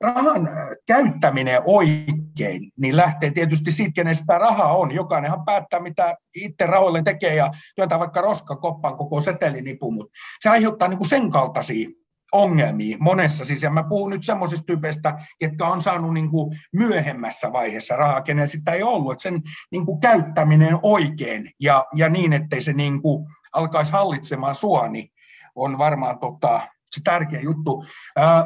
rahan 0.01 0.49
käyttäminen 0.87 1.61
oikein, 1.65 2.71
niin 2.77 2.97
lähtee 2.97 3.31
tietysti 3.31 3.71
siitä, 3.71 3.91
kenen 3.95 4.15
sitä 4.15 4.37
rahaa 4.37 4.77
on. 4.77 4.91
Jokainenhan 4.91 5.45
päättää, 5.45 5.79
mitä 5.79 6.15
itse 6.35 6.65
rahoilleen 6.65 7.03
tekee 7.03 7.35
ja 7.35 7.51
työntää 7.75 7.99
vaikka 7.99 8.21
roskakoppaan 8.21 8.97
koko 8.97 9.21
setelinipun, 9.21 9.93
mutta 9.93 10.11
se 10.41 10.49
aiheuttaa 10.49 10.87
niin 10.87 10.97
kuin 10.97 11.09
sen 11.09 11.31
kaltaisia 11.31 11.89
ongelmia 12.31 12.97
monessa. 12.99 13.45
Siis, 13.45 13.63
ja 13.63 13.69
mä 13.69 13.83
puhun 13.83 14.09
nyt 14.09 14.23
semmoisista 14.23 14.65
tyypeistä, 14.65 15.19
jotka 15.41 15.67
on 15.67 15.81
saanut 15.81 16.13
niin 16.13 16.29
kuin 16.29 16.59
myöhemmässä 16.73 17.53
vaiheessa 17.53 17.95
rahaa, 17.95 18.21
kenellä 18.21 18.47
sitä 18.47 18.71
ei 18.71 18.83
ollut. 18.83 19.11
Että 19.11 19.23
sen 19.23 19.41
niin 19.71 19.85
kuin 19.85 19.99
käyttäminen 19.99 20.79
oikein 20.83 21.51
ja, 21.59 21.85
ja 21.95 22.09
niin, 22.09 22.33
ettei 22.33 22.61
se 22.61 22.73
niin 22.73 23.01
kuin 23.01 23.27
alkaisi 23.53 23.91
hallitsemaan 23.91 24.55
sua, 24.55 24.87
niin 24.87 25.09
on 25.55 25.77
varmaan 25.77 26.19
tota, 26.19 26.67
se 26.91 27.01
tärkeä 27.03 27.41
juttu. 27.41 27.85
Ää, 28.17 28.45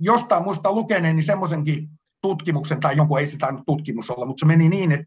jostain 0.00 0.42
muista 0.42 0.72
lukeneen 0.72 1.16
niin 1.16 1.24
semmoisenkin 1.24 1.88
tutkimuksen, 2.22 2.80
tai 2.80 2.96
jonkun 2.96 3.18
ei 3.18 3.26
sitä 3.26 3.54
tutkimus 3.66 4.10
olla, 4.10 4.26
mutta 4.26 4.40
se 4.40 4.46
meni 4.46 4.68
niin, 4.68 4.92
että 4.92 5.06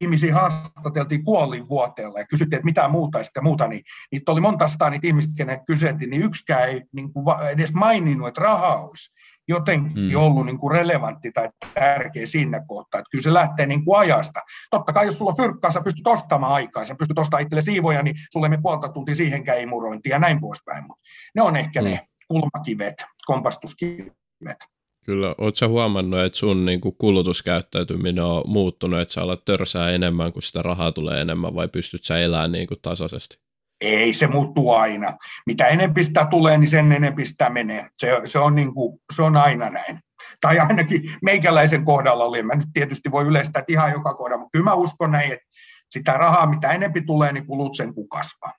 ihmisiä 0.00 0.34
haastateltiin 0.34 1.24
kuolinvuoteella 1.24 2.18
ja 2.18 2.26
kysyttiin, 2.26 2.58
että 2.58 2.64
mitä 2.64 2.88
muuta 2.88 3.18
ja 3.18 3.24
sitten 3.24 3.44
muuta, 3.44 3.68
niin 3.68 3.82
niitä 4.12 4.32
oli 4.32 4.40
monta 4.40 4.68
sataa 4.68 4.90
niitä 4.90 5.06
ihmistä, 5.06 5.34
kenet 5.36 5.60
kyseltiin, 5.66 6.10
niin 6.10 6.22
yksikään 6.22 6.68
ei 6.68 6.82
niin 6.92 7.12
kuin 7.12 7.26
edes 7.50 7.72
maininnut, 7.72 8.28
että 8.28 8.40
raha 8.40 8.76
olisi 8.76 9.17
jotenkin 9.48 10.10
hmm. 10.10 10.16
ollut 10.16 10.46
niin 10.46 10.58
kuin 10.58 10.70
relevantti 10.70 11.32
tai 11.32 11.48
tärkeä 11.74 12.26
siinä 12.26 12.64
kohtaa. 12.68 12.98
Että 12.98 13.10
kyllä 13.10 13.22
se 13.22 13.32
lähtee 13.32 13.66
niin 13.66 13.84
kuin 13.84 13.98
ajasta. 13.98 14.40
Totta 14.70 14.92
kai 14.92 15.06
jos 15.06 15.18
sulla 15.18 15.30
on 15.30 15.36
fyrkkaa, 15.36 15.70
sä 15.70 15.80
pystyt 15.80 16.06
ostamaan 16.06 16.52
aikaa, 16.52 16.84
sä 16.84 16.94
pystyt 16.94 17.18
ostamaan 17.18 17.42
itselle 17.42 17.62
siivoja, 17.62 18.02
niin 18.02 18.16
sulle 18.32 18.48
me 18.48 18.58
puolta 18.62 18.88
tuntia 18.88 19.14
siihenkään 19.14 19.60
imurointia 19.60 20.14
ja 20.14 20.18
näin 20.18 20.40
poispäin. 20.40 20.84
Mutta 20.86 21.02
ne 21.34 21.42
on 21.42 21.56
ehkä 21.56 21.80
hmm. 21.80 21.90
ne 21.90 22.08
kulmakivet, 22.28 22.94
kompastuskivet. 23.26 24.58
Kyllä, 25.04 25.34
ootko 25.38 25.68
huomannut, 25.68 26.20
että 26.20 26.38
sun 26.38 26.66
niin 26.66 26.80
kuin 26.80 26.94
kulutuskäyttäytyminen 26.98 28.24
on 28.24 28.42
muuttunut, 28.46 29.00
että 29.00 29.14
sä 29.14 29.22
alat 29.22 29.44
törsää 29.44 29.90
enemmän, 29.90 30.32
kun 30.32 30.42
sitä 30.42 30.62
rahaa 30.62 30.92
tulee 30.92 31.20
enemmän, 31.20 31.54
vai 31.54 31.68
pystyt 31.68 32.04
sä 32.04 32.18
elämään 32.18 32.52
niin 32.52 32.66
kuin 32.66 32.80
tasaisesti? 32.82 33.47
Ei, 33.80 34.12
se 34.12 34.26
muuttuu 34.26 34.72
aina. 34.72 35.16
Mitä 35.46 35.66
enempi 35.66 36.04
sitä 36.04 36.26
tulee, 36.30 36.58
niin 36.58 36.70
sen 36.70 36.92
enempi 36.92 37.24
sitä 37.24 37.50
menee. 37.50 37.88
Se, 37.98 38.08
se, 38.24 38.38
on, 38.38 38.54
niin 38.54 38.74
kuin, 38.74 39.00
se 39.16 39.22
on 39.22 39.36
aina 39.36 39.70
näin. 39.70 39.98
Tai 40.40 40.58
ainakin 40.58 41.14
meikäläisen 41.22 41.84
kohdalla 41.84 42.24
oli. 42.24 42.42
Mä 42.42 42.54
nyt 42.54 42.68
tietysti 42.72 43.10
voi 43.10 43.26
yleistää 43.26 43.64
ihan 43.68 43.92
joka 43.92 44.14
kohdalla, 44.14 44.40
mutta 44.40 44.52
kyllä 44.52 44.64
mä 44.64 44.74
uskon 44.74 45.10
näin, 45.10 45.32
että 45.32 45.46
sitä 45.90 46.12
rahaa, 46.12 46.46
mitä 46.46 46.72
enempi 46.72 47.00
tulee, 47.00 47.32
niin 47.32 47.46
kulut 47.46 47.76
sen 47.76 47.94
kuin 47.94 48.08
kasvaa. 48.08 48.54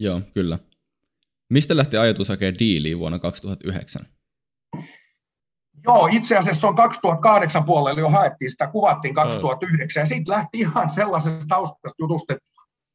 Joo, 0.00 0.20
kyllä. 0.34 0.58
Mistä 1.50 1.76
lähti 1.76 1.96
ajatus 1.96 2.28
hakea 2.28 2.52
diiliä 2.58 2.98
vuonna 2.98 3.18
2009? 3.18 4.06
Joo, 5.84 6.08
itse 6.12 6.36
asiassa 6.36 6.68
on 6.68 6.76
2008 6.76 7.64
puolella 7.64 8.00
jo 8.00 8.08
haettiin 8.08 8.50
sitä, 8.50 8.66
kuvattiin 8.66 9.14
2009, 9.14 10.00
ja 10.00 10.06
siitä 10.06 10.32
lähti 10.32 10.58
ihan 10.58 10.90
sellaisesta 10.90 11.44
taustasta 11.48 11.96
jutusta, 11.98 12.32
että 12.32 12.48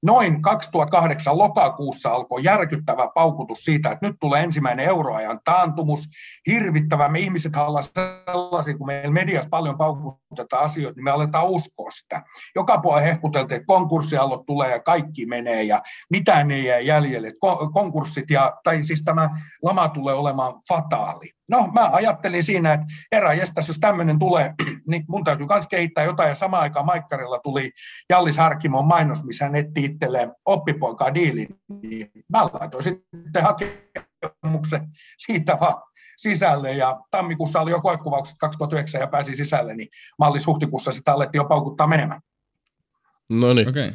noin 0.04 0.42
2008 0.42 1.38
lokakuussa 1.38 2.10
alkoi 2.10 2.44
järkyttävä 2.44 3.08
paukutus 3.16 3.60
siitä, 3.60 3.92
että 3.92 4.08
nyt 4.08 4.16
tulee 4.20 4.44
ensimmäinen 4.44 4.86
euroajan 4.86 5.40
taantumus, 5.46 6.10
hirvittävä. 6.48 7.10
Me 7.10 7.20
ihmiset 7.20 7.56
ollaan 7.56 7.84
sellaisia, 7.84 8.78
kun 8.78 8.88
meillä 8.88 9.12
mediassa 9.12 9.50
paljon 9.50 9.78
paukutetaan 9.78 10.64
asioita, 10.64 10.96
niin 10.96 11.04
me 11.04 11.12
aletaan 11.12 11.50
uskoa 11.50 11.92
sitä. 11.92 12.22
Joka 12.56 12.78
puolella 12.78 13.08
hehkuteltiin, 13.08 13.56
että 13.56 13.68
konkurssiallot 13.68 14.46
tulee 14.46 14.72
ja 14.72 14.80
kaikki 14.80 15.26
menee 15.26 15.64
ja 15.64 15.82
mitään 16.10 16.52
ei 16.52 16.66
jää 16.66 16.80
jäljelle. 16.80 17.32
Konkurssit 17.74 18.32
ja, 18.32 18.54
tai 18.64 18.84
siis 18.84 19.02
tämä 19.06 19.30
lama 19.62 19.90
tulee 19.90 20.14
olemaan 20.14 20.54
fataali. 20.68 21.32
No, 21.50 21.68
mä 21.74 21.90
ajattelin 21.94 22.44
siinä, 22.44 22.74
että 22.74 22.86
herra 23.12 23.34
jestas, 23.34 23.68
jos 23.68 23.80
tämmöinen 23.80 24.20
tulee, 24.20 24.54
niin 24.90 25.06
mun 25.08 25.24
täytyy 25.24 25.46
myös 25.50 25.68
kehittää 25.68 26.04
jotain. 26.04 26.30
Ja 26.30 26.36
samaan 26.36 26.64
aikaan 26.64 26.86
Maikkarilla 26.86 27.40
tuli 27.40 27.72
Jallis 28.10 28.38
Harkimon 28.38 28.86
mainos, 28.86 29.24
missä 29.24 29.46
hän 29.46 29.56
etti 29.56 29.86
itselleen 29.86 30.32
oppipoikaa 30.46 31.14
diilin. 31.14 31.48
Niin 31.82 32.12
mä 32.30 32.46
laitoin 32.54 32.84
sitten 32.84 33.44
hakemuksen 33.44 34.88
siitä 35.18 35.58
vaan 35.60 35.84
sisälle 36.18 36.74
ja 36.74 37.00
tammikuussa 37.12 37.62
oli 37.62 37.72
jo 37.72 37.82
koekuvaukset 37.82 38.36
2009 38.40 39.02
ja 39.02 39.08
pääsi 39.08 39.36
sisälle, 39.36 39.76
niin 39.76 39.90
mallis-huhtikuussa 40.18 40.92
sitä 40.92 41.14
alettiin 41.14 41.40
jo 41.40 41.46
paukuttaa 41.46 41.88
menemään. 41.88 42.22
No 43.30 43.54
niin. 43.54 43.70
Okay. 43.70 43.92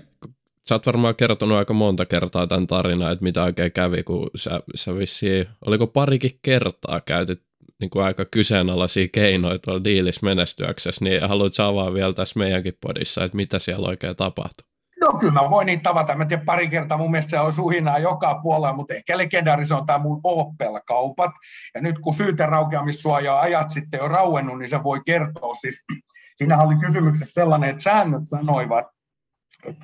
Sä 0.69 0.75
oot 0.75 0.87
varmaan 0.87 1.17
kertonut 1.17 1.59
aika 1.59 1.75
monta 1.75 2.07
kertaa 2.07 2.47
tämän 2.47 2.67
tarinan, 2.67 3.13
että 3.13 3.23
mitä 3.23 3.43
oikein 3.43 3.73
kävi, 3.73 4.03
kun 4.03 4.31
sä, 4.35 4.61
sä 4.75 4.95
vissiin, 4.95 5.47
oliko 5.67 5.87
parikin 5.87 6.39
kertaa 6.43 7.01
käytit 7.01 7.43
niin 7.81 7.91
kuin 7.91 8.05
aika 8.05 8.25
kyseenalaisia 8.25 9.09
keinoja 9.13 9.59
tuolla 9.59 9.85
diilissä 9.85 10.27
menestyäksessä, 10.27 11.05
niin 11.05 11.29
haluat 11.29 11.61
avaa 11.61 11.95
vielä 11.95 12.13
tässä 12.13 12.39
meidänkin 12.39 12.79
podissa, 12.81 13.25
että 13.25 13.37
mitä 13.37 13.59
siellä 13.59 13.89
oikein 13.89 14.17
tapahtui? 14.17 14.69
No 15.01 15.13
kyllä 15.13 15.33
mä 15.33 15.51
voin 15.51 15.67
niitä 15.67 15.83
tavata. 15.83 16.15
Mä 16.15 16.25
tiedän 16.25 16.47
pari 16.47 16.69
kertaa, 16.69 16.99
mun 16.99 17.11
mielestä 17.11 17.31
se 17.31 17.41
on 17.41 17.53
suhinaa 17.53 17.99
joka 17.99 18.41
puolella, 18.43 18.73
mutta 18.73 18.95
ehkä 18.95 19.19
legendaaris 19.19 19.73
on 19.73 19.87
tämä 19.87 19.99
mun 19.99 20.21
Opel-kaupat. 20.25 21.33
Ja 21.75 21.81
nyt 21.81 21.99
kun 21.99 22.15
syyteraukeamissuoja 22.15 23.41
ajat 23.41 23.71
sitten 23.71 23.99
jo 23.99 24.09
rauennut, 24.09 24.59
niin 24.59 24.71
se 24.71 24.83
voi 24.83 25.01
kertoa. 25.07 25.55
Siis, 25.55 25.85
siinä 26.37 26.63
oli 26.63 26.75
kysymyksessä 26.87 27.33
sellainen, 27.33 27.71
että 27.71 27.83
säännöt 27.83 28.23
sanoivat, 28.25 28.98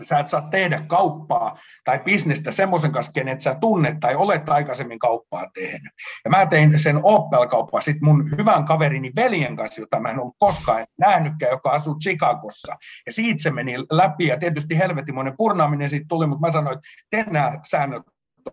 sä 0.08 0.18
et 0.18 0.28
saa 0.28 0.48
tehdä 0.50 0.80
kauppaa 0.86 1.58
tai 1.84 1.98
bisnestä 1.98 2.50
semmoisen 2.50 2.92
kanssa, 2.92 3.12
kenet 3.12 3.40
sä 3.40 3.56
tunnet 3.60 4.00
tai 4.00 4.14
olet 4.14 4.48
aikaisemmin 4.48 4.98
kauppaa 4.98 5.46
tehnyt. 5.54 5.92
Ja 6.24 6.30
mä 6.30 6.46
tein 6.46 6.78
sen 6.78 7.00
Opel-kauppaa 7.02 7.80
sitten 7.80 8.04
mun 8.04 8.30
hyvän 8.38 8.64
kaverini 8.64 9.12
veljen 9.16 9.56
kanssa, 9.56 9.80
jota 9.80 10.00
mä 10.00 10.10
en 10.10 10.20
ollut 10.20 10.36
koskaan 10.38 10.86
nähnytkään, 10.98 11.50
joka 11.50 11.70
asuu 11.70 11.98
Chicagossa. 11.98 12.76
Ja 13.06 13.12
siitä 13.12 13.42
se 13.42 13.50
meni 13.50 13.74
läpi 13.90 14.26
ja 14.26 14.38
tietysti 14.38 14.78
helvetimoinen 14.78 15.34
purnaaminen 15.36 15.88
siitä 15.88 16.06
tuli, 16.08 16.26
mutta 16.26 16.46
mä 16.46 16.52
sanoin, 16.52 16.78
että 16.78 16.88
te 17.10 17.30
nämä 17.30 17.58
säännöt 17.70 18.02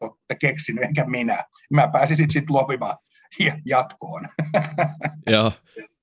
olette 0.02 0.36
keksinyt, 0.40 0.84
enkä 0.84 1.06
minä. 1.06 1.44
Mä 1.74 1.88
pääsin 1.88 2.18
sitten 2.18 2.42
sit 2.42 2.50
lopimaan 2.50 2.98
jatkoon. 3.66 4.28
Joo, 5.28 5.52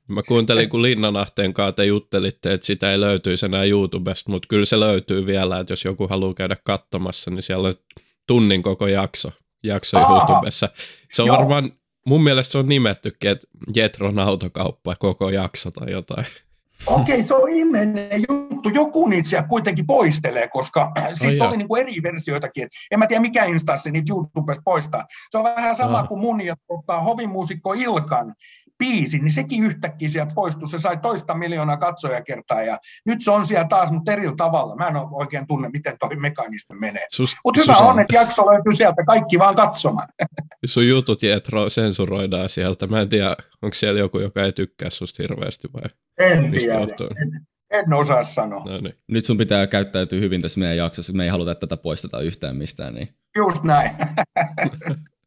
Mä 0.09 0.23
kuuntelin, 0.23 0.69
kun 0.69 0.83
Linnanahteen 0.83 1.55
kanssa 1.55 1.73
te 1.73 1.85
juttelitte, 1.85 2.53
että 2.53 2.67
sitä 2.67 2.93
ei 2.93 3.01
löytyisi 3.01 3.47
enää 3.47 3.65
YouTubesta, 3.65 4.31
mutta 4.31 4.47
kyllä 4.49 4.65
se 4.65 4.81
löytyy 4.81 5.27
vielä, 5.27 5.59
että 5.59 5.73
jos 5.73 5.85
joku 5.85 6.09
haluaa 6.09 6.35
käydä 6.35 6.57
katsomassa, 6.65 7.31
niin 7.31 7.43
siellä 7.43 7.69
on 7.69 7.75
tunnin 8.27 8.63
koko 8.63 8.87
jakso, 8.87 9.31
jakso 9.63 9.99
Aha. 9.99 10.15
YouTubessa. 10.15 10.69
Se 11.13 11.23
on 11.23 11.29
Joo. 11.29 11.37
varmaan, 11.37 11.73
mun 12.07 12.23
mielestä 12.23 12.53
se 12.53 12.59
on 12.59 12.69
nimettykin, 12.69 13.31
että 13.31 13.47
Jetron 13.77 14.19
autokauppa 14.19 14.97
koko 14.97 15.31
jakso 15.31 15.71
tai 15.71 15.93
jotain. 15.93 16.27
Okei, 16.87 17.23
se 17.23 17.35
on 17.35 17.51
ihmeinen 17.51 18.25
juttu. 18.29 18.69
Joku 18.69 19.09
niitä 19.09 19.29
siellä 19.29 19.49
kuitenkin 19.49 19.87
poistelee, 19.87 20.49
koska 20.49 20.93
siitä 21.21 21.45
oh, 21.45 21.49
oli 21.49 21.57
niin 21.57 21.69
kuin 21.69 21.83
eri 21.83 22.03
versioitakin. 22.03 22.65
Et 22.65 22.71
en 22.91 22.99
mä 22.99 23.07
tiedä, 23.07 23.21
mikä 23.21 23.45
instanssi 23.45 23.91
niitä 23.91 24.13
YouTubesta 24.13 24.63
poistaa. 24.65 25.05
Se 25.31 25.39
on 25.39 25.45
vähän 25.45 25.77
sama 25.77 26.01
oh. 26.01 26.09
kuin 26.09 26.21
mun 26.21 26.41
ja 26.41 26.57
tota, 26.69 27.01
hovimuusikko 27.01 27.73
Ilkan 27.73 28.35
biisi, 28.79 29.19
niin 29.19 29.33
sekin 29.33 29.65
yhtäkkiä 29.65 30.09
sieltä 30.09 30.35
poistui. 30.35 30.69
Se 30.69 30.79
sai 30.79 30.97
toista 30.97 31.35
miljoonaa 31.35 31.77
katsojakertaa 31.77 32.63
ja 32.63 32.79
nyt 33.07 33.23
se 33.23 33.31
on 33.31 33.47
siellä 33.47 33.69
taas, 33.69 33.93
mutta 33.93 34.13
eri 34.13 34.29
tavalla. 34.37 34.77
Mä 34.77 34.89
en 34.89 34.97
ole 34.97 35.09
oikein 35.11 35.47
tunne, 35.47 35.69
miten 35.69 35.97
toi 36.01 36.17
mekanismi 36.17 36.79
menee. 36.79 37.07
Mutta 37.45 37.61
hyvä 37.61 37.77
on, 37.77 38.01
että 38.01 38.15
jakso 38.15 38.53
löytyy 38.53 38.73
sieltä, 38.73 39.05
kaikki 39.05 39.39
vaan 39.39 39.55
katsomaan. 39.55 40.09
Sun 40.67 40.89
jutut 40.89 41.23
Jetro 41.23 41.71
sensuroidaan 41.71 42.49
sieltä. 42.49 42.87
Mä 42.87 43.01
en 43.01 43.09
tiedä, 43.09 43.37
onko 43.63 43.75
siellä 43.75 44.01
joku, 44.01 44.19
joka 44.19 44.43
ei 44.43 44.53
tykkää 44.53 44.91
susta 44.91 45.23
hirveästi 45.23 45.69
vai? 45.73 45.83
En 46.19 46.51
tiedä. 46.51 46.79
En, 47.23 47.47
en 47.71 47.93
osaa 47.93 48.23
sanoa. 48.23 48.65
No 48.65 48.81
niin. 48.81 48.95
Nyt 49.09 49.25
sun 49.25 49.37
pitää 49.37 49.67
käyttäytyä 49.67 50.21
hyvin 50.21 50.43
tässä 50.43 50.61
meidän 50.61 50.77
jaksossa. 50.77 51.13
Me 51.13 51.25
ei 51.25 51.31
haluta, 51.31 51.51
että 51.51 51.67
tätä 51.67 51.83
poisteta 51.83 52.21
yhtään 52.21 52.57
mistään. 52.57 52.95
Niin. 52.95 53.09
Just 53.37 53.63
näin. 53.63 53.91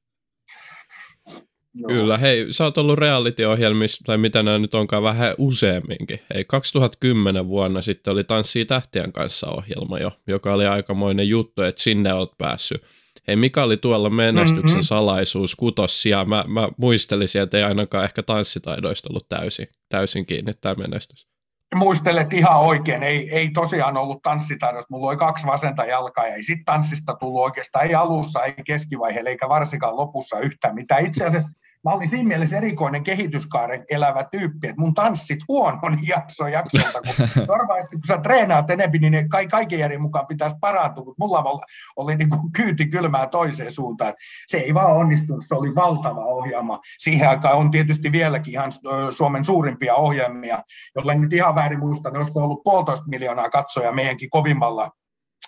Joo. 1.74 1.88
Kyllä, 1.88 2.18
hei, 2.18 2.48
sä 2.54 2.64
oot 2.64 2.78
ollut 2.78 3.00
reality-ohjelmissa, 3.00 4.04
tai 4.06 4.18
mitä 4.18 4.44
nämä 4.44 4.60
nyt 4.60 4.74
onkaan, 4.74 5.04
vähän 5.04 5.36
useamminkin. 5.38 6.20
Hei, 6.34 6.46
2010 6.46 7.48
vuonna 7.48 7.82
sitten 7.82 8.12
oli 8.12 8.24
Tanssii 8.24 8.66
tähtien 8.66 9.14
kanssa 9.14 9.48
ohjelma 9.50 10.00
jo, 10.00 10.12
joka 10.28 10.54
oli 10.54 10.68
aikamoinen 10.68 11.30
juttu, 11.30 11.62
että 11.62 11.82
sinne 11.82 12.14
oot 12.14 12.38
päässyt. 12.38 12.84
Hei, 13.28 13.36
mikä 13.36 13.64
oli 13.64 13.78
tuolla 13.78 14.10
menestyksen 14.10 14.70
mm-hmm. 14.70 14.84
salaisuus 14.84 15.56
kutossia? 15.56 16.26
Mä, 16.26 16.46
mä 16.48 16.70
muistelisin, 16.78 17.42
että 17.42 17.58
ei 17.58 17.64
ainakaan 17.64 18.04
ehkä 18.04 18.24
tanssitaidoista 18.24 19.10
ollut 19.10 19.30
täysin, 19.30 19.68
täysin 19.90 20.26
kiinni 20.26 20.54
tämä 20.62 20.76
menestys. 20.76 21.28
Muistelet 21.76 22.34
ihan 22.34 22.60
oikein, 22.60 23.04
ei, 23.04 23.30
ei 23.30 23.50
tosiaan 23.50 23.98
ollut 23.98 24.22
tanssitaidosta. 24.22 24.88
Mulla 24.90 25.08
oli 25.08 25.18
kaksi 25.18 25.48
vasenta 25.48 25.86
jalkaa 25.86 26.28
ja 26.28 26.36
ei 26.36 26.44
sitten 26.44 26.66
tanssista 26.66 27.16
tullut 27.20 27.42
oikeastaan, 27.42 27.88
ei 27.88 27.96
alussa, 27.96 28.44
ei 28.44 28.54
keskivaiheella 28.66 29.30
eikä 29.30 29.50
varsinkaan 29.50 29.98
lopussa 29.98 30.40
yhtään 30.40 30.76
mitään. 30.76 31.06
Itse 31.06 31.26
asiassa 31.26 31.52
mä 31.84 31.92
olin 31.92 32.10
siinä 32.10 32.28
mielessä 32.28 32.58
erikoinen 32.58 33.04
kehityskaaren 33.04 33.84
elävä 33.90 34.24
tyyppi, 34.32 34.68
että 34.68 34.82
mun 34.82 34.94
tanssit 34.94 35.40
huonon 35.48 36.00
jakso 36.08 36.48
jaksolta, 36.48 37.02
kun 37.02 37.26
normaalisti 37.48 37.96
kun 37.96 38.08
sä 38.08 38.18
treenaat 38.18 38.72
enempi, 38.72 39.00
niin 39.00 39.12
ne 39.12 39.28
kaiken 39.52 39.80
järjen 39.80 40.02
mukaan 40.02 40.28
pitäisi 40.28 40.56
parantua, 40.62 41.04
mutta 41.04 41.24
mulla 41.26 41.40
oli, 41.40 41.62
oli 41.96 42.16
niin 42.16 42.30
kuin 42.30 42.52
kyyti 42.52 42.88
kylmää 42.88 43.28
toiseen 43.28 43.72
suuntaan. 43.72 44.14
Se 44.48 44.58
ei 44.58 44.74
vaan 44.74 44.98
onnistunut, 44.98 45.46
se 45.48 45.56
oli 45.56 45.76
valtava 45.76 46.26
ohjelma. 46.26 46.80
Siihen 46.98 47.30
aikaan 47.30 47.58
on 47.58 47.72
tietysti 47.72 48.12
vieläkin 48.12 48.54
ihan 48.54 48.72
Suomen 49.10 49.46
suurimpia 49.46 49.96
ohjelmia, 49.96 50.64
jolle 50.96 51.16
nyt 51.16 51.34
ihan 51.34 51.56
väärin 51.56 51.80
muista, 51.80 52.10
ne 52.10 52.18
olisiko 52.18 52.44
ollut 52.44 52.64
puolitoista 52.64 53.06
miljoonaa 53.08 53.50
katsoja 53.50 53.92
meidänkin 53.92 54.30
kovimmalla 54.30 54.92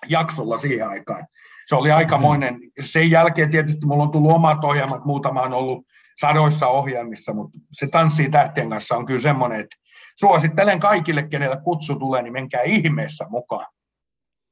jaksolla 0.09 0.57
siihen 0.57 0.87
aikaan. 0.87 1.27
Se 1.65 1.75
oli 1.75 1.91
aikamoinen. 1.91 2.59
Sen 2.79 3.11
jälkeen 3.11 3.51
tietysti 3.51 3.85
mulla 3.85 4.03
on 4.03 4.11
tullut 4.11 4.31
omat 4.31 4.63
ohjelmat, 4.63 5.05
muutama 5.05 5.41
on 5.41 5.53
ollut 5.53 5.85
sadoissa 6.15 6.67
ohjelmissa, 6.67 7.33
mutta 7.33 7.57
se 7.71 7.87
Tanssii 7.87 8.29
tähtien 8.29 8.69
kanssa 8.69 8.95
on 8.95 9.05
kyllä 9.05 9.21
semmoinen, 9.21 9.59
että 9.59 9.75
suosittelen 10.19 10.79
kaikille, 10.79 11.23
kenelle 11.23 11.57
kutsu 11.63 11.95
tulee, 11.95 12.21
niin 12.21 12.33
menkää 12.33 12.61
ihmeessä 12.61 13.25
mukaan. 13.29 13.65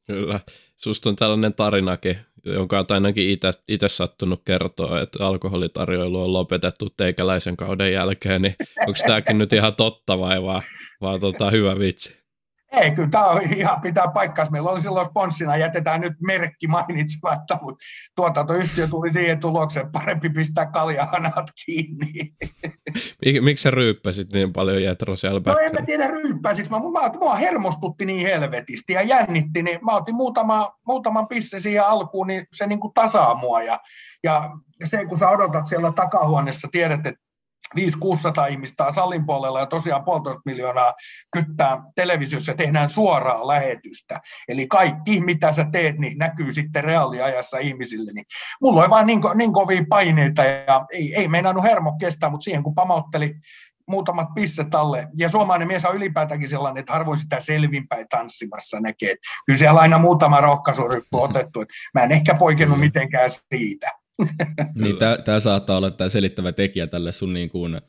Kyllä. 0.08 0.39
Susta 0.78 1.10
on 1.10 1.15
tällainen 1.15 1.54
tarinakin, 1.54 2.17
jonka 2.45 2.78
olet 2.78 2.91
ainakin 2.91 3.38
itse 3.67 3.88
sattunut 3.88 4.41
kertoa, 4.45 5.02
että 5.02 5.26
alkoholitarjoilu 5.26 6.21
on 6.21 6.34
lopetettu 6.34 6.89
teikäläisen 6.97 7.58
kauden 7.58 7.93
jälkeen, 7.93 8.41
niin 8.41 8.56
onko 8.80 9.00
tämäkin 9.08 9.38
nyt 9.38 9.54
ihan 9.54 9.76
totta 9.76 10.19
vai 10.19 10.43
vaan, 10.43 10.62
vaan 11.02 11.19
tota, 11.19 11.50
hyvä 11.50 11.80
vitsi? 11.80 12.20
Ei, 12.71 12.91
kyllä 12.91 13.10
tämä 13.10 13.25
on 13.25 13.41
ihan 13.55 13.81
pitää 13.81 14.07
paikkaansa. 14.13 14.51
Meillä 14.51 14.69
oli 14.69 14.81
silloin 14.81 15.05
sponssina, 15.05 15.57
jätetään 15.57 16.01
nyt 16.01 16.13
merkki 16.21 16.67
mainitsematta, 16.67 17.60
mutta 17.62 17.86
tuotantoyhtiö 18.15 18.88
tuli 18.88 19.13
siihen 19.13 19.39
tulokseen, 19.39 19.91
parempi 19.91 20.29
pistää 20.29 20.65
kaljahanat 20.65 21.45
kiinni. 21.65 22.13
Mik, 23.25 23.43
miksi 23.43 23.63
sä 23.63 23.71
ryyppäsit 23.71 24.31
niin 24.31 24.53
paljon 24.53 24.84
Jetro 24.84 25.15
siellä 25.15 25.41
No 25.45 25.57
en 25.57 25.71
mä 25.79 25.86
tiedä 25.86 26.07
ryyppäisikö, 26.07 26.69
mä, 26.69 26.79
mä, 26.79 27.19
mua 27.19 27.36
hermostutti 27.36 28.05
niin 28.05 28.27
helvetisti 28.27 28.93
ja 28.93 29.01
jännitti, 29.01 29.63
niin 29.63 29.79
mä 29.86 29.95
otin 29.95 30.15
muutama, 30.15 30.71
muutaman 30.88 31.27
pisse 31.27 31.60
siihen 31.60 31.86
alkuun, 31.86 32.27
niin 32.27 32.45
se 32.53 32.67
niin 32.67 32.79
kuin 32.79 32.93
tasaa 32.93 33.36
mua 33.36 33.63
ja, 33.63 33.79
ja 34.23 34.51
se 34.84 35.05
kun 35.05 35.19
sä 35.19 35.29
odotat 35.29 35.67
siellä 35.67 35.91
takahuoneessa, 35.91 36.67
tiedät, 36.71 37.07
että 37.07 37.31
500-600 37.77 38.51
ihmistä 38.51 38.91
salin 38.91 39.25
puolella 39.25 39.60
ja 39.60 39.65
tosiaan 39.65 40.03
puolitoista 40.03 40.41
miljoonaa 40.45 40.93
kyttää 41.31 41.84
televisiossa 41.95 42.51
ja 42.51 42.57
tehdään 42.57 42.89
suoraa 42.89 43.47
lähetystä. 43.47 44.21
Eli 44.47 44.67
kaikki, 44.67 45.21
mitä 45.21 45.53
sä 45.53 45.65
teet, 45.71 45.97
niin 45.97 46.17
näkyy 46.17 46.51
sitten 46.51 46.84
reaaliajassa 46.84 47.57
ihmisille. 47.57 48.12
Niin 48.13 48.25
mulla 48.62 48.81
oli 48.81 48.89
vaan 48.89 49.07
niin, 49.07 49.19
niin 49.36 49.53
kovia 49.53 49.84
paineita 49.89 50.43
ja 50.43 50.86
ei, 50.91 51.15
ei 51.15 51.27
meinannut 51.27 51.63
hermo 51.63 51.95
kestää, 51.99 52.29
mutta 52.29 52.43
siihen 52.43 52.63
kun 52.63 52.75
pamautteli 52.75 53.36
muutamat 53.88 54.27
pisset 54.36 54.75
alle. 54.75 55.07
Ja 55.17 55.29
suomalainen 55.29 55.67
mies 55.67 55.86
on 55.86 55.95
ylipäätäänkin 55.95 56.49
sellainen, 56.49 56.79
että 56.79 56.93
harvoin 56.93 57.19
sitä 57.19 57.39
selvinpäin 57.39 58.07
tanssimassa 58.10 58.79
näkee. 58.79 59.15
Kyllä 59.45 59.60
siellä 59.60 59.77
on 59.77 59.81
aina 59.81 59.97
muutama 59.97 60.41
rohkaisuryppy 60.41 61.17
otettu. 61.17 61.62
Että 61.62 61.73
mä 61.93 62.03
en 62.03 62.12
ehkä 62.12 62.34
poikennut 62.39 62.79
mitenkään 62.79 63.29
siitä 63.29 64.00
niin 64.81 64.95
tämä 65.25 65.39
saattaa 65.39 65.77
olla 65.77 65.91
tämä 65.91 66.10
selittävä 66.10 66.51
tekijä 66.51 66.88
tälle 66.88 67.12
sun 67.12 67.34
niin 67.34 67.49
kuin 67.49 67.81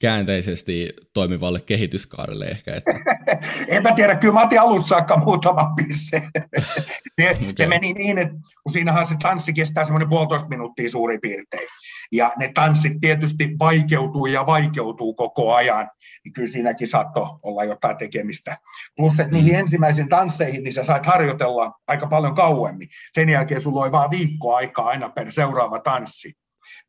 käänteisesti 0.00 0.92
toimivalle 1.14 1.60
kehityskaarelle 1.60 2.44
ehkä. 2.44 2.74
Että. 2.74 2.90
en 3.76 3.82
mä 3.82 3.92
tiedä, 3.92 4.16
kyllä 4.16 4.34
mä 4.34 4.42
otin 4.42 4.60
alussa 4.60 4.88
saakka 4.88 5.16
muutama 5.16 5.72
pisse. 5.76 6.22
se, 7.20 7.30
okay. 7.30 7.52
se, 7.56 7.66
meni 7.66 7.92
niin, 7.92 8.18
että 8.18 8.34
kun 8.62 8.72
siinähän 8.72 9.06
se 9.06 9.14
tanssi 9.22 9.52
kestää 9.52 9.84
semmoinen 9.84 10.08
puolitoista 10.08 10.48
minuuttia 10.48 10.90
suurin 10.90 11.20
piirtein. 11.20 11.68
Ja 12.12 12.32
ne 12.38 12.50
tanssit 12.54 12.92
tietysti 13.00 13.56
vaikeutuu 13.58 14.26
ja 14.26 14.46
vaikeutuu 14.46 15.14
koko 15.14 15.54
ajan, 15.54 15.90
niin 16.24 16.32
kyllä 16.32 16.48
siinäkin 16.48 16.88
saattoi 16.88 17.26
olla 17.42 17.64
jotain 17.64 17.96
tekemistä. 17.96 18.56
Plus, 18.96 19.20
että 19.20 19.32
niihin 19.32 19.54
ensimmäisiin 19.54 20.08
tansseihin, 20.08 20.62
niin 20.62 20.72
sä 20.72 20.84
sait 20.84 21.06
harjoitella 21.06 21.72
aika 21.86 22.06
paljon 22.06 22.34
kauemmin. 22.34 22.88
Sen 23.12 23.28
jälkeen 23.28 23.62
sulla 23.62 23.82
oli 23.82 23.92
vain 23.92 24.10
viikko 24.10 24.54
aikaa 24.54 24.86
aina 24.86 25.08
per 25.08 25.32
seuraava 25.32 25.78
tanssi. 25.78 26.32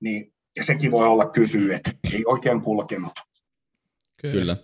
Niin 0.01 0.33
ja 0.59 0.65
sekin 0.65 0.91
voi 0.91 1.07
olla 1.07 1.25
kysyä, 1.25 1.75
että 1.75 1.91
ei 2.13 2.23
oikein 2.25 2.61
kulkenut. 2.61 3.11
Kyllä. 4.21 4.33
Kyllä. 4.33 4.57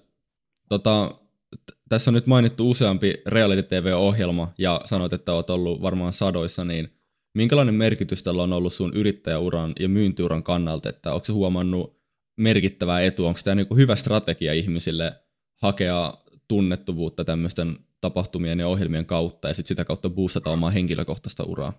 Tota, 0.69 1.19
t- 1.65 1.77
tässä 1.89 2.09
on 2.09 2.13
nyt 2.13 2.27
mainittu 2.27 2.69
useampi 2.69 3.21
reality 3.25 3.63
TV-ohjelma 3.63 4.51
ja 4.57 4.81
sanoit, 4.85 5.13
että 5.13 5.33
olet 5.33 5.49
ollut 5.49 5.81
varmaan 5.81 6.13
sadoissa, 6.13 6.65
niin 6.65 6.87
minkälainen 7.33 7.75
merkitys 7.75 8.23
tällä 8.23 8.43
on 8.43 8.53
ollut 8.53 8.73
sun 8.73 8.93
yrittäjäuran 8.93 9.73
ja 9.79 9.89
myyntiuran 9.89 10.43
kannalta, 10.43 10.89
että 10.89 11.13
onko 11.13 11.25
se 11.25 11.33
huomannut 11.33 12.01
merkittävää 12.37 13.01
etua, 13.01 13.27
onko 13.27 13.39
tämä 13.43 13.55
niin 13.55 13.67
hyvä 13.75 13.95
strategia 13.95 14.53
ihmisille 14.53 15.13
hakea 15.61 16.13
tunnettuvuutta 16.47 17.25
tämmöisten 17.25 17.77
tapahtumien 18.01 18.59
ja 18.59 18.67
ohjelmien 18.67 19.05
kautta 19.05 19.47
ja 19.47 19.53
sitten 19.53 19.67
sitä 19.67 19.85
kautta 19.85 20.09
boostata 20.09 20.49
omaa 20.49 20.71
henkilökohtaista 20.71 21.43
uraa? 21.43 21.73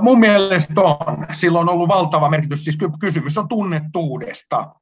Mun 0.00 0.20
mielestä 0.20 0.80
on. 0.80 1.26
Sillä 1.32 1.58
on 1.60 1.68
ollut 1.68 1.88
valtava 1.88 2.28
merkitys. 2.28 2.64
Siis 2.64 2.78
kysymys 3.00 3.38
on 3.38 3.48
tunnettuudesta. 3.48 4.74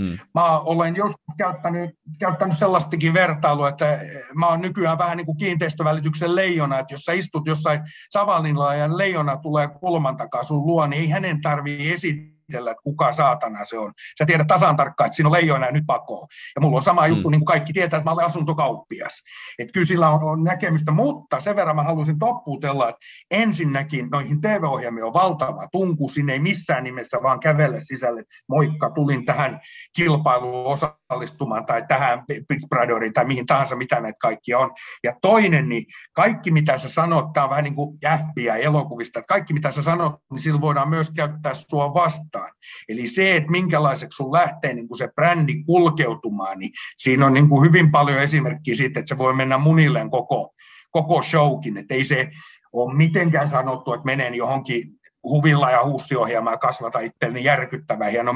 Hmm. 0.00 0.18
Mä 0.34 0.58
olen 0.58 0.96
joskus 0.96 1.34
käyttänyt, 1.38 1.90
käyttänyt 2.18 2.58
sellaistakin 2.58 3.14
vertailua, 3.14 3.68
että 3.68 3.98
mä 4.34 4.48
oon 4.48 4.60
nykyään 4.60 4.98
vähän 4.98 5.16
niin 5.16 5.26
kuin 5.26 5.38
kiinteistövälityksen 5.38 6.36
leijona, 6.36 6.78
että 6.78 6.94
jos 6.94 7.00
sä 7.00 7.12
istut 7.12 7.46
jossain 7.46 7.80
Savalnilla 8.10 8.74
ja 8.74 8.98
leijona 8.98 9.36
tulee 9.36 9.68
kulman 9.68 10.16
takaa 10.16 10.42
sun 10.42 10.66
luo, 10.66 10.86
niin 10.86 11.02
ei 11.02 11.08
hänen 11.08 11.40
tarvii 11.40 11.92
esittää 11.92 12.35
määritellä, 12.48 12.70
että 12.70 12.82
kuka 12.82 13.12
saatana 13.12 13.64
se 13.64 13.78
on. 13.78 13.92
Sä 14.18 14.26
tiedät 14.26 14.46
tasan 14.46 14.76
tarkkaan, 14.76 15.06
että 15.06 15.16
siinä 15.16 15.28
on 15.28 15.32
leijoina 15.32 15.66
ja 15.66 15.72
nyt 15.72 15.84
pakoo. 15.86 16.26
Ja 16.54 16.60
mulla 16.60 16.76
on 16.76 16.82
sama 16.82 17.02
mm. 17.02 17.08
juttu, 17.08 17.30
niin 17.30 17.40
kuin 17.40 17.46
kaikki 17.46 17.72
tietää, 17.72 17.98
että 17.98 18.10
mä 18.10 18.14
olen 18.14 18.26
asuntokauppias. 18.26 19.22
Että 19.58 19.72
kyllä 19.72 19.86
sillä 19.86 20.10
on, 20.10 20.22
on 20.22 20.44
näkemystä, 20.44 20.92
mutta 20.92 21.40
sen 21.40 21.56
verran 21.56 21.76
mä 21.76 21.82
haluaisin 21.82 22.18
toppuutella, 22.18 22.88
että 22.88 23.00
ensinnäkin 23.30 24.08
noihin 24.10 24.40
TV-ohjelmiin 24.40 25.04
on 25.04 25.14
valtava 25.14 25.68
tunku, 25.72 26.08
sinne 26.08 26.32
ei 26.32 26.38
missään 26.38 26.84
nimessä 26.84 27.22
vaan 27.22 27.40
kävele 27.40 27.80
sisälle, 27.82 28.24
moikka, 28.48 28.90
tulin 28.90 29.24
tähän 29.24 29.60
kilpailuun 29.96 30.64
osallistumaan 31.10 31.66
tai 31.66 31.84
tähän 31.88 32.22
Big 32.48 32.68
Brotheriin 32.68 33.12
tai 33.12 33.24
mihin 33.24 33.46
tahansa, 33.46 33.76
mitä 33.76 34.00
näitä 34.00 34.18
kaikki 34.20 34.54
on. 34.54 34.70
Ja 35.04 35.14
toinen, 35.22 35.68
niin 35.68 35.84
kaikki 36.12 36.50
mitä 36.50 36.78
sä 36.78 36.88
sanot, 36.88 37.32
tämä 37.32 37.44
on 37.44 37.50
vähän 37.50 37.64
niin 37.64 37.74
kuin 37.74 37.98
FBI-elokuvista, 37.98 39.18
että 39.18 39.28
kaikki 39.28 39.52
mitä 39.52 39.70
sä 39.70 39.82
sanot, 39.82 40.14
niin 40.32 40.40
sillä 40.40 40.60
voidaan 40.60 40.88
myös 40.88 41.10
käyttää 41.10 41.54
sua 41.54 41.94
vastaan 41.94 42.06
vastaan. 42.06 42.52
Eli 42.88 43.06
se, 43.06 43.36
että 43.36 43.50
minkälaiseksi 43.50 44.16
sun 44.16 44.32
lähtee 44.32 44.74
niin 44.74 44.88
kuin 44.88 44.98
se 44.98 45.08
brändi 45.14 45.64
kulkeutumaan, 45.64 46.58
niin 46.58 46.70
siinä 46.98 47.26
on 47.26 47.34
niin 47.34 47.48
kuin 47.48 47.68
hyvin 47.68 47.90
paljon 47.90 48.22
esimerkkiä 48.22 48.74
siitä, 48.74 49.00
että 49.00 49.08
se 49.08 49.18
voi 49.18 49.34
mennä 49.34 49.58
munilleen 49.58 50.10
koko, 50.10 50.54
koko 50.90 51.22
showkin. 51.22 51.76
Että 51.76 51.94
ei 51.94 52.04
se 52.04 52.30
ole 52.72 52.94
mitenkään 52.94 53.48
sanottu, 53.48 53.92
että 53.92 54.04
menen 54.04 54.34
johonkin 54.34 54.95
huvilla 55.30 55.70
ja 55.70 55.84
huussiohjelmaa 55.84 56.56
kasvata 56.56 57.00
itselleni 57.00 57.44
järkyttävää 57.44 58.08
hieno 58.08 58.34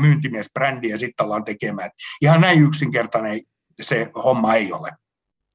brändi 0.54 0.88
ja 0.88 0.98
sitten 0.98 1.24
ollaan 1.24 1.44
tekemään. 1.44 1.90
Ihan 2.22 2.40
näin 2.40 2.62
yksinkertainen 2.62 3.40
se 3.80 4.10
homma 4.24 4.54
ei 4.54 4.72
ole. 4.72 4.90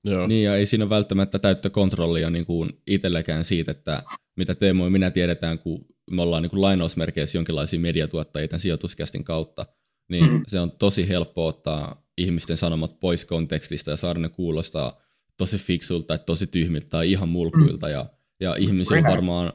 Joo. 0.04 0.28
Niin, 0.28 0.43
ja 0.43 0.56
ei 0.56 0.65
siinä 0.65 0.89
välttämättä 0.89 1.39
täyttä 1.39 1.69
kontrollia 1.69 2.30
niin 2.30 2.45
kuin 2.45 2.69
itselläkään 2.88 3.45
siitä, 3.45 3.71
että 3.71 4.04
mitä 4.36 4.56
Teemu 4.56 4.84
ja 4.84 4.89
minä 4.89 5.12
tiedetään, 5.12 5.60
kun 5.60 5.86
me 6.12 6.21
ollaan 6.21 6.43
niin 6.43 6.50
kuin 6.50 6.62
lainausmerkeissä 6.62 7.38
jonkinlaisia 7.38 7.80
mediatuottajia 7.80 8.48
tämän 8.48 8.60
sijoituskästin 8.60 9.24
kautta, 9.24 9.65
niin 10.10 10.32
mm. 10.32 10.41
se 10.48 10.60
on 10.60 10.71
tosi 10.71 11.10
helppo 11.10 11.48
ottaa 11.48 12.04
ihmisten 12.17 12.58
sanomat 12.58 13.00
pois 13.00 13.26
kontekstista 13.26 13.91
ja 13.91 13.98
saada 13.98 14.19
ne 14.19 14.30
kuulostaa 14.30 15.02
tosi 15.38 15.58
fiksulta 15.58 16.08
tai 16.08 16.19
tosi 16.26 16.48
tyhmiltä 16.48 16.88
tai 16.89 17.12
ihan 17.12 17.30
mulkuilta. 17.30 17.88
Mm. 17.88 17.93
Ja, 17.93 18.06
ja 18.39 18.56
ihmisillä 18.56 18.98
on 18.98 19.12
varmaan 19.12 19.54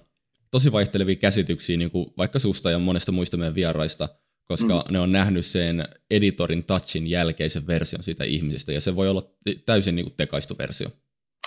tosi 0.50 0.72
vaihtelevia 0.72 1.16
käsityksiä, 1.16 1.76
niin 1.76 1.90
kuin 1.90 2.14
vaikka 2.18 2.38
susta 2.38 2.70
ja 2.70 2.78
monesta 2.78 3.12
muista 3.12 3.36
meidän 3.36 3.54
vieraista, 3.54 4.08
koska 4.44 4.84
mm. 4.86 4.92
ne 4.92 5.00
on 5.00 5.12
nähnyt 5.12 5.46
sen 5.46 5.88
editorin 6.10 6.64
touchin 6.64 7.10
jälkeisen 7.10 7.66
version 7.66 8.02
siitä 8.02 8.24
ihmisestä, 8.24 8.72
ja 8.72 8.80
se 8.80 8.96
voi 8.96 9.08
olla 9.08 9.22
täysin 9.66 9.96
niin 9.96 10.06
kuin 10.06 10.16
tekaistu 10.16 10.58
versio. 10.58 10.88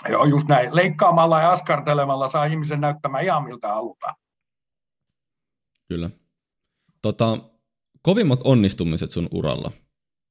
Joo, 0.08 0.24
just 0.24 0.48
näin. 0.48 0.76
Leikkaamalla 0.76 1.40
ja 1.40 1.52
askartelemalla 1.52 2.28
saa 2.28 2.44
ihmisen 2.44 2.80
näyttämään 2.80 3.24
ihan 3.24 3.44
miltä 3.44 3.68
halutaan. 3.68 4.14
Kyllä. 5.88 6.10
Tota, 7.02 7.38
kovimmat 8.02 8.40
onnistumiset 8.44 9.10
sun 9.12 9.28
uralla? 9.30 9.72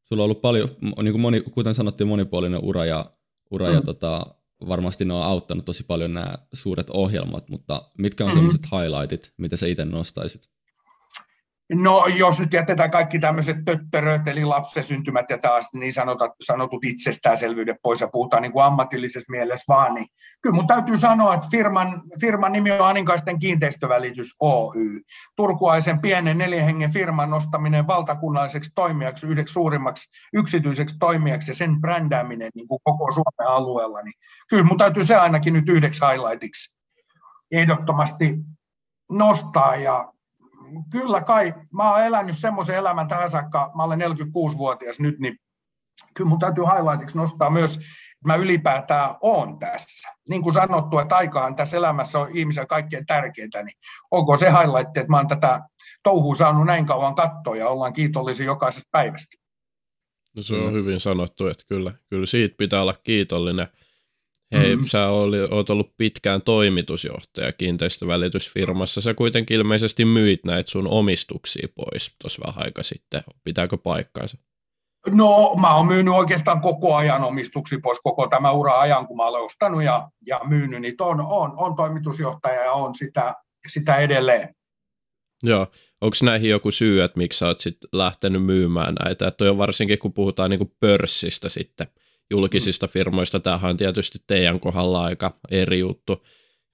Sulla 0.04 0.24
on 0.24 0.26
ollut 0.26 0.42
paljon, 0.42 0.70
niin 0.82 1.14
kuin 1.14 1.22
moni, 1.22 1.42
kuten 1.42 1.76
sanottiin, 1.76 2.08
monipuolinen 2.08 2.64
ura 2.64 2.86
ja, 2.86 3.12
ura 3.52 3.68
mm. 3.68 3.74
ja 3.74 3.82
tota, 3.82 4.36
varmasti 4.68 5.06
ne 5.06 5.14
on 5.14 5.24
auttanut 5.24 5.66
tosi 5.66 5.84
paljon 5.84 6.14
nämä 6.14 6.38
suuret 6.54 6.90
ohjelmat, 6.90 7.50
mutta 7.50 7.90
mitkä 7.98 8.24
on 8.24 8.30
mm-hmm. 8.30 8.40
sellaiset 8.40 8.72
highlightit, 8.72 9.34
mitä 9.38 9.58
sä 9.58 9.68
itse 9.68 9.86
nostaisit? 9.86 10.53
No 11.76 12.08
jos 12.08 12.40
nyt 12.40 12.54
jätetään 12.54 12.92
kaikki 12.92 13.20
tämmöiset 13.20 13.58
töttöröt, 13.66 14.28
eli 14.28 14.46
lapsesyntymät 14.46 15.30
ja 15.30 15.38
taas 15.38 15.70
niin 15.74 15.94
sanotut, 15.94 16.32
sanotut 16.42 16.86
itsestäänselvyydet 16.86 17.78
pois 17.84 18.02
ja 18.02 18.08
puhutaan 18.08 18.42
niin 18.42 18.52
kuin 18.52 18.66
ammatillisessa 18.66 19.32
mielessä 19.32 19.74
vaan, 19.74 19.94
niin 19.94 20.08
kyllä 20.42 20.56
mun 20.56 20.68
täytyy 20.68 20.98
sanoa, 20.98 21.34
että 21.34 21.48
firman, 21.52 22.02
firman 22.22 22.52
nimi 22.52 22.72
on 22.72 22.88
Aninkaisten 22.88 23.40
kiinteistövälitys 23.40 24.36
Oy. 24.40 25.02
Turkuaisen 25.36 26.00
pienen 26.00 26.38
neljän 26.38 26.66
hengen 26.66 26.94
firman 26.94 27.30
nostaminen 27.30 27.88
valtakunnalliseksi 27.88 28.72
toimijaksi, 28.76 29.28
yhdeksi 29.28 29.54
suurimmaksi 29.54 30.10
yksityiseksi 30.34 30.96
toimijaksi 31.00 31.52
ja 31.52 31.56
sen 31.56 31.82
brändääminen 31.82 32.52
niin 32.56 32.68
kuin 32.68 32.80
koko 32.84 33.12
Suomen 33.12 33.56
alueella, 33.56 34.02
niin 34.02 34.14
kyllä 34.50 34.64
mun 34.64 34.78
täytyy 34.78 35.04
se 35.04 35.16
ainakin 35.16 35.54
nyt 35.54 35.70
yhdeksi 35.70 36.02
highlightiksi 36.06 36.78
ehdottomasti 37.52 38.36
nostaa 39.12 39.76
ja 39.76 40.14
kyllä 40.92 41.22
kai, 41.22 41.54
mä 41.72 41.92
oon 41.92 42.04
elänyt 42.04 42.38
semmoisen 42.38 42.76
elämän 42.76 43.08
tähän 43.08 43.30
saakka, 43.30 43.72
mä 43.76 43.84
olen 43.84 44.02
46-vuotias 44.02 45.00
nyt, 45.00 45.20
niin 45.20 45.38
kyllä 46.14 46.30
mun 46.30 46.40
täytyy 46.40 46.64
highlightiksi 46.64 47.18
nostaa 47.18 47.50
myös, 47.50 47.76
että 47.76 48.28
mä 48.28 48.36
ylipäätään 48.36 49.16
oon 49.22 49.60
tässä. 49.60 50.10
Niin 50.30 50.42
kuin 50.42 50.54
sanottu, 50.54 51.00
että 51.00 51.16
aikaan 51.16 51.56
tässä 51.56 51.78
elämässä 51.78 52.20
on 52.20 52.38
ihmisen 52.38 52.68
kaikkein 52.68 53.06
tärkeintä, 53.06 53.64
niin 53.64 53.78
onko 54.12 54.38
se 54.38 54.52
highlight, 54.52 54.98
että 54.98 55.12
mä 55.12 55.18
oon 55.18 55.28
tätä 55.28 55.62
touhua 56.04 56.36
saanut 56.36 56.66
näin 56.66 56.86
kauan 56.86 57.16
katsoa 57.16 57.56
ja 57.56 57.70
ollaan 57.70 57.94
kiitollisia 57.94 58.46
jokaisesta 58.46 58.90
päivästä. 58.92 59.38
No 60.36 60.42
se 60.42 60.56
on 60.56 60.74
hyvin 60.74 61.00
sanottu, 61.00 61.48
että 61.48 61.64
kyllä, 61.68 61.92
kyllä 62.10 62.26
siitä 62.26 62.56
pitää 62.58 62.82
olla 62.82 62.96
kiitollinen. 63.04 63.68
Hei, 64.54 64.76
mm-hmm. 64.76 64.88
sä 64.88 65.08
oli, 65.08 65.42
oot 65.42 65.70
ollut 65.70 65.98
pitkään 65.98 66.42
toimitusjohtaja 66.42 67.52
kiinteistövälitysfirmassa. 67.52 69.02
Sä 69.02 69.14
kuitenkin 69.14 69.58
ilmeisesti 69.58 70.06
myit 70.06 70.44
näitä 70.46 70.72
sun 70.72 70.88
omistuksia 70.88 71.68
pois 71.76 72.16
tuossa 72.22 72.42
vähän 72.48 72.66
aika 72.66 72.84
sitten. 72.84 73.24
Pitääkö 73.44 73.78
paikkaansa? 73.78 74.38
No, 75.12 75.56
mä 75.62 75.76
oon 75.76 75.88
myynyt 75.88 76.14
oikeastaan 76.14 76.62
koko 76.62 76.96
ajan 76.96 77.24
omistuksia 77.24 77.80
pois 77.84 78.00
koko 78.04 78.28
tämä 78.28 78.52
ura 78.52 78.80
ajan, 78.80 79.08
kun 79.08 79.18
mä 79.18 79.26
olen 79.26 79.42
ostanut 79.42 79.84
ja, 79.84 80.10
ja 80.28 80.40
myynyt, 80.44 80.82
niin 80.82 80.96
on, 81.00 81.22
on, 81.22 81.54
on 81.58 81.76
toimitusjohtaja 81.76 82.64
ja 82.64 82.72
on 82.72 82.96
sitä, 82.96 83.36
sitä 83.68 83.96
edelleen. 83.96 84.56
Joo, 85.44 85.68
onko 86.02 86.16
näihin 86.24 86.50
joku 86.50 86.72
syy, 86.72 87.02
että 87.02 87.18
miksi 87.18 87.40
sä 87.40 87.48
oot 87.48 87.60
sit 87.60 87.78
lähtenyt 87.92 88.46
myymään 88.46 88.96
näitä? 89.06 89.28
Että 89.28 89.52
on 89.52 89.58
varsinkin, 89.58 90.00
kun 90.00 90.14
puhutaan 90.14 90.50
niinku 90.50 90.76
pörssistä 90.80 91.50
sitten– 91.50 91.88
julkisista 92.34 92.88
firmoista. 92.88 93.40
Tämähän 93.40 93.70
on 93.70 93.78
tietysti 93.78 94.20
teidän 94.28 94.60
kohdalla 94.60 95.04
aika 95.04 95.40
eri 95.52 95.80
juttu, 95.80 96.26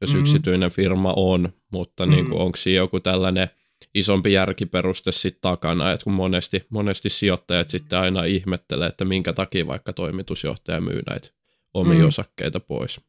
jos 0.02 0.14
mm. 0.14 0.20
yksityinen 0.20 0.72
firma 0.72 1.14
on, 1.16 1.50
mutta 1.72 2.06
niin 2.06 2.26
kuin, 2.30 2.42
onko 2.42 2.58
siinä 2.58 2.78
joku 2.78 3.00
tällainen 3.00 3.50
isompi 3.96 4.34
järkiperuste 4.34 5.12
sitten 5.12 5.42
takana, 5.42 5.92
että 5.92 6.04
kun 6.04 6.14
monesti, 6.14 6.66
monesti 6.70 7.10
sijoittajat 7.10 7.70
sitten 7.70 8.00
aina 8.00 8.24
ihmettelee, 8.24 8.88
että 8.88 9.06
minkä 9.06 9.34
takia 9.34 9.68
vaikka 9.68 9.94
toimitusjohtaja 9.94 10.82
myy 10.82 11.02
näitä 11.10 11.30
omia 11.74 12.00
mm. 12.00 12.08
osakkeita 12.08 12.60
pois. 12.60 13.02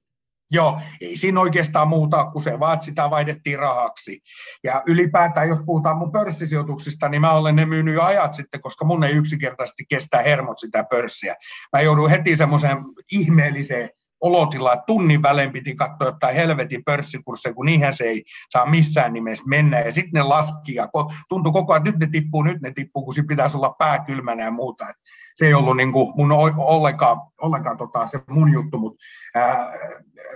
Joo, 0.50 0.80
ei 1.00 1.16
siinä 1.16 1.40
oikeastaan 1.40 1.88
muuta 1.88 2.24
kuin 2.24 2.42
se, 2.42 2.60
vaan 2.60 2.82
sitä 2.82 3.10
vaihdettiin 3.10 3.58
rahaksi. 3.58 4.20
Ja 4.64 4.82
ylipäätään, 4.86 5.48
jos 5.48 5.58
puhutaan 5.66 5.96
mun 5.96 6.12
pörssisijoituksista, 6.12 7.08
niin 7.08 7.20
mä 7.20 7.32
olen 7.32 7.56
ne 7.56 7.64
myynyt 7.64 7.94
jo 7.94 8.02
ajat 8.02 8.34
sitten, 8.34 8.60
koska 8.60 8.84
mun 8.84 9.04
ei 9.04 9.12
yksinkertaisesti 9.12 9.84
kestä 9.88 10.18
hermot 10.18 10.58
sitä 10.58 10.84
pörssiä. 10.90 11.34
Mä 11.72 11.80
joudun 11.80 12.10
heti 12.10 12.36
semmoiseen 12.36 12.78
ihmeelliseen 13.12 13.90
olotila, 14.20 14.72
että 14.72 14.84
tunnin 14.86 15.22
välein 15.22 15.52
piti 15.52 15.74
katsoa 15.74 16.08
jotain 16.08 16.34
helvetin 16.34 16.84
pörssikursseja, 16.84 17.54
kun 17.54 17.66
niinhän 17.66 17.94
se 17.94 18.04
ei 18.04 18.24
saa 18.50 18.66
missään 18.66 19.12
nimessä 19.12 19.44
mennä. 19.46 19.80
Ja 19.80 19.92
sitten 19.92 20.18
ne 20.18 20.22
laski 20.22 20.74
ja 20.74 20.88
tuntui 21.28 21.52
koko 21.52 21.72
ajan, 21.72 21.88
että 21.88 21.90
nyt 21.90 22.00
ne 22.00 22.20
tippuu, 22.20 22.42
nyt 22.42 22.60
ne 22.60 22.72
tippuu, 22.72 23.04
kun 23.04 23.14
siinä 23.14 23.26
pitäisi 23.26 23.56
olla 23.56 23.74
pääkylmänä 23.78 24.44
ja 24.44 24.50
muuta. 24.50 24.90
Et 24.90 24.96
se 25.34 25.46
ei 25.46 25.54
ollut 25.54 25.76
niin 25.76 25.92
kuin 25.92 26.12
mun 26.16 26.32
ollenkaan, 26.56 27.20
ollenkaan 27.40 27.76
tota, 27.76 28.06
se 28.06 28.20
mun 28.30 28.52
juttu, 28.52 28.78
mutta 28.78 29.04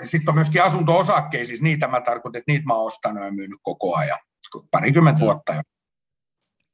sitten 0.05 0.29
on 0.29 0.35
myöskin 0.35 0.63
asunto-osakkeisiin, 0.63 1.49
siis 1.49 1.63
niitä 1.63 1.89
mä 1.89 2.01
tarkoitan, 2.01 2.39
että 2.39 2.53
niitä 2.53 2.67
mä 2.67 2.75
oon 2.75 2.87
ostanut 2.87 3.25
ja 3.25 3.33
myynyt 3.33 3.59
koko 3.63 3.97
ajan, 3.97 4.19
parikymmentä 4.71 5.21
vuotta 5.21 5.55
jo. 5.55 5.61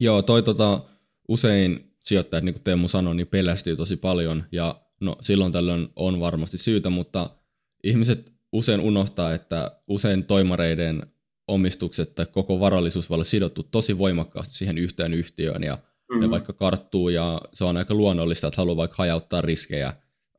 Joo, 0.01 0.23
toi 0.23 0.43
tota, 0.43 0.81
usein 1.29 1.95
sijoittajat, 2.05 2.45
niin 2.45 2.55
kuin 2.55 2.63
Teemu 2.63 2.89
sanoi, 2.89 3.15
niin 3.15 3.27
pelästyy 3.27 3.77
tosi 3.77 3.97
paljon 3.97 4.45
ja 4.53 4.75
no 5.01 5.17
silloin 5.23 5.53
tällöin 5.53 5.89
on 5.97 6.21
varmasti 6.21 6.59
syytä, 6.59 6.91
mutta 6.91 7.31
ihmiset 7.85 8.33
usein 8.53 8.81
unohtaa, 8.81 9.35
että 9.35 9.81
usein 9.89 10.25
toimareiden 10.25 11.03
omistukset 11.49 12.15
tai 12.15 12.27
koko 12.27 12.61
varallisuus 12.61 13.11
voi 13.11 13.15
olla 13.15 13.25
sidottu 13.25 13.63
tosi 13.63 13.99
voimakkaasti 13.99 14.55
siihen 14.55 14.79
yhteen 14.79 15.15
yhtiöön 15.15 15.63
ja 15.63 15.75
mm-hmm. 15.75 16.21
ne 16.21 16.31
vaikka 16.31 16.53
karttuu 16.53 17.09
ja 17.09 17.41
se 17.53 17.65
on 17.65 17.77
aika 17.77 17.95
luonnollista, 17.95 18.47
että 18.47 18.61
haluaa 18.61 18.77
vaikka 18.77 18.95
hajauttaa 18.99 19.41
riskejä, 19.41 19.93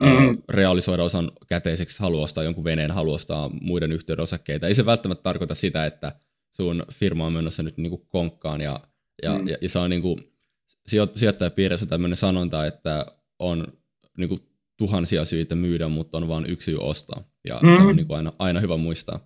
mm-hmm. 0.03 0.37
realisoida 0.49 1.03
osan 1.03 1.31
käteiseksi, 1.47 1.99
haluaa 1.99 2.23
ostaa 2.23 2.43
jonkun 2.43 2.63
veneen, 2.63 2.91
haluaa 2.91 3.15
ostaa 3.15 3.49
muiden 3.61 3.91
yhtiöiden 3.91 4.23
osakkeita. 4.23 4.67
Ei 4.67 4.75
se 4.75 4.85
välttämättä 4.85 5.23
tarkoita 5.23 5.55
sitä, 5.55 5.85
että 5.85 6.11
sun 6.51 6.85
firma 6.91 7.25
on 7.25 7.33
menossa 7.33 7.63
nyt 7.63 7.77
niinku 7.77 7.97
konkkaan 7.97 8.61
ja, 8.61 8.79
ja, 9.23 9.39
mm. 9.39 9.47
ja, 9.47 9.57
ja 9.61 9.69
se 9.69 9.79
on 9.79 9.89
niinku, 9.89 10.19
sijoittajapiirissä 11.15 11.85
tämmöinen 11.85 12.17
sanonta, 12.17 12.65
että 12.65 13.05
on 13.39 13.67
niinku 14.17 14.50
tuhansia 14.81 15.25
syitä 15.25 15.55
myydä, 15.55 15.87
mutta 15.87 16.17
on 16.17 16.27
vain 16.27 16.45
yksi 16.45 16.65
syy 16.65 16.77
ostaa. 16.81 17.23
Ja 17.47 17.59
mm. 17.63 17.75
se 17.75 17.81
on 17.81 17.95
niinku 17.95 18.13
aina, 18.13 18.33
aina 18.39 18.59
hyvä 18.59 18.77
muistaa. 18.77 19.19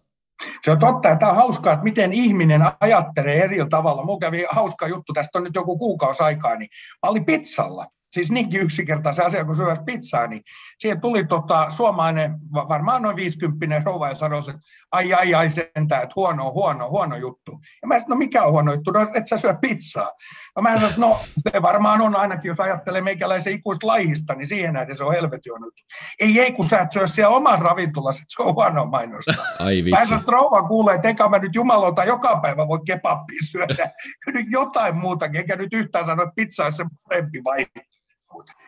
Se 0.65 0.71
on 0.71 0.79
totta, 0.79 1.11
että 1.11 1.29
on 1.29 1.35
hauskaa, 1.35 1.73
että 1.73 1.83
miten 1.83 2.13
ihminen 2.13 2.61
ajattelee 2.79 3.43
eri 3.43 3.57
tavalla. 3.69 4.03
Mulla 4.03 4.19
kävi 4.19 4.45
hauska 4.49 4.87
juttu, 4.87 5.13
tästä 5.13 5.37
on 5.37 5.43
nyt 5.43 5.55
joku 5.55 5.77
kuukausi 5.77 6.23
aikaa, 6.23 6.55
niin 6.55 6.69
mä 7.03 7.09
olin 7.09 7.25
pizzalla 7.25 7.87
siis 8.15 8.32
niinkin 8.32 8.62
yksinkertaisen 8.62 9.25
asia 9.25 9.45
kuin 9.45 9.58
syödä 9.58 9.78
pizzaa, 9.86 10.28
niin 10.28 10.41
siihen 10.80 11.01
tuli 11.01 11.25
tota, 11.25 11.69
suomalainen, 11.69 12.32
varmaan 12.54 13.01
noin 13.01 13.15
50 13.15 13.82
rouva 13.86 14.10
ja 14.10 14.15
sanoi, 14.15 14.39
että 14.39 14.54
ai 14.91 15.13
ai 15.13 15.34
ai 15.34 15.49
sentään, 15.49 16.04
että 16.04 16.13
huono, 16.15 16.51
huono, 16.51 16.89
huono 16.89 17.15
juttu. 17.15 17.60
Ja 17.82 17.88
mä 17.88 17.93
sanoin, 17.93 18.10
no 18.10 18.15
mikä 18.15 18.43
on 18.43 18.51
huono 18.51 18.73
juttu, 18.73 18.91
no 18.91 19.08
et 19.13 19.28
sä 19.28 19.38
syö 19.38 19.56
pizzaa. 19.62 20.12
No 20.56 20.62
mä 20.62 20.75
sanoin, 20.75 20.93
no 20.97 21.19
se 21.51 21.62
varmaan 21.62 22.01
on 22.01 22.15
ainakin, 22.15 22.49
jos 22.49 22.60
ajattelee 22.60 23.01
meikäläisen 23.01 23.54
ikuista 23.54 23.88
laihista, 23.88 24.36
niin 24.36 24.47
siihen 24.47 24.73
nähden 24.73 24.97
se 24.97 25.04
on 25.04 25.13
helvetin 25.13 25.51
huono 25.51 25.65
juttu. 25.65 25.84
Ei, 26.19 26.39
ei, 26.39 26.51
kun 26.51 26.69
sä 26.69 26.80
et 26.80 26.91
syö 26.91 27.08
siellä 27.08 27.36
omassa 27.36 27.63
ravintolassa, 27.63 28.21
että 28.21 28.34
se 28.36 28.43
on 28.43 28.56
huono 28.56 28.86
mainosta. 28.86 29.34
Ai 29.60 29.75
vitsi. 29.75 29.91
Mä 29.91 30.06
sanoin, 30.06 30.28
rouva 30.28 30.67
kuulee, 30.67 30.95
että 30.95 31.08
eikä 31.08 31.30
mä 31.30 31.39
nyt 31.39 31.56
jumalauta 31.56 32.04
joka 32.04 32.39
päivä 32.41 32.67
voi 32.67 32.80
kebappia 32.86 33.39
syödä. 33.51 33.91
nyt 34.34 34.47
jotain 34.49 34.95
muutakin, 34.95 35.38
eikä 35.38 35.56
nyt 35.56 35.73
yhtään 35.73 36.06
sano, 36.06 36.23
että 36.23 36.34
pizza 36.36 36.65
on 36.65 36.73
se 36.73 36.86
parempi 37.10 37.43
vaihtoehto. 37.43 37.95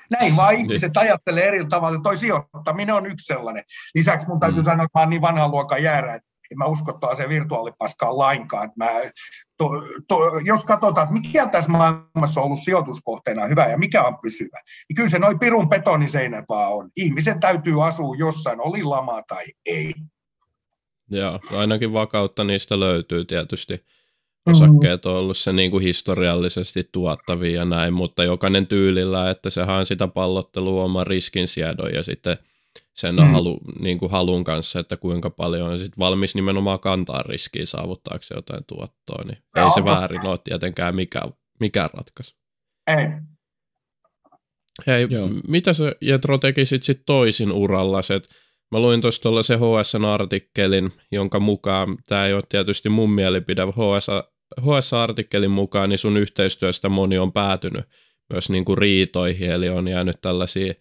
Näin 0.09 0.35
vaan 0.35 0.53
niin. 0.53 0.65
ihmiset 0.65 0.91
niin. 0.95 1.01
ajattelee 1.01 1.47
eri 1.47 1.65
tavalla. 1.65 1.99
Toi 2.03 2.17
sijoittaminen 2.17 2.95
on 2.95 3.05
yksi 3.05 3.25
sellainen. 3.25 3.63
Lisäksi 3.95 4.27
mun 4.27 4.39
täytyy 4.39 4.61
mm. 4.61 4.65
sanoa, 4.65 4.85
että 4.85 4.99
mä 4.99 5.01
oon 5.01 5.09
niin 5.09 5.21
vanhan 5.21 5.51
luokan 5.51 5.83
jäärä, 5.83 6.15
että 6.15 6.27
en 6.51 6.57
mä 6.57 6.65
usko 6.65 6.99
se 7.17 7.29
virtuaalipaskaan 7.29 8.17
lainkaan. 8.17 8.71
Mä, 8.75 8.89
to, 9.57 9.69
to, 10.07 10.19
jos 10.43 10.65
katsotaan, 10.65 11.03
että 11.03 11.21
mikä 11.21 11.47
tässä 11.47 11.71
maailmassa 11.71 12.41
on 12.41 12.45
ollut 12.45 12.59
sijoituskohteena 12.59 13.47
hyvä 13.47 13.67
ja 13.67 13.77
mikä 13.77 14.03
on 14.03 14.17
pysyvä, 14.21 14.61
niin 14.89 14.95
kyllä 14.95 15.09
se 15.09 15.19
noin 15.19 15.39
pirun 15.39 15.69
betoniseinät 15.69 16.45
vaan 16.49 16.73
on. 16.73 16.89
Ihmisen 16.95 17.39
täytyy 17.39 17.87
asua 17.87 18.15
jossain, 18.17 18.61
oli 18.61 18.83
lama 18.83 19.23
tai 19.27 19.45
ei. 19.65 19.93
Joo, 21.09 21.39
ainakin 21.51 21.93
vakautta 21.93 22.43
niistä 22.43 22.79
löytyy 22.79 23.25
tietysti 23.25 23.85
osakkeet 24.51 25.05
on 25.05 25.15
ollut 25.15 25.37
se 25.37 25.53
niin 25.53 25.71
kuin 25.71 25.83
historiallisesti 25.83 26.89
tuottavia 26.91 27.55
ja 27.55 27.65
näin, 27.65 27.93
mutta 27.93 28.23
jokainen 28.23 28.67
tyylillä, 28.67 29.29
että 29.29 29.49
sehän 29.49 29.75
on 29.75 29.85
sitä 29.85 30.07
pallottelua 30.07 30.83
oman 30.83 31.07
riskinsiedon 31.07 31.93
ja 31.93 32.03
sitten 32.03 32.37
sen 32.93 33.15
mm. 33.15 33.31
halu, 33.31 33.59
niin 33.79 33.97
kuin 33.97 34.11
halun 34.11 34.43
kanssa, 34.43 34.79
että 34.79 34.97
kuinka 34.97 35.29
paljon 35.29 35.69
on 35.69 35.79
sit 35.79 35.99
valmis 35.99 36.35
nimenomaan 36.35 36.79
kantaa 36.79 37.23
riskiä 37.23 37.65
saavuttaakseen 37.65 38.37
jotain 38.37 38.63
tuottoa, 38.67 39.23
niin 39.23 39.37
ja 39.55 39.63
ei 39.63 39.71
se 39.71 39.85
väärin 39.85 40.27
ole 40.27 40.39
tietenkään 40.43 40.95
mikään, 40.95 41.33
mikään 41.59 41.89
ratkaisu. 41.93 42.35
Ei. 42.87 43.07
Hei, 44.87 45.07
Joo. 45.09 45.29
mitä 45.47 45.73
sä 45.73 45.91
Jetro 46.01 46.37
tekisit 46.37 46.83
sit 46.83 47.01
toisin 47.05 47.51
uralla, 47.51 47.99
että 48.15 48.29
Mä 48.71 48.79
luin 48.79 49.01
tuossa 49.01 49.21
tuollaisen 49.21 49.59
HSN-artikkelin, 49.59 50.91
jonka 51.11 51.39
mukaan, 51.39 51.97
tämä 52.07 52.25
ei 52.25 52.33
ole 52.33 52.43
tietysti 52.49 52.89
mun 52.89 53.11
mielipide, 53.11 53.61
HS, 53.65 54.07
HS-artikkelin 54.61 55.51
mukaan 55.51 55.89
niin 55.89 55.97
sun 55.97 56.17
yhteistyöstä 56.17 56.89
moni 56.89 57.17
on 57.17 57.33
päätynyt 57.33 57.85
myös 58.33 58.49
niin 58.49 58.65
kuin 58.65 58.77
riitoihin, 58.77 59.51
eli 59.51 59.69
on 59.69 59.87
jäänyt 59.87 60.21
tällaisia 60.21 60.73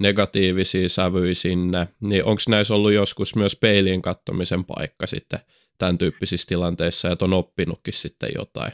negatiivisia 0.00 0.88
sävyjä 0.88 1.34
sinne, 1.34 1.88
niin 2.00 2.24
onko 2.24 2.42
näissä 2.48 2.74
ollut 2.74 2.92
joskus 2.92 3.36
myös 3.36 3.56
peiliin 3.56 4.02
kattomisen 4.02 4.64
paikka 4.64 5.06
sitten 5.06 5.40
tämän 5.78 5.98
tyyppisissä 5.98 6.48
tilanteissa, 6.48 7.10
että 7.10 7.24
on 7.24 7.32
oppinutkin 7.32 7.94
sitten 7.94 8.30
jotain? 8.38 8.72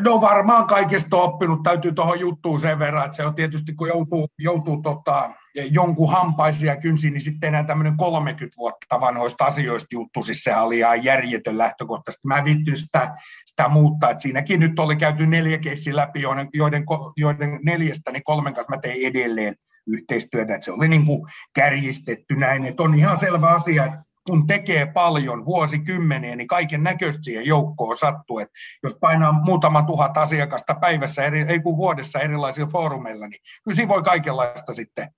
No 0.00 0.20
varmaan 0.20 0.66
kaikesta 0.66 1.16
on 1.16 1.22
oppinut, 1.22 1.62
täytyy 1.62 1.92
tuohon 1.92 2.20
juttuun 2.20 2.60
sen 2.60 2.78
verran, 2.78 3.04
että 3.04 3.16
se 3.16 3.26
on 3.26 3.34
tietysti 3.34 3.74
kun 3.74 3.88
joutuu, 3.88 4.28
joutuu 4.38 4.82
tota, 4.82 5.30
jonkun 5.70 6.10
hampaisia 6.12 6.76
kynsiin, 6.76 7.12
niin 7.12 7.20
sitten 7.20 7.48
enää 7.48 7.64
tämmöinen 7.64 7.96
30 7.96 8.56
vuotta 8.56 9.00
vanhoista 9.00 9.44
asioista 9.44 9.88
juttu, 9.92 10.22
siis 10.22 10.44
se 10.44 10.56
oli 10.56 10.78
ihan 10.78 11.04
järjetön 11.04 11.58
lähtökohtaisesti. 11.58 12.28
Mä 12.28 12.44
viittyn 12.44 12.76
sitä, 12.76 13.14
sitä 13.44 13.68
muuttaa, 13.68 14.10
että 14.10 14.22
siinäkin 14.22 14.60
nyt 14.60 14.78
oli 14.78 14.96
käyty 14.96 15.26
neljä 15.26 15.58
keissiä 15.58 15.96
läpi, 15.96 16.22
joiden, 16.22 16.48
joiden, 16.54 16.84
joiden 17.16 17.60
neljästä 17.62 18.12
niin 18.12 18.24
kolmen 18.24 18.54
kanssa 18.54 18.76
mä 18.76 18.80
tein 18.80 19.06
edelleen 19.06 19.54
yhteistyötä, 19.86 20.54
että 20.54 20.64
se 20.64 20.72
oli 20.72 20.88
niin 20.88 21.06
kuin 21.06 21.26
kärjistetty 21.54 22.34
näin, 22.34 22.64
että 22.64 22.82
on 22.82 22.94
ihan 22.94 23.18
selvä 23.18 23.46
asia, 23.46 23.84
että 23.84 24.11
kun 24.26 24.46
tekee 24.46 24.86
paljon 24.86 25.44
vuosikymmeniä, 25.44 26.36
niin 26.36 26.48
kaiken 26.48 26.82
näköistä 26.82 27.22
siihen 27.22 27.46
joukkoon 27.46 27.96
sattuu. 27.96 28.38
Että 28.38 28.54
jos 28.82 28.96
painaa 29.00 29.32
muutama 29.32 29.82
tuhat 29.82 30.16
asiakasta 30.16 30.74
päivässä, 30.74 31.24
eri, 31.24 31.40
ei 31.40 31.60
kun 31.60 31.76
vuodessa 31.76 32.18
erilaisilla 32.18 32.70
foorumeilla, 32.70 33.28
niin 33.28 33.40
kyllä 33.64 33.74
siinä 33.74 33.88
voi 33.88 34.02
kaikenlaista 34.02 34.72
sitten, 34.72 35.08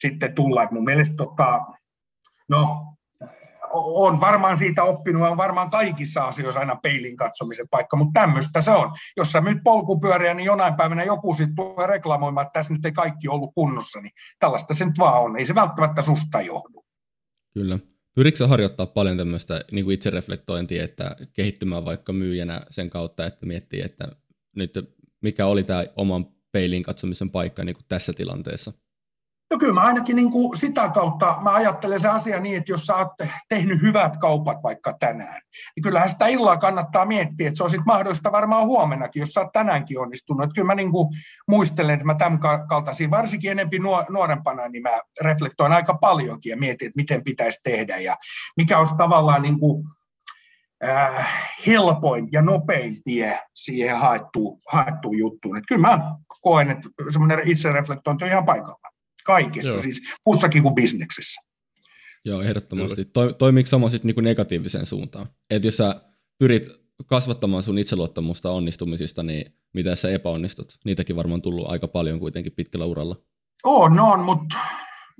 sitten 0.00 0.34
tulla. 0.34 0.62
Että 0.62 0.74
mun 0.74 0.84
mielestä 0.84 1.16
tota, 1.16 1.60
no, 2.48 2.94
on 3.74 4.20
varmaan 4.20 4.58
siitä 4.58 4.84
oppinut, 4.84 5.28
on 5.28 5.36
varmaan 5.36 5.70
kaikissa 5.70 6.24
asioissa 6.24 6.60
aina 6.60 6.76
peilin 6.76 7.16
katsomisen 7.16 7.68
paikka, 7.70 7.96
mutta 7.96 8.20
tämmöistä 8.20 8.60
se 8.60 8.70
on. 8.70 8.92
Jos 9.16 9.32
sä 9.32 9.40
myyt 9.40 9.58
polkupyöriä, 9.64 10.34
niin 10.34 10.46
jonain 10.46 10.74
päivänä 10.74 11.04
joku 11.04 11.34
sitten 11.34 11.56
tulee 11.56 11.86
reklamoimaan, 11.86 12.46
että 12.46 12.58
tässä 12.58 12.72
nyt 12.72 12.84
ei 12.84 12.92
kaikki 12.92 13.28
ollut 13.28 13.50
kunnossa, 13.54 14.00
niin 14.00 14.12
tällaista 14.38 14.74
se 14.74 14.84
nyt 14.84 14.98
vaan 14.98 15.22
on. 15.22 15.36
Ei 15.36 15.46
se 15.46 15.54
välttämättä 15.54 16.02
susta 16.02 16.40
johdu. 16.40 16.84
Kyllä. 17.54 17.78
Pyritkö 18.14 18.46
harjoittaa 18.46 18.86
paljon 18.86 19.16
tämmöistä 19.16 19.64
niin 19.72 19.84
kuin 19.84 19.94
itsereflektointia, 19.94 20.84
että 20.84 21.16
kehittymään 21.32 21.84
vaikka 21.84 22.12
myyjänä 22.12 22.66
sen 22.70 22.90
kautta, 22.90 23.26
että 23.26 23.46
miettii, 23.46 23.80
että 23.80 24.08
nyt 24.56 24.74
mikä 25.20 25.46
oli 25.46 25.62
tämä 25.62 25.84
oman 25.96 26.26
peiliin 26.52 26.82
katsomisen 26.82 27.30
paikka 27.30 27.64
niin 27.64 27.74
kuin 27.74 27.84
tässä 27.88 28.12
tilanteessa? 28.12 28.72
No 29.50 29.58
kyllä 29.58 29.74
mä 29.74 29.80
ainakin 29.80 30.16
niin 30.16 30.30
kuin 30.30 30.58
sitä 30.58 30.88
kautta, 30.88 31.38
mä 31.42 31.54
ajattelen 31.54 32.00
se 32.00 32.08
asia 32.08 32.40
niin, 32.40 32.56
että 32.56 32.72
jos 32.72 32.86
sä 32.86 32.96
oot 32.96 33.08
tehnyt 33.48 33.82
hyvät 33.82 34.16
kaupat 34.16 34.62
vaikka 34.62 34.96
tänään, 35.00 35.42
niin 35.76 35.82
kyllähän 35.82 36.10
sitä 36.10 36.26
illaa 36.26 36.56
kannattaa 36.56 37.06
miettiä, 37.06 37.48
että 37.48 37.56
se 37.56 37.64
on 37.64 37.70
sitten 37.70 37.86
mahdollista 37.86 38.32
varmaan 38.32 38.66
huomennakin, 38.66 39.20
jos 39.20 39.28
sä 39.28 39.40
oot 39.40 39.52
tänäänkin 39.52 40.00
onnistunut. 40.00 40.44
Että 40.44 40.54
kyllä 40.54 40.66
mä 40.66 40.74
niin 40.74 40.90
kuin 40.90 41.08
muistelen, 41.48 41.94
että 41.94 42.06
mä 42.06 42.14
tämän 42.14 42.38
kaltaisia, 42.68 43.10
varsinkin 43.10 43.50
enempi 43.50 43.78
nuorempana, 44.08 44.68
niin 44.68 44.82
mä 44.82 45.00
reflektoin 45.20 45.72
aika 45.72 45.94
paljonkin 45.94 46.50
ja 46.50 46.56
mietin, 46.56 46.86
että 46.86 47.00
miten 47.00 47.24
pitäisi 47.24 47.60
tehdä 47.64 47.98
ja 47.98 48.16
mikä 48.56 48.78
olisi 48.78 48.96
tavallaan 48.96 49.42
niin 49.42 49.58
kuin, 49.58 49.84
äh, 50.88 51.28
helpoin 51.66 52.28
ja 52.32 52.42
nopein 52.42 53.02
tie 53.04 53.40
siihen 53.54 53.98
haettuun, 53.98 54.60
haettuun 54.72 55.18
juttuun. 55.18 55.56
Että 55.56 55.74
kyllä 55.74 55.88
mä 55.88 56.14
koen, 56.40 56.70
että 56.70 56.88
semmoinen 57.10 57.40
itsereflektointi 57.44 58.24
on 58.24 58.30
ihan 58.30 58.44
paikallaan. 58.44 58.93
Kaikessa, 59.24 59.70
Joo. 59.70 59.82
siis 59.82 60.00
muussakin 60.26 60.62
kuin 60.62 60.74
bisneksessä. 60.74 61.40
Joo, 62.24 62.42
ehdottomasti. 62.42 63.04
To, 63.04 63.32
toimiiko 63.32 63.68
sama 63.68 63.88
sitten 63.88 64.06
niinku 64.06 64.20
negatiiviseen 64.20 64.86
suuntaan? 64.86 65.26
Että 65.50 65.66
jos 65.66 65.76
sä 65.76 66.00
pyrit 66.38 66.68
kasvattamaan 67.06 67.62
sun 67.62 67.78
itseluottamusta 67.78 68.50
onnistumisista, 68.50 69.22
niin 69.22 69.54
mitä 69.74 69.96
sä 69.96 70.10
epäonnistut? 70.10 70.78
Niitäkin 70.84 71.16
varmaan 71.16 71.42
tullut 71.42 71.70
aika 71.70 71.88
paljon 71.88 72.20
kuitenkin 72.20 72.52
pitkällä 72.52 72.86
uralla. 72.86 73.16
On, 73.64 74.00
on, 74.00 74.20
mutta 74.20 74.56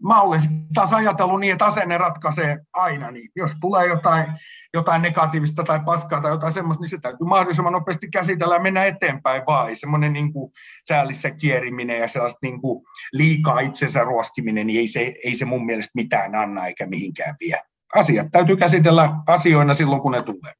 mä 0.02 0.20
olen 0.20 0.40
taas 0.74 0.92
ajatellut 0.92 1.40
niin, 1.40 1.52
että 1.52 1.64
asenne 1.64 1.98
ratkaisee 1.98 2.58
aina, 2.72 3.10
niin 3.10 3.30
jos 3.36 3.52
tulee 3.60 3.86
jotain, 3.86 4.26
jotain 4.74 5.02
negatiivista 5.02 5.64
tai 5.64 5.80
paskaa 5.84 6.20
tai 6.20 6.30
jotain 6.30 6.52
semmoista, 6.52 6.82
niin 6.82 6.90
se 6.90 6.98
täytyy 6.98 7.26
mahdollisimman 7.26 7.72
nopeasti 7.72 8.08
käsitellä 8.10 8.54
ja 8.54 8.62
mennä 8.62 8.84
eteenpäin 8.84 9.42
vaan. 9.46 9.68
Ei 9.68 9.76
semmoinen 9.76 10.12
niin 10.12 10.32
kuin 10.32 10.52
säällissä 10.88 11.30
kieriminen 11.30 12.00
ja 12.00 12.08
sellaista 12.08 12.38
niin 12.42 12.60
kuin 12.60 12.84
liikaa 13.12 13.60
itsensä 13.60 14.04
ruoskiminen, 14.04 14.66
niin 14.66 14.80
ei 14.80 14.88
se, 14.88 15.14
ei 15.24 15.36
se 15.36 15.44
mun 15.44 15.66
mielestä 15.66 15.92
mitään 15.94 16.34
anna 16.34 16.66
eikä 16.66 16.86
mihinkään 16.86 17.36
vie. 17.40 17.60
Asiat 17.94 18.26
täytyy 18.32 18.56
käsitellä 18.56 19.10
asioina 19.26 19.74
silloin, 19.74 20.02
kun 20.02 20.12
ne 20.12 20.22
tulee. 20.22 20.52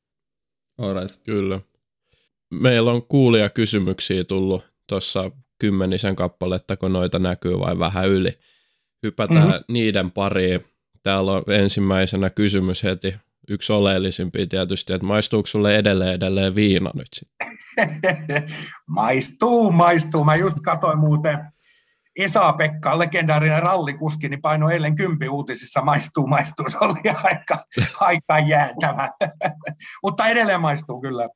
Alright. 0.79 1.23
Kyllä. 1.25 1.61
Meillä 2.51 2.93
on 2.93 3.03
kuulia 3.03 3.49
kysymyksiä 3.49 4.25
tullut 4.25 4.73
tuossa 4.89 5.31
kymmenisen 5.59 6.17
kappaletta, 6.17 6.77
kun 6.77 6.93
noita 6.93 7.19
näkyy 7.19 7.59
vai 7.59 7.79
vähän 7.79 8.09
yli. 8.09 8.39
Hypätään 9.05 9.47
mm-hmm. 9.47 9.65
niiden 9.69 10.11
pariin. 10.11 10.65
Täällä 11.03 11.33
on 11.33 11.43
ensimmäisenä 11.49 12.31
kysymys 12.31 12.85
heti. 12.85 13.15
Yksi 13.49 13.73
oleellisimpia 13.73 14.47
tietysti, 14.47 14.93
että 14.93 15.07
maistuuko 15.07 15.47
sulle 15.47 15.77
edelleen 15.77 16.15
edelleen 16.15 16.55
viina 16.55 16.91
nyt 16.95 17.07
sitten? 17.13 17.59
maistuu, 18.87 19.73
maistuu. 19.73 20.25
Mä 20.25 20.37
just 20.37 20.57
katsoin 20.65 20.99
muuten 20.99 21.39
Esa-Pekka, 22.17 22.99
legendaarinen 22.99 23.63
rallikuski, 23.63 24.29
niin 24.29 24.43
painoi 24.43 24.73
eilen 24.73 24.97
kympi 24.97 25.29
uutisissa, 25.29 25.81
maistuu, 25.81 26.27
maistuu. 26.27 26.69
Se 26.69 26.79
oli 26.81 27.01
aika, 27.23 27.65
aika 28.01 28.39
jäätävä. 28.39 29.09
Mutta 30.03 30.27
edelleen 30.27 30.61
maistuu 30.61 31.01
kyllä. 31.01 31.29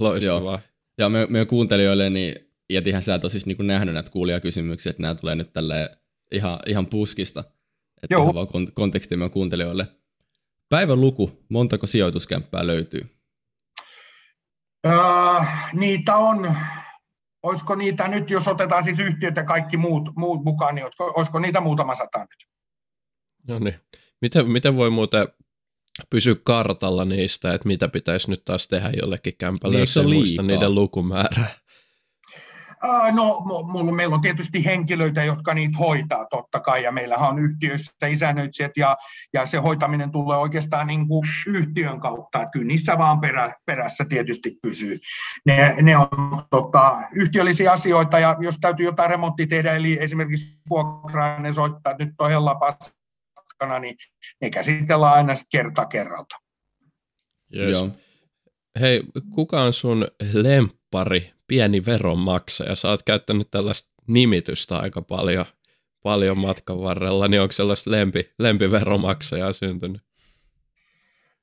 Loistavaa. 0.00 0.58
Ja 0.98 1.08
me, 1.08 1.26
me 1.30 1.44
kuuntelijoille, 1.44 2.10
niin 2.10 2.34
jätihän 2.70 3.02
sä 3.02 3.18
tosiaan 3.18 3.42
niin 3.46 3.66
nähnyt 3.66 3.94
näitä 3.94 4.10
kuulijakysymyksiä, 4.10 4.90
että 4.90 5.02
nämä 5.02 5.14
tulee 5.14 5.34
nyt 5.34 5.52
tälle 5.52 5.90
ihan, 6.32 6.58
ihan 6.66 6.86
puskista. 6.86 7.40
Että 8.02 8.14
Joo. 8.14 8.22
ihan 8.22 8.34
vaan 8.34 8.72
konteksti 8.74 9.16
meidän 9.16 9.30
kuuntelijoille. 9.30 9.86
Päivän 10.68 11.00
luku, 11.00 11.44
montako 11.48 11.86
sijoituskämppää 11.86 12.66
löytyy? 12.66 13.10
Öö, 14.86 14.94
niitä 15.72 16.16
on, 16.16 16.56
olisiko 17.42 17.74
niitä 17.74 18.08
nyt, 18.08 18.30
jos 18.30 18.48
otetaan 18.48 18.84
siis 18.84 18.98
yhtiöt 19.00 19.36
ja 19.36 19.44
kaikki 19.44 19.76
muut, 19.76 20.08
muut 20.16 20.44
mukaan, 20.44 20.74
niin 20.74 20.84
olisiko, 20.84 21.12
olisiko 21.16 21.38
niitä 21.38 21.60
muutama 21.60 21.94
sata 21.94 22.18
nyt? 22.18 22.48
No 23.48 23.58
niin. 23.58 23.74
Miten, 24.20 24.50
miten 24.50 24.76
voi 24.76 24.90
muuten 24.90 25.28
pysyä 26.10 26.36
kartalla 26.44 27.04
niistä, 27.04 27.54
että 27.54 27.68
mitä 27.68 27.88
pitäisi 27.88 28.30
nyt 28.30 28.44
taas 28.44 28.68
tehdä 28.68 28.90
jollekin 29.02 29.34
kämpälle, 29.38 29.76
niin, 29.76 29.82
jos 29.82 29.96
ei 29.96 30.06
muista 30.06 30.42
niiden 30.42 30.74
lukumäärää? 30.74 31.50
No, 33.12 33.42
meillä 33.92 34.14
on 34.14 34.20
tietysti 34.20 34.64
henkilöitä, 34.64 35.24
jotka 35.24 35.54
niitä 35.54 35.78
hoitaa 35.78 36.26
totta 36.30 36.60
kai, 36.60 36.82
ja 36.82 36.92
meillähän 36.92 37.28
on 37.28 37.38
yhtiöissä 37.38 38.06
isännöitsijät, 38.06 38.76
ja, 38.76 38.96
ja 39.32 39.46
se 39.46 39.58
hoitaminen 39.58 40.10
tulee 40.10 40.38
oikeastaan 40.38 40.86
niin 40.86 41.08
kuin 41.08 41.24
yhtiön 41.46 42.00
kautta, 42.00 42.42
että 42.42 42.50
kyllä 42.50 42.66
niissä 42.66 42.98
vaan 42.98 43.20
perä, 43.20 43.54
perässä 43.66 44.04
tietysti 44.08 44.58
pysyy. 44.62 44.98
Ne, 45.46 45.76
ne 45.82 45.96
on 45.96 46.08
tota, 46.50 47.02
yhtiöllisiä 47.12 47.72
asioita, 47.72 48.18
ja 48.18 48.36
jos 48.40 48.58
täytyy 48.60 48.86
jotain 48.86 49.10
remonttia 49.10 49.46
tehdä, 49.46 49.72
eli 49.72 49.98
esimerkiksi 50.00 50.60
vuokrainen 50.70 51.54
soittaa, 51.54 51.90
että 51.90 52.04
nyt 52.04 52.14
on 52.18 52.30
hella 52.30 52.54
paskana, 52.54 53.78
niin 53.78 53.96
ne 54.40 54.50
käsitellään 54.50 55.14
aina 55.14 55.34
sitten 55.36 55.60
kerta 55.60 55.86
kerralta. 55.86 56.36
Yes. 57.56 57.80
Joo. 57.80 57.90
Hei, 58.80 59.02
kuka 59.30 59.62
on 59.62 59.72
sun 59.72 60.06
lemppari 60.32 61.32
pieni 61.46 61.84
veronmaksaja. 61.86 62.74
Sä 62.74 62.88
oot 62.88 63.02
käyttänyt 63.02 63.50
tällaista 63.50 63.92
nimitystä 64.06 64.76
aika 64.76 65.02
paljon, 65.02 65.44
paljon 66.02 66.38
matkan 66.38 66.80
varrella, 66.80 67.28
niin 67.28 67.40
onko 67.42 67.52
sellaista 67.52 67.90
lempi, 67.90 68.28
lempiveromaksajaa 68.38 69.52
syntynyt? 69.52 70.02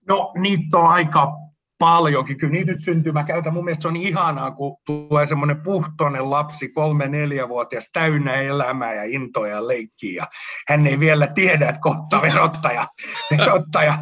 No 0.08 0.32
niitä 0.36 0.78
on 0.78 0.88
aika 0.88 1.32
paljonkin. 1.80 2.38
Kyllä 2.38 2.54
niitä 2.54 2.72
nyt 2.72 2.84
syntyy. 2.84 3.12
Mä 3.12 3.24
käytän, 3.24 3.54
mun 3.54 3.66
mielestä 3.66 3.82
se 3.82 3.88
on 3.88 3.96
ihanaa, 3.96 4.52
kun 4.52 4.78
tulee 4.86 5.26
semmoinen 5.26 5.62
puhtoinen 5.62 6.30
lapsi, 6.30 6.70
kolme 6.70 7.08
neljävuotias, 7.08 7.90
täynnä 7.94 8.36
elämää 8.36 8.94
ja 8.94 9.04
intoja 9.04 9.56
ja 9.56 9.68
leikkiä. 9.68 10.28
Hän 10.68 10.88
ei 10.88 11.00
vielä 11.00 11.28
tiedä, 11.28 11.70
että 11.70 11.82
kohta 11.82 12.22
verottaja, 12.22 12.88
verottaja 13.38 13.98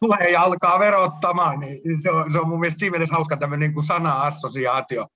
tulee 0.00 0.30
ja 0.30 0.42
alkaa 0.42 0.78
verottamaan. 0.78 1.60
Niin 1.60 2.02
se, 2.02 2.10
on, 2.10 2.32
se 2.32 2.38
on 2.38 2.48
mun 2.48 2.60
mielestä 2.60 2.78
siinä 2.78 2.90
mielessä 2.90 3.14
hauska 3.14 3.36
tämmöinen 3.36 3.72
niin 3.74 3.86
sana-assosiaatio. 3.86 5.06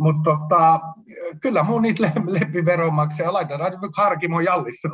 Mutta 0.00 0.30
tota, 0.30 0.80
kyllä 1.40 1.62
mun 1.62 1.82
niitä 1.82 2.12
lempiveronmaksaja, 2.26 3.32
laitetaan 3.32 3.72
nyt 3.72 3.90
Harkimo 3.96 4.40
Jallissu. 4.40 4.88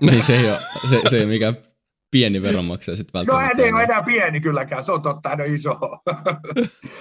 Niin 0.00 0.22
se 0.22 0.36
ei 0.36 0.50
ole, 0.50 0.58
se, 0.90 1.00
se 1.08 1.18
ei 1.18 1.26
mikä 1.26 1.54
pieni 2.10 2.42
veronmaksaja 2.42 2.96
sitten 2.96 3.18
välttämättä. 3.18 3.56
No 3.56 3.64
ei 3.64 3.72
ole 3.72 3.82
enää 3.82 4.02
pieni 4.02 4.40
kylläkään, 4.40 4.84
se 4.84 4.92
on 4.92 5.02
totta, 5.02 5.28
hän 5.28 5.40
on 5.40 5.46
iso. 5.46 5.78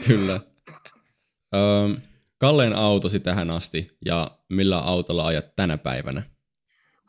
kyllä. 0.08 0.40
Öö, 1.56 1.90
kallein 2.38 2.74
autosi 2.74 3.20
tähän 3.20 3.50
asti 3.50 3.98
ja 4.06 4.32
millä 4.50 4.80
autolla 4.80 5.26
ajat 5.26 5.56
tänä 5.56 5.78
päivänä? 5.78 6.24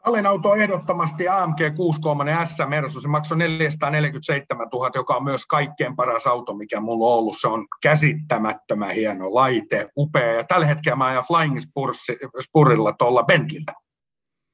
Kallein 0.04 0.26
auto 0.26 0.50
on 0.50 0.60
ehdottomasti 0.60 1.28
AMG 1.28 1.58
63 1.76 2.36
S 2.44 2.56
Mersu. 2.68 3.00
Se 3.00 3.08
maksoi 3.08 3.38
447 3.38 4.68
000, 4.72 4.90
joka 4.94 5.16
on 5.16 5.24
myös 5.24 5.46
kaikkein 5.46 5.96
paras 5.96 6.26
auto, 6.26 6.54
mikä 6.54 6.80
mulla 6.80 7.06
on 7.06 7.18
ollut. 7.18 7.36
Se 7.40 7.48
on 7.48 7.66
käsittämättömän 7.82 8.94
hieno 8.94 9.34
laite, 9.34 9.88
upea. 9.96 10.32
Ja 10.32 10.44
tällä 10.44 10.66
hetkellä 10.66 10.96
mä 10.96 11.06
ajan 11.06 11.24
Flying 11.26 11.58
Spurilla 12.40 12.92
tuolla 12.92 13.22
Bentleyllä. 13.22 13.72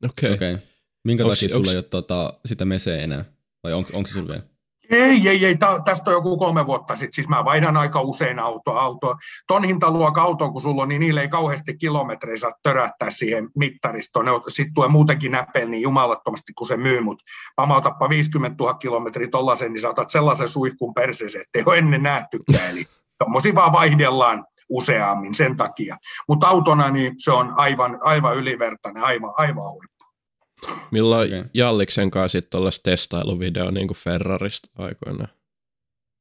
Okei. 0.05 0.35
Okay. 0.35 0.53
Okay. 0.55 0.67
Minkä 1.05 1.25
onks, 1.25 1.41
takia 1.41 1.55
sulla 1.55 1.71
ei 1.71 1.77
ole 1.77 1.85
tuota, 1.85 2.33
sitä 2.47 2.65
meseä 2.65 3.03
enää? 3.03 3.25
Vai 3.65 3.73
on, 3.73 3.85
onko 3.93 4.07
se 4.07 4.13
sulla 4.13 4.29
vielä? 4.29 4.56
Ei, 4.91 5.29
ei, 5.29 5.47
ei. 5.47 5.57
Tästä 5.85 6.11
on 6.11 6.17
joku 6.17 6.39
kolme 6.39 6.67
vuotta 6.67 6.97
sitten. 6.97 7.13
Siis 7.13 7.29
mä 7.29 7.45
vaihdan 7.45 7.77
aika 7.77 8.01
usein 8.01 8.39
autoa. 8.39 8.81
autoa. 8.81 9.17
Ton 9.47 9.65
hintaluokan 9.65 10.25
auto, 10.25 10.53
kun 10.53 10.63
sulla 10.63 10.83
on, 10.83 10.89
niin 10.89 11.01
niille 11.01 11.21
ei 11.21 11.29
kauheasti 11.29 11.77
kilometrejä 11.77 12.37
saa 12.37 12.53
törähtää 12.63 13.11
siihen 13.11 13.49
mittaristoon. 13.57 14.27
Sitten 14.49 14.75
tulee 14.75 14.89
muutenkin 14.89 15.33
näpeen 15.33 15.71
niin 15.71 15.83
jumalattomasti, 15.83 16.53
kun 16.53 16.67
se 16.67 16.77
myy, 16.77 17.01
mutta 17.01 17.25
pamautappa 17.57 18.09
50 18.09 18.65
000 18.65 18.75
kilometriä 18.75 19.29
tollasen, 19.29 19.73
niin 19.73 19.81
saatat 19.81 20.11
sellaisen 20.11 20.49
suihkun 20.49 20.95
perseeseen, 20.95 21.43
että 21.43 21.59
ei 21.59 21.63
ole 21.67 21.79
ennen 21.79 22.03
nähtykään. 22.03 22.71
Eli 22.71 22.87
tommosia 23.19 23.55
vaan 23.55 23.73
vaihdellaan 23.73 24.45
useammin 24.69 25.35
sen 25.35 25.57
takia. 25.57 25.97
Mutta 26.29 26.49
autona 26.49 26.91
niin 26.91 27.15
se 27.19 27.33
on 27.33 27.53
aivan, 27.57 27.99
aivan 28.03 28.37
ylivertainen, 28.37 29.05
aivan, 29.05 29.33
aivan 29.37 29.73
huippu. 29.73 29.96
Milloin 30.91 31.29
okay. 31.29 31.45
Jalliksen 31.55 32.11
kanssa 32.11 32.41
sitten 32.41 32.61
testailuvideo 32.83 33.71
niin 33.71 33.89
kuin 33.89 33.97
Ferrarista 33.97 34.69
aikoinaan? 34.79 35.29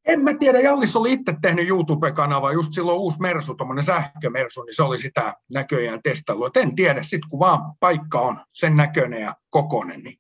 En 0.05 0.21
mä 0.21 0.33
tiedä, 0.33 0.59
Jallis 0.59 0.95
oli 0.95 1.13
itse 1.13 1.35
tehnyt 1.41 1.67
YouTube-kanava, 1.67 2.51
just 2.51 2.73
silloin 2.73 2.99
uusi 2.99 3.19
Mersu, 3.19 3.55
tuommoinen 3.55 3.85
sähkömersu, 3.85 4.63
niin 4.63 4.75
se 4.75 4.83
oli 4.83 4.99
sitä 4.99 5.35
näköjään 5.53 6.01
testailua. 6.03 6.49
en 6.55 6.75
tiedä, 6.75 7.03
sitten 7.03 7.29
kun 7.29 7.39
vaan 7.39 7.59
paikka 7.79 8.21
on 8.21 8.39
sen 8.53 8.75
näköinen 8.75 9.21
ja 9.21 9.35
kokonen. 9.49 10.03
Niin. 10.03 10.19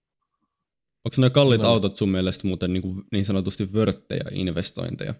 Onko 1.05 1.15
ne 1.17 1.29
kalliit 1.29 1.61
no. 1.61 1.67
autot 1.67 1.97
sun 1.97 2.09
mielestä 2.09 2.47
muuten 2.47 2.73
niin, 2.73 2.81
kuin 2.81 3.03
niin 3.11 3.25
sanotusti 3.25 3.73
vörttejä 3.73 4.25
investointeja? 4.31 5.13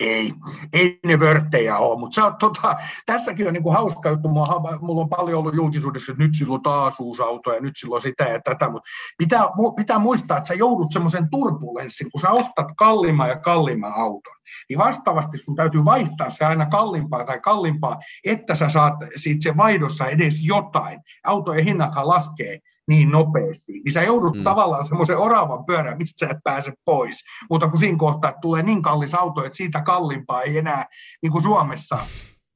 Ei, 0.00 0.32
ei 0.72 1.00
ne 1.06 1.20
vörttejä 1.20 1.78
ole, 1.78 1.98
mutta 1.98 2.30
tota, 2.30 2.76
tässäkin 3.06 3.46
on 3.46 3.52
niinku 3.52 3.70
hauska 3.70 4.08
juttu. 4.08 4.28
Mulla, 4.28 4.78
mulla 4.80 5.00
on 5.00 5.08
paljon 5.08 5.38
ollut 5.38 5.54
julkisuudessa, 5.54 6.12
että 6.12 6.24
nyt 6.24 6.34
silloin 6.34 6.62
taas 6.62 7.00
uusi 7.00 7.22
auto 7.22 7.52
ja 7.52 7.60
nyt 7.60 7.76
silloin 7.76 8.02
sitä 8.02 8.24
ja 8.24 8.40
tätä, 8.40 8.70
mutta 8.70 8.90
pitää, 9.18 9.44
pitää 9.76 9.98
muistaa, 9.98 10.36
että 10.36 10.48
sä 10.48 10.54
joudut 10.54 10.92
semmoisen 10.92 11.30
turbulenssin, 11.30 12.10
kun 12.10 12.20
sä 12.20 12.30
ostat 12.30 12.66
kalliimman 12.76 13.28
ja 13.28 13.38
kalliimman 13.38 13.92
auton, 13.92 14.36
niin 14.68 14.78
vastaavasti 14.78 15.38
sun 15.38 15.56
täytyy 15.56 15.84
vaihtaa 15.84 16.30
se 16.30 16.44
aina 16.44 16.66
kalliimpaa 16.66 17.24
tai 17.24 17.40
kalliimpaa, 17.40 17.98
että 18.24 18.54
sä 18.54 18.68
saat 18.68 18.94
siitä 19.16 19.42
se 19.42 19.56
vaihdossa 19.56 20.06
edes 20.06 20.34
jotain. 20.42 21.00
Autojen 21.24 21.64
hinnathan 21.64 22.08
laskee 22.08 22.58
niin 22.90 23.10
nopeasti, 23.10 23.72
niin 23.72 23.92
sä 23.92 24.02
joudut 24.02 24.36
mm. 24.36 24.44
tavallaan 24.44 24.84
semmoisen 24.84 25.18
oravan 25.18 25.64
pyörään, 25.64 25.98
mistä 25.98 26.26
sä 26.26 26.32
et 26.32 26.38
pääse 26.44 26.72
pois. 26.84 27.24
Mutta 27.50 27.68
kun 27.68 27.78
siinä 27.78 27.98
kohtaa 27.98 28.32
tulee 28.40 28.62
niin 28.62 28.82
kallis 28.82 29.14
auto, 29.14 29.44
että 29.44 29.56
siitä 29.56 29.82
kalliimpaa 29.82 30.42
ei 30.42 30.58
enää 30.58 30.86
niin 31.22 31.32
kuin 31.32 31.42
Suomessa, 31.42 31.98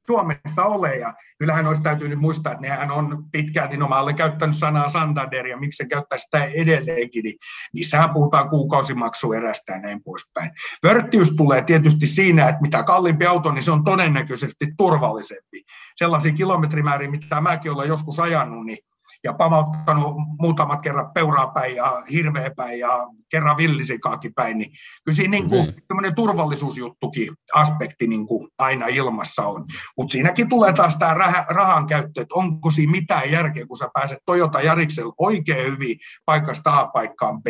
Suomessa 0.07 0.65
ole. 0.65 0.95
Ja 0.95 1.13
kyllähän 1.39 1.67
olisi 1.67 1.81
täytynyt 1.81 2.19
muistaa, 2.19 2.51
että 2.53 2.61
nehän 2.61 2.91
on 2.91 3.23
pitkälti, 3.31 3.77
no 3.77 3.87
mä 3.87 3.99
olen 3.99 4.15
käyttänyt 4.15 4.55
sanaa 4.55 4.89
Santander 4.89 5.47
ja 5.47 5.57
miksi 5.57 5.77
se 5.77 5.87
käyttää 5.87 6.17
sitä 6.17 6.43
edelleenkin, 6.45 7.23
niin 7.23 7.35
niissähän 7.73 8.13
puhutaan 8.13 8.49
kuukausimaksuerästä 8.49 9.73
ja 9.73 9.79
näin 9.79 10.03
poispäin. 10.03 10.51
Vörttiys 10.83 11.29
tulee 11.29 11.61
tietysti 11.61 12.07
siinä, 12.07 12.49
että 12.49 12.61
mitä 12.61 12.83
kalliimpi 12.83 13.25
auto, 13.25 13.51
niin 13.51 13.63
se 13.63 13.71
on 13.71 13.83
todennäköisesti 13.83 14.67
turvallisempi. 14.77 15.63
Sellaisia 15.95 16.31
kilometrimääriä, 16.31 17.11
mitä 17.11 17.41
mäkin 17.41 17.71
olen 17.71 17.87
joskus 17.87 18.19
ajanut, 18.19 18.65
niin 18.65 18.77
ja 19.25 19.33
pamauttanut 19.33 20.15
muutamat 20.39 20.81
kerran 20.81 21.11
peuraa 21.13 21.47
päin 21.47 21.75
ja 21.75 22.03
hirveä 22.11 22.51
päin 22.55 22.79
ja 22.79 23.07
kerran 23.29 23.57
villisikaakin 23.57 24.33
päin, 24.33 24.57
niin 24.57 24.71
kyllä 25.03 25.15
siinä 25.15 25.31
niin 25.31 25.49
kuin, 25.49 25.61
okay. 25.61 25.81
semmoinen 25.85 26.15
turvallisuusjuttukin 26.15 27.33
aspekti 27.53 28.07
niin 28.07 28.27
kuin 28.27 28.49
aina 28.57 28.87
ilmassa 28.87 29.41
on. 29.41 29.65
Mutta 29.97 30.11
siinäkin 30.11 30.49
tulee 30.49 30.73
taas 30.73 30.97
tämä 30.97 31.13
rahan 31.49 31.87
käyttö, 31.87 32.21
että 32.21 32.35
onko 32.35 32.71
siinä 32.71 32.91
mitään 32.91 33.31
järkeä, 33.31 33.65
kun 33.67 33.77
sä 33.77 33.89
pääset 33.93 34.19
Toyota 34.25 34.61
Jariksella 34.61 35.13
oikein 35.17 35.71
hyvin 35.71 35.97
paikasta 36.25 36.79
A 36.79 36.87
paikkaan 36.87 37.43
B, 37.43 37.47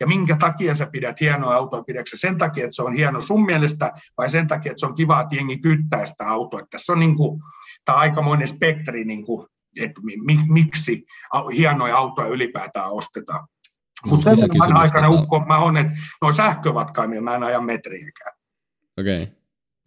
ja 0.00 0.06
minkä 0.06 0.36
takia 0.36 0.74
sä 0.74 0.86
pidät 0.92 1.20
hienoa 1.20 1.54
autoa, 1.54 1.82
pidätkö 1.82 2.16
sen 2.16 2.38
takia, 2.38 2.64
että 2.64 2.76
se 2.76 2.82
on 2.82 2.94
hieno 2.94 3.22
sun 3.22 3.44
mielestä, 3.44 3.92
vai 4.18 4.30
sen 4.30 4.46
takia, 4.48 4.70
että 4.70 4.80
se 4.80 4.86
on 4.86 4.94
kiva, 4.94 5.20
että 5.20 5.34
jengi 5.34 5.58
kyttää 5.58 6.06
sitä 6.06 6.28
autoa. 6.28 6.60
Että 6.60 6.70
tässä 6.70 6.92
on 6.92 7.00
niin 7.00 7.16
kuin, 7.16 7.40
tämä 7.84 7.98
aikamoinen 7.98 8.48
spektri, 8.48 9.04
niin 9.04 9.24
kuin, 9.24 9.46
että 9.80 10.00
miksi 10.48 11.06
hienoja 11.56 11.96
autoja 11.96 12.28
ylipäätään 12.28 12.92
ostetaan. 12.92 13.48
Mutta 14.04 14.36
sen 14.36 14.76
aikana 14.76 15.08
ukko 15.08 15.40
mä 15.40 15.58
on, 15.58 15.76
että 15.76 15.92
nuo 16.22 16.32
sähkövatkaimia 16.32 17.22
mä 17.22 17.34
en 17.34 17.42
aja 17.42 17.60
metriäkään. 17.60 18.32
Okei. 18.98 19.22
Okay. 19.22 19.34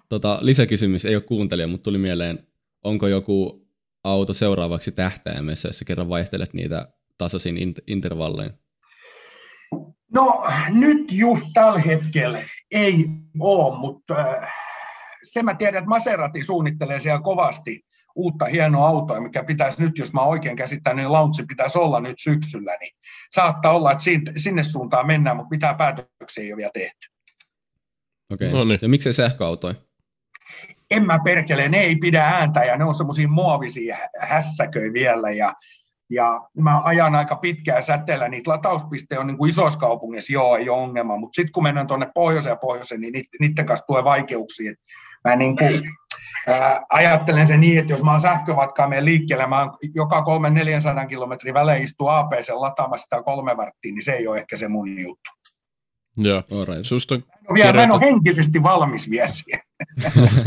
Tota, 0.10 0.38
lisäkysymys, 0.42 1.06
ei 1.06 1.16
ole 1.16 1.24
kuuntelija, 1.24 1.68
mutta 1.68 1.84
tuli 1.84 1.98
mieleen, 1.98 2.48
onko 2.84 3.08
joku 3.08 3.68
auto 4.04 4.34
seuraavaksi 4.34 4.92
tähtäimessä, 4.92 5.70
jos 5.70 5.84
kerran 5.88 6.10
vaihtelet 6.10 6.54
niitä 6.54 6.88
tasaisin 7.18 7.76
intervallein? 7.88 8.52
No 10.14 10.44
nyt 10.70 11.12
just 11.12 11.46
tällä 11.54 11.80
hetkellä 11.80 12.44
ei 12.72 13.06
ole, 13.40 13.80
mutta 13.80 14.16
äh, 14.20 14.54
se 15.24 15.44
mä 15.44 15.54
tiedän, 15.54 15.80
että 15.80 15.90
Maserati 15.90 16.44
suunnittelee 16.44 17.02
siellä 17.02 17.22
kovasti 17.22 17.86
uutta 18.20 18.46
hienoa 18.46 18.88
autoa, 18.88 19.22
mikä 19.22 19.44
pitäisi 19.44 19.82
nyt, 19.82 19.98
jos 19.98 20.14
mä 20.14 20.22
oikein 20.22 20.56
käsittän, 20.56 20.96
niin 20.96 21.12
launchi 21.12 21.44
pitäisi 21.44 21.78
olla 21.78 22.00
nyt 22.00 22.20
syksyllä, 22.20 22.78
niin 22.80 22.92
saattaa 23.32 23.74
olla, 23.74 23.92
että 23.92 24.04
sinne 24.38 24.64
suuntaan 24.64 25.08
mennään, 25.08 25.38
mutta 25.38 25.56
mitään 25.56 25.78
päätöksiä 25.78 26.44
ei 26.44 26.54
ole 26.54 26.58
vielä 26.58 26.72
tehty. 26.74 27.08
Okei, 28.34 28.48
okay. 28.48 28.60
no 28.60 28.64
niin. 28.64 28.80
ja 28.82 28.90
miksei 28.90 29.14
sähköautoja? 29.14 29.76
En 30.92 31.06
mä 31.06 31.20
perkele, 31.24 31.70
ne 31.70 31.80
ei 31.80 31.96
pidä 31.96 32.26
ääntä 32.26 32.64
ja 32.64 32.78
ne 32.78 32.86
on 32.86 32.96
semmoisia 32.96 33.28
muovisia 33.28 33.98
hässäköjä 34.20 34.94
vielä 34.94 35.30
ja 35.30 35.54
ja 36.10 36.42
mä 36.58 36.82
ajan 36.84 37.16
aika 37.16 37.36
pitkään 37.36 37.84
säteellä, 37.84 38.30
niitä 38.30 38.52
latauspisteitä 38.52 39.22
on 39.22 39.28
niin 39.28 39.38
kuin 39.38 39.50
isoissa 39.50 39.80
kaupungeissa, 39.80 40.34
joo, 40.34 40.58
ei 40.58 40.70
ole 40.70 40.82
ongelma, 40.82 41.18
mutta 41.18 41.36
sitten 41.36 41.52
kun 41.52 41.64
mennään 41.64 41.88
tuonne 41.88 42.12
pohjoiseen 42.16 42.52
ja 42.52 42.56
pohjoiseen, 42.56 43.02
niin 43.02 43.24
niiden 43.40 43.66
kanssa 43.66 43.86
tulee 43.86 44.04
vaikeuksia. 44.04 44.74
Mä 45.28 45.36
niin 45.36 45.58
kuin, 45.58 45.82
ää, 46.48 46.82
ajattelen 46.90 47.48
se 47.48 47.58
niin, 47.58 47.80
että 47.80 47.94
jos 47.94 48.04
mä 48.04 48.12
oon 48.12 48.22
sähkövatkaa 48.22 48.90
liikkeelle, 49.00 49.48
mä 49.48 49.60
oon 49.60 49.78
joka 49.96 50.26
300-400 51.04 51.08
kilometrin 51.08 51.54
välein 51.54 51.84
istuu 51.84 52.08
APC 52.08 52.50
lataamassa 52.50 53.04
sitä 53.04 53.24
kolme 53.24 53.58
varttia, 53.58 53.94
niin 53.94 54.06
se 54.06 54.14
ei 54.14 54.28
ole 54.28 54.38
ehkä 54.38 54.58
se 54.58 54.68
mun 54.68 55.00
juttu. 55.00 55.30
Joo, 56.18 56.66
right. 56.66 56.84
Susta 56.84 57.16
on 57.16 57.24
vielä, 57.54 57.72
kirjoitettu... 57.72 57.78
mä 57.78 57.84
en 57.84 57.92
ole 57.92 58.02
henkisesti 58.02 58.64
valmis 58.64 59.10
vielä 59.10 59.28
siihen. 59.28 59.62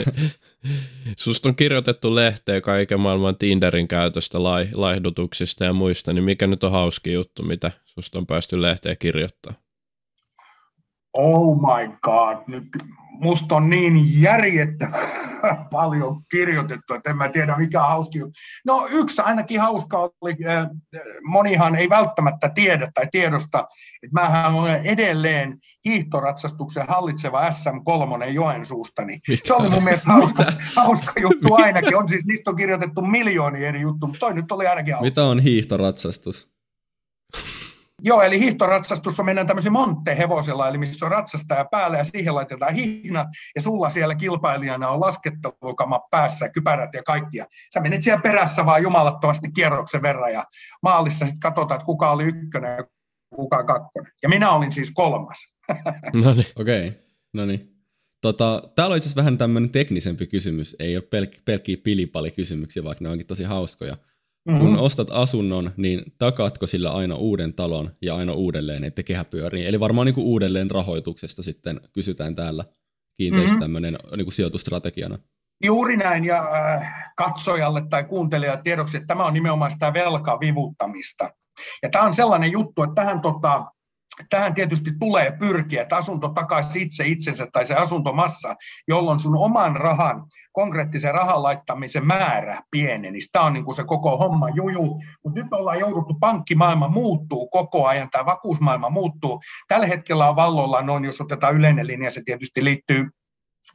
Susta 1.19 1.49
on 1.49 1.57
kirjoitettu 1.57 2.15
lehteen 2.15 2.63
kaiken 2.63 3.01
maailman 3.01 3.37
Tinderin 3.37 3.89
käytöstä, 3.89 4.43
lai, 4.43 4.69
laihdutuksista 4.73 5.65
ja 5.65 5.73
muista, 5.73 6.13
niin 6.13 6.25
mikä 6.25 6.47
nyt 6.47 6.65
on 6.65 6.73
hauski 6.73 7.13
juttu, 7.13 7.43
mitä 7.43 7.71
susta 7.85 8.19
on 8.19 8.27
päästy 8.27 8.63
lehteen 8.63 8.97
kirjoittaa? 8.99 9.55
Oh 11.17 11.57
my 11.57 11.97
god, 12.03 12.37
nyt 12.47 12.65
musta 13.23 13.57
on 13.57 13.71
niin 13.71 14.23
järjettä 14.23 14.89
paljon 15.73 16.23
kirjoitettu, 16.31 16.95
että 16.95 17.11
en 17.11 17.17
mä 17.17 17.29
tiedä 17.29 17.57
mikä 17.57 17.81
hauski. 17.81 18.19
No 18.67 18.89
yksi 18.91 19.23
ainakin 19.23 19.61
hauska 19.61 20.11
oli, 20.21 20.37
äh, 20.49 20.69
monihan 21.23 21.75
ei 21.75 21.89
välttämättä 21.89 22.49
tiedä 22.49 22.91
tai 22.95 23.07
tiedosta, 23.13 23.69
että 24.03 24.21
mähän 24.21 24.55
olen 24.55 24.87
edelleen 24.87 25.59
hiihtoratsastuksen 25.85 26.89
hallitseva 26.89 27.51
SM3 27.51 28.25
Joensuusta, 28.25 29.05
niin 29.05 29.21
se 29.45 29.55
oli 29.55 29.69
mun 29.69 29.85
mielestä 29.85 30.11
hauska, 30.11 30.45
hauska 30.77 31.21
juttu 31.21 31.55
ainakin. 31.55 31.97
On 31.97 32.09
siis, 32.09 32.25
niistä 32.25 32.51
on 32.51 32.57
kirjoitettu 32.57 33.03
miljoonia 33.03 33.69
eri 33.69 33.81
juttuja, 33.81 34.09
mutta 34.09 34.21
toi 34.21 34.35
nyt 34.35 34.53
oli 34.53 34.67
ainakin 34.67 34.95
hauska. 34.95 35.05
Mitä 35.05 35.25
on 35.25 35.41
hiihtoratsastus? 35.41 36.52
Joo, 38.05 38.23
eli 38.23 38.41
hiihtoratsastus 38.41 39.23
mennään 39.23 39.47
tämmöisen 39.47 39.73
monttehevosella, 39.73 40.69
eli 40.69 40.79
missä 40.79 41.07
on 41.07 41.13
ratsastaja 41.13 41.65
päällä 41.71 41.99
ja 41.99 42.05
siihen 42.05 42.35
laitetaan 42.35 42.75
hihnat, 42.75 43.29
ja 43.55 43.63
sulla 43.63 43.91
siellä 43.91 44.15
kilpailijana 44.15 44.89
on 44.89 45.01
laskettelukama 45.01 46.01
päässä, 46.11 46.49
kypärät 46.49 46.95
ja 46.95 47.03
kaikkia. 47.03 47.47
Sä 47.75 47.81
menet 47.81 48.03
siellä 48.03 48.23
perässä 48.23 48.67
vaan 48.67 48.83
jumalattomasti 48.83 49.53
kierroksen 49.53 50.03
verran, 50.03 50.33
ja 50.33 50.45
maalissa 50.83 51.27
sitten 51.27 51.41
katsotaan, 51.41 51.79
että 51.79 51.87
kuka 51.87 52.11
oli 52.11 52.25
ykkönen 52.25 52.77
ja 52.77 52.85
kuka 53.35 53.65
kakkonen. 53.65 54.13
Ja 54.23 54.29
minä 54.29 54.51
olin 54.51 54.73
siis 54.73 54.91
kolmas. 54.91 55.39
no 56.25 56.35
niin, 56.35 56.47
okei. 56.57 56.93
No 57.33 57.47
niin. 57.47 57.73
Tota, 58.21 58.63
täällä 58.77 58.93
on 58.93 58.99
itse 58.99 59.17
vähän 59.17 59.39
tämmöinen 59.39 59.73
teknisempi 59.73 60.27
kysymys, 60.27 60.77
ei 60.79 60.97
ole 60.97 61.05
pelk- 61.05 61.43
pelkkiä 61.45 61.77
kysymyksiä, 62.37 62.85
vaikka 62.85 63.05
ne 63.05 63.11
onkin 63.11 63.27
tosi 63.27 63.45
hauskoja. 63.45 63.97
Mm-hmm. 64.49 64.61
Kun 64.61 64.79
ostat 64.79 65.09
asunnon, 65.11 65.71
niin 65.77 66.03
takaatko 66.19 66.67
sillä 66.67 66.93
aina 66.93 67.15
uuden 67.15 67.55
talon 67.55 67.91
ja 68.03 68.17
aina 68.17 68.33
uudelleen, 68.33 68.85
että 68.85 69.03
kehä 69.03 69.25
pyörii? 69.25 69.67
Eli 69.67 69.81
varmaan 69.81 70.07
niin 70.07 70.15
kuin 70.15 70.27
uudelleen 70.27 70.71
rahoituksesta 70.71 71.43
sitten 71.43 71.81
kysytään 71.93 72.35
täällä 72.35 72.65
kiinteistö 73.17 73.49
mm-hmm. 73.49 73.61
tämmöinen 73.61 73.99
niin 74.17 74.25
kuin 74.25 74.35
sijoitustrategiana. 74.35 75.19
Juuri 75.65 75.97
näin, 75.97 76.25
ja 76.25 76.49
äh, 76.55 77.13
katsojalle 77.17 77.83
tai 77.91 78.05
kuuntelijalle 78.05 78.63
tiedoksi, 78.65 78.97
että 78.97 79.07
tämä 79.07 79.27
on 79.27 79.35
nimenomaan 79.35 79.71
sitä 79.71 79.93
velkavivuttamista. 79.93 81.31
Ja 81.83 81.91
tämä 81.91 82.05
on 82.05 82.15
sellainen 82.15 82.53
juttu, 82.53 82.83
että 82.83 82.95
tähän 82.95 83.21
tota, 83.21 83.73
tähän 84.31 84.55
tietysti 84.55 84.91
tulee 84.99 85.37
pyrkiä, 85.39 85.83
että 85.83 85.97
asunto 85.97 86.29
takaisin 86.29 86.83
itse 86.83 87.07
itsensä 87.07 87.47
tai 87.53 87.67
se 87.67 87.75
asuntomassa, 87.75 88.55
jolloin 88.89 89.21
sun 89.21 89.37
oman 89.37 89.77
rahan, 89.77 90.25
konkreettisen 90.53 91.15
rahan 91.15 91.43
laittamisen 91.43 92.07
määrä 92.07 92.63
pieneni. 92.71 93.19
Tämä 93.33 93.45
on 93.45 93.53
niin 93.53 93.65
kuin 93.65 93.75
se 93.75 93.85
koko 93.85 94.17
homma 94.17 94.49
juju. 94.49 95.01
Mutta 95.25 95.41
nyt 95.41 95.53
ollaan 95.53 95.79
jouduttu, 95.79 96.15
pankkimaailma 96.21 96.89
muuttuu 96.89 97.49
koko 97.49 97.87
ajan, 97.87 98.11
tämä 98.11 98.27
vakuusmaailma 98.27 98.91
muuttuu. 98.91 99.41
Tällä 99.69 99.87
hetkellä 99.87 100.29
on 100.29 100.37
valloilla 100.37 100.83
noin, 100.83 101.05
jos 101.05 101.21
otetaan 101.21 101.55
yleinen 101.55 101.87
linja, 101.87 102.11
se 102.11 102.23
tietysti 102.25 102.65
liittyy 102.65 103.09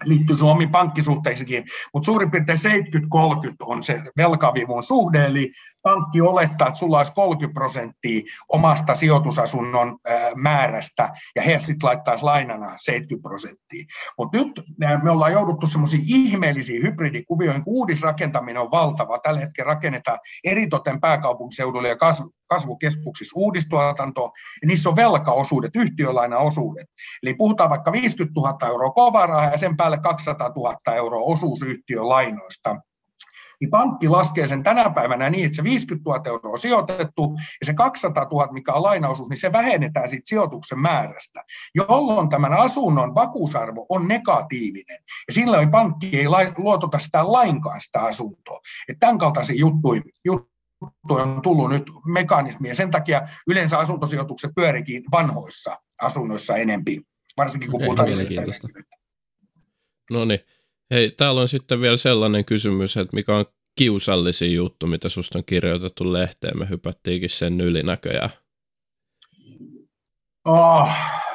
liittyy 0.04 0.36
Suomen 0.36 0.70
pankkisuhteisiin, 0.70 1.64
mutta 1.94 2.06
suurin 2.06 2.32
piirtein 2.32 2.60
70-30 2.60 2.62
on 3.60 3.84
se 3.84 4.02
velkavivun 4.18 4.84
suhde, 4.84 5.26
eli 5.26 5.52
pankki 5.84 6.22
olettaa, 6.22 6.68
että 6.68 6.78
sulla 6.78 6.98
olisi 6.98 7.12
30 7.12 7.54
prosenttia 7.54 8.22
omasta 8.50 8.96
sijoitusasunnon 8.96 9.98
määrästä, 10.36 11.10
ja 11.36 11.42
he 11.42 11.60
sitten 11.60 11.88
laittaisi 11.88 12.24
lainana 12.24 12.74
70 12.78 13.30
prosenttia. 13.30 13.86
Mutta 14.18 14.38
nyt 14.38 14.64
me 15.04 15.12
ollaan 15.12 15.32
jouduttu 15.32 15.68
semmoisiin 15.68 16.04
ihmeellisiin 16.08 16.84
hybridikuvioihin, 16.84 17.64
kun 17.64 17.74
uudisrakentaminen 17.74 18.62
on 18.62 18.72
valtava. 18.72 19.20
Tällä 19.20 19.40
hetkellä 19.40 19.74
rakennetaan 19.74 20.20
eritoten 20.44 21.00
pääkaupunkiseudulle 21.00 21.88
ja 21.90 21.98
kasvukeskuksissa 22.48 23.40
uudistuotanto, 23.40 24.32
ja 24.62 24.68
niissä 24.68 24.90
on 24.90 24.96
velkaosuudet, 24.96 25.76
yhtiölainaosuudet. 25.76 26.88
Eli 27.24 27.34
puhutaan 27.34 27.70
vaikka 27.70 27.92
50 27.92 28.40
000 28.40 28.68
euroa 28.68 28.92
kovaa 28.92 29.50
ja 29.52 29.58
sen 29.58 29.78
päälle 29.78 29.98
200 29.98 30.50
000 30.56 30.96
euroa 30.96 31.24
osuus 31.24 31.62
yhtiölainoista 31.62 32.76
niin 33.62 33.70
pankki 33.70 34.08
laskee 34.08 34.48
sen 34.48 34.64
tänä 34.64 34.90
päivänä 34.90 35.30
niin, 35.30 35.46
että 35.46 35.56
se 35.56 35.64
50 35.64 36.10
000 36.10 36.22
euroa 36.26 36.52
on 36.52 36.60
sijoitettu 36.60 37.36
ja 37.60 37.66
se 37.66 37.74
200 37.74 38.28
000, 38.32 38.48
mikä 38.52 38.74
on 38.74 38.84
lainaosuus, 38.84 39.30
niin 39.30 39.40
se 39.40 39.52
vähennetään 39.52 40.10
siitä 40.10 40.28
sijoituksen 40.28 40.80
määrästä, 40.80 41.44
jolloin 41.76 42.30
tämän 42.30 42.54
asunnon 42.54 43.16
vakuusarvo 43.16 43.86
on 43.90 44.08
negatiivinen. 44.08 44.98
Ja 45.28 45.34
silloin 45.34 45.72
pankki 45.72 46.20
ei 46.20 46.26
luotota 46.58 47.00
sitä 47.00 47.32
lainkaan 47.32 47.82
sitä 47.82 48.02
asuntoa. 48.02 48.60
Että 48.90 49.00
tämän 49.00 49.18
kaltaisia 49.18 49.56
juttuja, 49.56 50.02
juttuja 50.26 51.24
on 51.24 51.42
tullut 51.42 51.70
nyt 51.70 51.92
mekanismia. 52.06 52.76
Sen 52.76 52.92
takia 52.92 53.22
yleensä 53.48 53.80
asuntosijoitukset 53.80 54.52
pyörikin 54.56 55.04
vanhoissa 55.12 55.78
asunnoissa 56.02 56.56
enempi, 56.56 57.02
varsinkin 57.38 57.72
kun 57.72 57.82
puhutaan 57.82 58.10
No 60.12 60.26
niin. 60.26 60.40
Hei, 60.92 61.12
täällä 61.12 61.42
on 61.42 61.48
sitten 61.48 61.82
vielä 61.82 61.98
sellainen 61.98 62.46
kysymys, 62.46 62.98
että 62.98 63.16
mikä 63.16 63.36
on 63.36 63.46
kiusallisin 63.76 64.54
juttu, 64.54 64.88
mitä 64.88 65.10
susta 65.10 65.38
on 65.38 65.46
kirjoitettu 65.46 66.14
lehteen. 66.14 66.60
Me 66.60 66.70
hypättiinkin 66.70 67.30
sen 67.30 67.62
yli 67.62 67.84
näköjään. 67.84 68.30
Oh, 70.46 70.90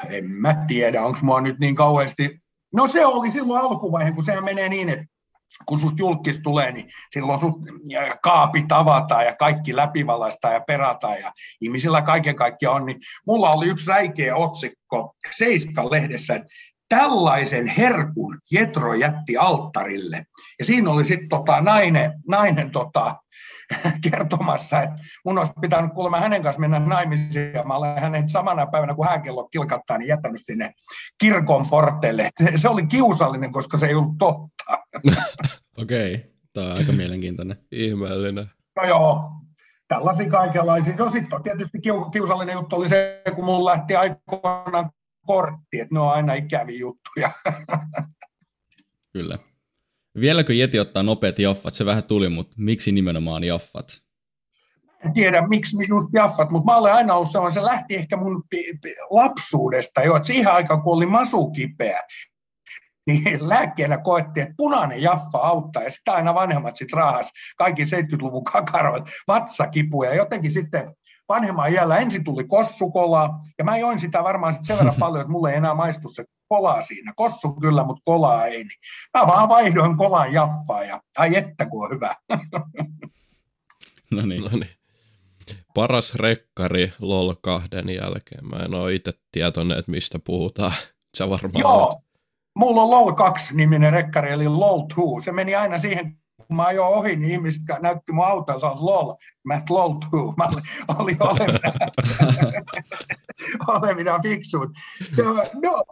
en 0.09 0.30
mä 0.30 0.64
tiedä, 0.66 1.03
onko 1.03 1.18
mua 1.22 1.40
nyt 1.40 1.59
niin 1.59 1.74
kauheasti. 1.74 2.42
No 2.74 2.86
se 2.86 3.07
oli 3.07 3.30
silloin 3.30 3.64
alkuvaihe, 3.64 4.12
kun 4.12 4.24
sehän 4.24 4.44
menee 4.44 4.68
niin, 4.68 4.88
että 4.88 5.05
kun 5.66 5.78
susta 5.78 5.98
julkis 5.98 6.40
tulee, 6.40 6.72
niin 6.72 6.90
silloin 7.11 7.38
sut 7.38 7.55
kaapi 8.22 8.64
tavataan 8.68 9.24
ja 9.24 9.36
kaikki 9.36 9.76
läpivalaistaan 9.76 10.55
ja 10.55 10.61
perataan 10.61 11.20
ja 11.20 11.32
ihmisillä 11.61 12.03
kaiken 12.03 12.36
kaikkiaan 12.36 12.76
on, 12.76 12.86
niin 12.86 13.00
mulla 13.26 13.50
oli 13.50 13.66
yksi 13.66 13.86
räikeä 13.86 14.36
otsikko 14.36 15.16
Seiskan 15.36 15.90
lehdessä, 15.90 16.34
että 16.34 16.48
tällaisen 16.97 17.66
herkun 17.66 18.38
Jetro 18.51 18.95
jätti 18.95 19.36
alttarille. 19.36 20.26
Ja 20.59 20.64
siinä 20.64 20.90
oli 20.90 21.05
sitten 21.05 21.28
tota 21.28 21.61
nainen, 21.61 22.12
nainen 22.28 22.70
tota, 22.70 23.16
kertomassa, 24.11 24.82
että 24.82 24.97
mun 25.24 25.38
olisi 25.38 25.53
pitänyt 25.61 25.93
kuulemma 25.93 26.20
hänen 26.20 26.43
kanssa 26.43 26.61
mennä 26.61 26.78
naimisiin, 26.78 27.53
ja 27.53 27.64
mä 27.64 27.74
olen 27.74 27.99
hänet 27.99 28.28
samana 28.28 28.66
päivänä, 28.66 28.95
kun 28.95 29.07
hääkello 29.07 29.49
kilkattaa, 29.49 29.99
niin 29.99 30.09
jättänyt 30.09 30.40
sinne 30.45 30.72
kirkon 31.18 31.64
porteille. 31.70 32.30
Se 32.57 32.68
oli 32.68 32.86
kiusallinen, 32.86 33.53
koska 33.53 33.78
se 33.78 33.86
ei 33.86 33.95
ollut 33.95 34.18
totta. 34.18 34.64
Okei, 35.82 36.14
okay. 36.14 36.30
tämä 36.53 36.66
on 36.66 36.78
aika 36.78 36.93
mielenkiintoinen. 36.93 37.57
Ihmeellinen. 37.70 38.51
No 38.76 38.84
joo, 38.88 39.30
tällaisia 39.88 40.30
kaikenlaisia. 40.30 40.97
No 40.97 41.11
sitten 41.11 41.36
on 41.36 41.43
tietysti 41.43 41.78
kiusallinen 42.12 42.53
juttu 42.53 42.76
oli 42.76 42.88
se, 42.88 43.22
kun 43.34 43.45
mulla 43.45 43.70
lähti 43.70 43.97
aikoinaan 43.97 44.90
kortti, 45.27 45.81
että 45.81 45.95
ne 45.95 46.01
on 46.01 46.12
aina 46.12 46.35
ikäviä 46.35 46.79
juttuja. 46.79 47.31
Kyllä. 49.12 49.39
Vieläkö 50.20 50.55
Jeti 50.55 50.79
ottaa 50.79 51.03
nopeat 51.03 51.39
jaffat? 51.39 51.75
Se 51.75 51.87
vähän 51.87 52.05
tuli, 52.05 52.29
mutta 52.29 52.55
miksi 52.59 52.93
nimenomaan 52.93 53.45
jaffat? 53.45 54.03
En 55.05 55.12
tiedä, 55.12 55.47
miksi 55.49 55.77
just 55.89 56.09
jaffat, 56.12 56.51
mutta 56.51 56.73
mä 56.73 56.77
olen 56.77 56.93
aina 56.93 57.14
ollut 57.14 57.31
sellainen, 57.31 57.55
se 57.55 57.62
lähti 57.62 57.97
ehkä 57.97 58.16
mun 58.16 58.43
lapsuudesta 59.11 60.03
jo, 60.03 60.16
että 60.16 60.27
siihen 60.27 60.53
aikaan, 60.53 60.83
kun 60.83 60.93
oli 60.93 61.07
masu 61.07 61.51
kipeä, 61.51 62.01
niin 63.07 63.49
lääkkeenä 63.49 63.99
koettiin, 63.99 64.43
että 64.43 64.55
punainen 64.57 65.03
jaffa 65.03 65.39
auttaa, 65.39 65.83
ja 65.83 65.91
sitä 65.91 66.12
aina 66.12 66.35
vanhemmat 66.35 66.77
sitten 66.77 66.97
raahas 66.97 67.33
kaikki 67.57 67.85
70-luvun 67.85 68.45
kakaroit, 68.45 69.05
vatsakipuja, 69.29 70.11
ja 70.11 70.16
jotenkin 70.16 70.53
sitten 70.53 70.89
vanhemman 71.29 71.73
iällä 71.73 71.97
ensin 71.97 72.25
tuli 72.25 72.45
kossukolaa, 72.45 73.41
ja 73.59 73.64
mä 73.64 73.77
join 73.79 73.99
sitä 73.99 74.25
varmaan 74.25 74.55
sit 74.55 74.64
sen 74.64 74.77
verran 74.79 74.95
paljon, 75.01 75.20
että 75.20 75.33
mulle 75.33 75.51
ei 75.51 75.57
enää 75.57 75.75
maistu 75.75 76.09
se 76.09 76.25
kolaa 76.49 76.83
siinä. 76.83 77.12
Kossu 77.16 77.53
kyllä, 77.53 77.85
mutta 77.85 78.03
kolaa 78.05 78.47
ei. 78.47 78.64
Niin 78.64 78.79
mä 79.18 79.27
vaan 79.27 79.49
vaihdoin 79.49 79.97
kolan 79.97 80.33
jaffaa, 80.33 80.85
ja 80.85 81.01
ai 81.18 81.37
että 81.37 81.66
kun 81.66 81.85
on 81.85 81.95
hyvä. 81.95 82.14
no 84.14 84.23
niin. 84.27 84.43
No 84.43 84.51
niin. 84.53 84.70
Paras 85.75 86.14
rekkari 86.14 86.93
LOL 87.01 87.35
2 87.43 87.68
jälkeen. 88.03 88.47
Mä 88.47 88.57
en 88.57 88.75
ole 88.75 88.95
itse 88.95 89.12
tietoinen, 89.33 89.79
että 89.79 89.91
mistä 89.91 90.18
puhutaan. 90.18 90.73
Sä 91.16 91.31
varmaan 91.31 91.61
Joo, 91.61 91.87
olet. 91.87 91.99
mulla 92.55 92.83
on 92.83 92.91
LOL 92.91 93.11
2-niminen 93.11 93.93
rekkari, 93.93 94.33
eli 94.33 94.49
LOL 94.49 94.81
2. 94.81 95.25
Se 95.25 95.33
meni 95.33 95.55
aina 95.55 95.79
siihen 95.79 96.22
kun 96.47 96.57
mä 96.57 96.64
ajoin 96.64 96.95
ohi, 96.95 97.16
niin 97.16 97.32
ihmiset 97.32 97.62
näytti 97.80 98.12
mun 98.12 98.26
autoa, 98.26 98.55
että 98.55 98.68
lol. 98.74 99.14
Mä 99.45 99.55
et 99.55 99.70
lol 99.70 99.93
too. 100.11 100.34
Mä 100.36 100.45
olin, 100.99 101.16
olevina, 101.22 101.72
olevina 103.66 104.18
fiksuut. 104.22 104.70
Se, 105.12 105.22
no, 105.62 105.84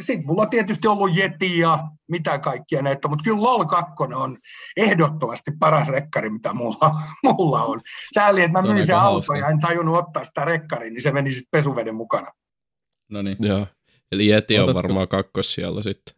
sitten 0.00 0.26
mulla 0.26 0.42
on 0.42 0.50
tietysti 0.50 0.88
ollut 0.88 1.16
Yeti 1.16 1.58
ja 1.58 1.88
mitä 2.08 2.38
kaikkia 2.38 2.82
näitä, 2.82 3.08
mutta 3.08 3.24
kyllä 3.24 3.42
LOL 3.42 3.64
2 3.64 3.92
on 4.14 4.38
ehdottomasti 4.76 5.50
paras 5.58 5.88
rekkari, 5.88 6.30
mitä 6.30 6.52
mulla, 6.52 7.02
mulla 7.24 7.62
on. 7.62 7.80
Sääli, 8.14 8.42
että 8.42 8.62
mä 8.62 8.72
myin 8.72 8.86
sen 8.86 8.98
auto 8.98 9.34
ja 9.34 9.48
en 9.48 9.60
tajunnut 9.60 9.96
ottaa 9.96 10.24
sitä 10.24 10.44
rekkariin, 10.44 10.92
niin 10.92 11.02
se 11.02 11.12
meni 11.12 11.32
sitten 11.32 11.48
pesuveden 11.50 11.94
mukana. 11.94 12.32
No 13.08 13.22
niin. 13.22 13.36
Joo. 13.40 13.66
Eli 14.12 14.30
Yeti 14.30 14.58
on 14.58 14.74
varmaan 14.74 15.08
kakkos 15.08 15.54
siellä 15.54 15.82
sitten. 15.82 16.14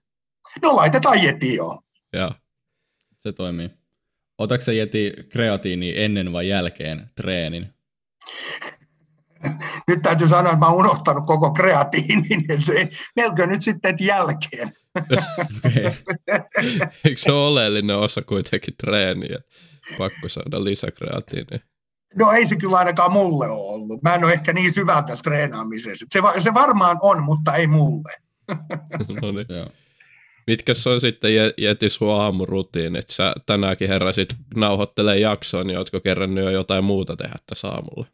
No 0.63 0.77
laitetaan 0.77 1.25
Yeti 1.25 1.55
joo. 1.55 1.83
Joo. 2.13 2.33
Se 3.19 3.33
toimii. 3.33 3.80
Otatko 4.41 4.65
se 4.65 4.75
Yeti 4.75 5.13
kreatiini 5.29 5.93
ennen 5.97 6.33
vai 6.33 6.49
jälkeen 6.49 7.07
treenin? 7.17 7.63
Nyt 9.89 10.03
täytyy 10.03 10.29
sanoa, 10.29 10.53
että 10.53 10.59
mä 10.59 10.67
oon 10.67 10.77
unohtanut 10.77 11.27
koko 11.27 11.51
kreatiinin, 11.53 12.45
melkein 13.17 13.49
nyt 13.49 13.63
sitten 13.63 13.97
jälkeen. 14.01 14.73
Okay. 14.99 15.23
Eikö 17.05 17.21
se 17.21 17.33
ole 17.33 17.47
oleellinen 17.47 17.97
osa 17.97 18.23
kuitenkin 18.23 18.75
treeniä? 18.77 19.39
Pakko 19.99 20.29
saada 20.29 20.65
lisäkreatiinia. 20.65 21.59
No 22.15 22.33
ei 22.33 22.47
se 22.47 22.57
kyllä 22.57 22.77
ainakaan 22.77 23.13
mulle 23.13 23.49
ole 23.49 23.73
ollut. 23.75 24.03
Mä 24.03 24.15
en 24.15 24.25
ole 24.25 24.33
ehkä 24.33 24.53
niin 24.53 24.75
syvä 24.75 25.05
tässä 25.07 25.23
treenaamisessa. 25.23 26.07
Se, 26.09 26.21
se 26.39 26.55
varmaan 26.55 26.99
on, 27.03 27.23
mutta 27.23 27.55
ei 27.55 27.67
mulle. 27.67 28.13
no 29.23 29.33
niin. 29.33 29.47
Joo. 29.49 29.71
Mitkä 30.51 30.75
se 30.75 30.91
on 30.91 31.01
sitten 31.01 31.31
Jeti 31.59 31.89
sun 31.89 32.09
että 32.99 33.13
Sä 33.13 33.33
tänäänkin 33.47 33.89
heräsit 33.89 34.29
nauhoittelee 34.57 35.19
jaksoon, 35.19 35.67
niin 35.67 35.79
ootko 35.79 36.01
kerännyt 36.01 36.45
jo 36.45 36.51
jotain 36.51 36.85
muuta 36.85 37.17
tehdä 37.17 37.35
tässä 37.47 37.69
aamulla? 37.69 38.07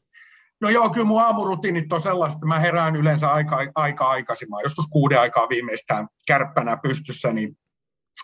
No 0.60 0.68
joo, 0.68 0.90
kyllä 0.90 1.06
mun 1.06 1.22
aamurutiinit 1.22 1.92
on 1.92 2.00
sellaista, 2.00 2.36
että 2.36 2.46
mä 2.46 2.58
herään 2.58 2.96
yleensä 2.96 3.28
aika, 3.28 3.66
aika 3.74 4.06
aikaisin. 4.06 4.50
Mä 4.50 4.56
joskus 4.62 4.86
kuuden 4.86 5.20
aikaa 5.20 5.48
viimeistään 5.48 6.08
kärppänä 6.26 6.76
pystyssä, 6.76 7.32
niin 7.32 7.58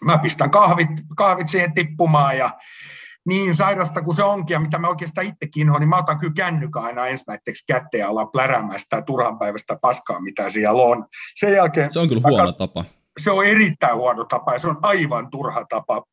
mä 0.05 0.19
pistän 0.19 0.51
kahvit, 0.51 0.89
kahvit 1.17 1.49
siihen 1.49 1.75
tippumaan 1.75 2.39
ja 2.39 2.51
niin 3.29 3.55
sairasta 3.55 4.03
kuin 4.03 4.17
se 4.17 4.23
onkin, 4.23 4.55
ja 4.55 4.61
mitä 4.61 4.79
mä 4.79 4.89
oikeastaan 4.89 5.27
itsekin 5.27 5.71
on, 5.71 5.81
niin 5.81 5.89
mä 5.89 5.99
otan 5.99 6.19
kyllä 6.19 6.33
kännykän 6.37 6.85
aina 6.85 7.07
ensimmäiseksi 7.07 7.65
kätteen 7.67 8.01
ja 8.01 8.09
alan 8.09 8.29
pläräämään 8.33 8.81
sitä 8.81 9.03
turhan 9.03 9.39
päivästä 9.39 9.79
paskaa, 9.83 10.21
mitä 10.21 10.51
siellä 10.51 10.83
on. 10.83 11.07
Sen 11.37 11.53
jälkeen, 11.53 11.93
se 11.93 12.01
on 12.01 12.09
kyllä 12.09 12.23
huono 12.29 12.53
tapa 12.53 12.85
se 13.21 13.31
on 13.31 13.45
erittäin 13.45 13.97
huono 13.97 14.25
tapa 14.25 14.53
ja 14.53 14.59
se 14.59 14.69
on 14.69 14.79
aivan 14.83 15.31
turha 15.31 15.65
tapa. 15.69 16.05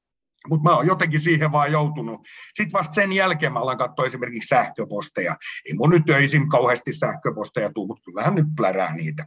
Mutta 0.47 0.69
mä 0.69 0.75
oon 0.75 0.87
jotenkin 0.87 1.19
siihen 1.19 1.51
vaan 1.51 1.71
joutunut. 1.71 2.21
Sitten 2.55 2.73
vasta 2.73 2.93
sen 2.93 3.13
jälkeen 3.13 3.53
mä 3.53 3.59
alan 3.59 3.77
katsoa 3.77 4.05
esimerkiksi 4.05 4.47
sähköposteja. 4.47 5.35
Ei 5.65 5.73
mun 5.73 5.89
nyt 5.89 6.09
öisin 6.09 6.49
kauheasti 6.49 6.93
sähköposteja 6.93 7.73
tuu, 7.73 7.87
mutta 7.87 8.03
kyllähän 8.05 8.35
nyt 8.35 8.45
plärää 8.57 8.95
niitä. 8.95 9.25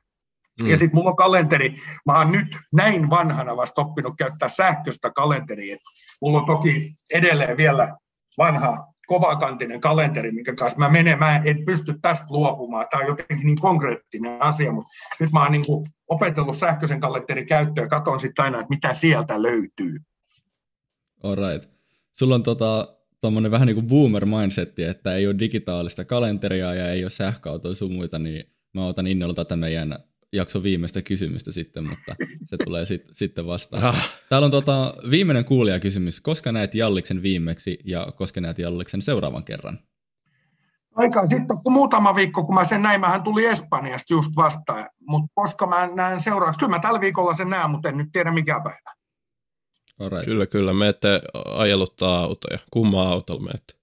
Mm. 0.60 0.66
Ja 0.66 0.76
sitten 0.76 0.96
mulla 0.98 1.10
on 1.10 1.16
kalenteri. 1.16 1.76
Mä 2.06 2.18
oon 2.18 2.32
nyt 2.32 2.58
näin 2.72 3.10
vanhana 3.10 3.56
vasta 3.56 3.80
oppinut 3.80 4.14
käyttää 4.18 4.48
sähköistä 4.48 5.10
kalenteria. 5.10 5.76
mulla 6.20 6.38
on 6.38 6.46
toki 6.46 6.94
edelleen 7.10 7.56
vielä 7.56 7.96
vanha 8.38 8.91
kovakantinen 9.06 9.80
kalenteri, 9.80 10.32
minkä 10.32 10.54
kanssa 10.54 10.78
mä 10.78 10.88
menen, 10.88 11.18
mä 11.18 11.36
en 11.44 11.64
pysty 11.64 11.94
tästä 12.02 12.26
luopumaan. 12.30 12.86
Tämä 12.90 13.00
on 13.00 13.08
jotenkin 13.08 13.46
niin 13.46 13.60
konkreettinen 13.60 14.42
asia, 14.42 14.72
mutta 14.72 14.88
nyt 15.20 15.32
mä 15.32 15.42
oon 15.42 15.52
niin 15.52 15.64
opetellut 16.08 16.56
sähköisen 16.56 17.00
kalenterin 17.00 17.46
käyttöä 17.46 17.84
ja 17.84 17.88
katson 17.88 18.20
sitten 18.20 18.44
aina, 18.44 18.58
että 18.58 18.70
mitä 18.70 18.94
sieltä 18.94 19.42
löytyy. 19.42 19.96
right. 21.34 21.72
Sulla 22.18 22.34
on 22.34 22.42
tota, 22.42 22.96
tommonen 23.20 23.50
vähän 23.50 23.66
niin 23.66 23.74
kuin 23.74 23.86
boomer 23.86 24.26
mindsetti, 24.26 24.84
että 24.84 25.14
ei 25.14 25.26
ole 25.26 25.38
digitaalista 25.38 26.04
kalenteria 26.04 26.74
ja 26.74 26.90
ei 26.90 27.04
ole 27.04 27.10
sähköautoja 27.10 27.74
sun 27.74 27.92
muita, 27.92 28.18
niin 28.18 28.44
mä 28.74 28.86
otan 28.86 29.06
innolla 29.06 29.34
tätä 29.34 29.56
meidän 29.56 29.98
jakso 30.32 30.62
viimeistä 30.62 31.02
kysymystä 31.02 31.52
sitten, 31.52 31.88
mutta 31.88 32.16
se 32.46 32.56
tulee 32.64 32.84
sit, 32.84 33.02
sitten 33.12 33.46
vastaan. 33.46 33.84
Ah. 33.84 34.10
Täällä 34.28 34.44
on 34.44 34.50
tota, 34.50 34.94
viimeinen 35.10 35.44
kuulijakysymys. 35.44 36.20
Koska 36.20 36.52
näet 36.52 36.74
Jalliksen 36.74 37.22
viimeksi 37.22 37.78
ja 37.84 38.06
koska 38.16 38.40
näet 38.40 38.58
Jalliksen 38.58 39.02
seuraavan 39.02 39.44
kerran? 39.44 39.78
Aika 40.94 41.26
sitten, 41.26 41.58
kun 41.62 41.72
muutama 41.72 42.14
viikko, 42.14 42.44
kun 42.44 42.54
mä 42.54 42.64
sen 42.64 42.82
näin, 42.82 43.00
mähän 43.00 43.22
tuli 43.22 43.46
Espanjasta 43.46 44.14
just 44.14 44.30
vastaan, 44.36 44.90
mutta 45.06 45.32
koska 45.34 45.66
mä 45.66 45.86
näen 45.94 46.20
seuraavaksi, 46.20 46.58
kyllä 46.58 46.70
mä 46.70 46.78
tällä 46.78 47.00
viikolla 47.00 47.34
sen 47.34 47.48
näen, 47.48 47.70
mutta 47.70 47.88
en 47.88 47.96
nyt 47.96 48.08
tiedä 48.12 48.32
mikä 48.32 48.60
päivä. 48.64 48.92
Alright. 50.00 50.24
Kyllä, 50.24 50.46
kyllä, 50.46 50.72
me 50.72 50.88
ette 50.88 51.22
ajeluttaa 51.46 52.20
autoja. 52.20 52.58
Kummaa 52.70 53.08
autolla 53.08 53.42
meette? 53.42 53.81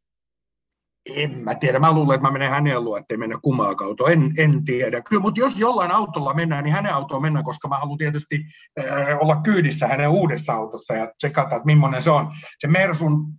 En 1.15 1.37
mä 1.43 1.55
tiedä, 1.55 1.79
mä 1.79 1.91
luulen, 1.91 2.15
että 2.15 2.27
mä 2.27 2.33
menen 2.33 2.49
hänen 2.49 2.83
luo, 2.83 2.97
ettei 2.97 3.17
mennä 3.17 3.39
kummaa 3.41 3.75
kautta. 3.75 4.11
En, 4.11 4.31
en 4.37 4.65
tiedä. 4.65 5.01
Kyllä, 5.01 5.21
mutta 5.21 5.39
jos 5.39 5.59
jollain 5.59 5.91
autolla 5.91 6.33
mennään, 6.33 6.63
niin 6.63 6.73
hänen 6.73 6.93
autoon 6.93 7.21
mennään, 7.21 7.45
koska 7.45 7.67
mä 7.67 7.77
haluan 7.77 7.97
tietysti 7.97 8.45
äh, 8.79 9.17
olla 9.19 9.41
kyydissä 9.41 9.87
hänen 9.87 10.09
uudessa 10.09 10.53
autossa 10.53 10.93
ja 10.93 11.11
tsekata, 11.17 11.55
että 11.55 11.65
millainen 11.65 12.01
se 12.01 12.09
on. 12.09 12.31
Se 12.59 12.67
Mersun 12.67 13.33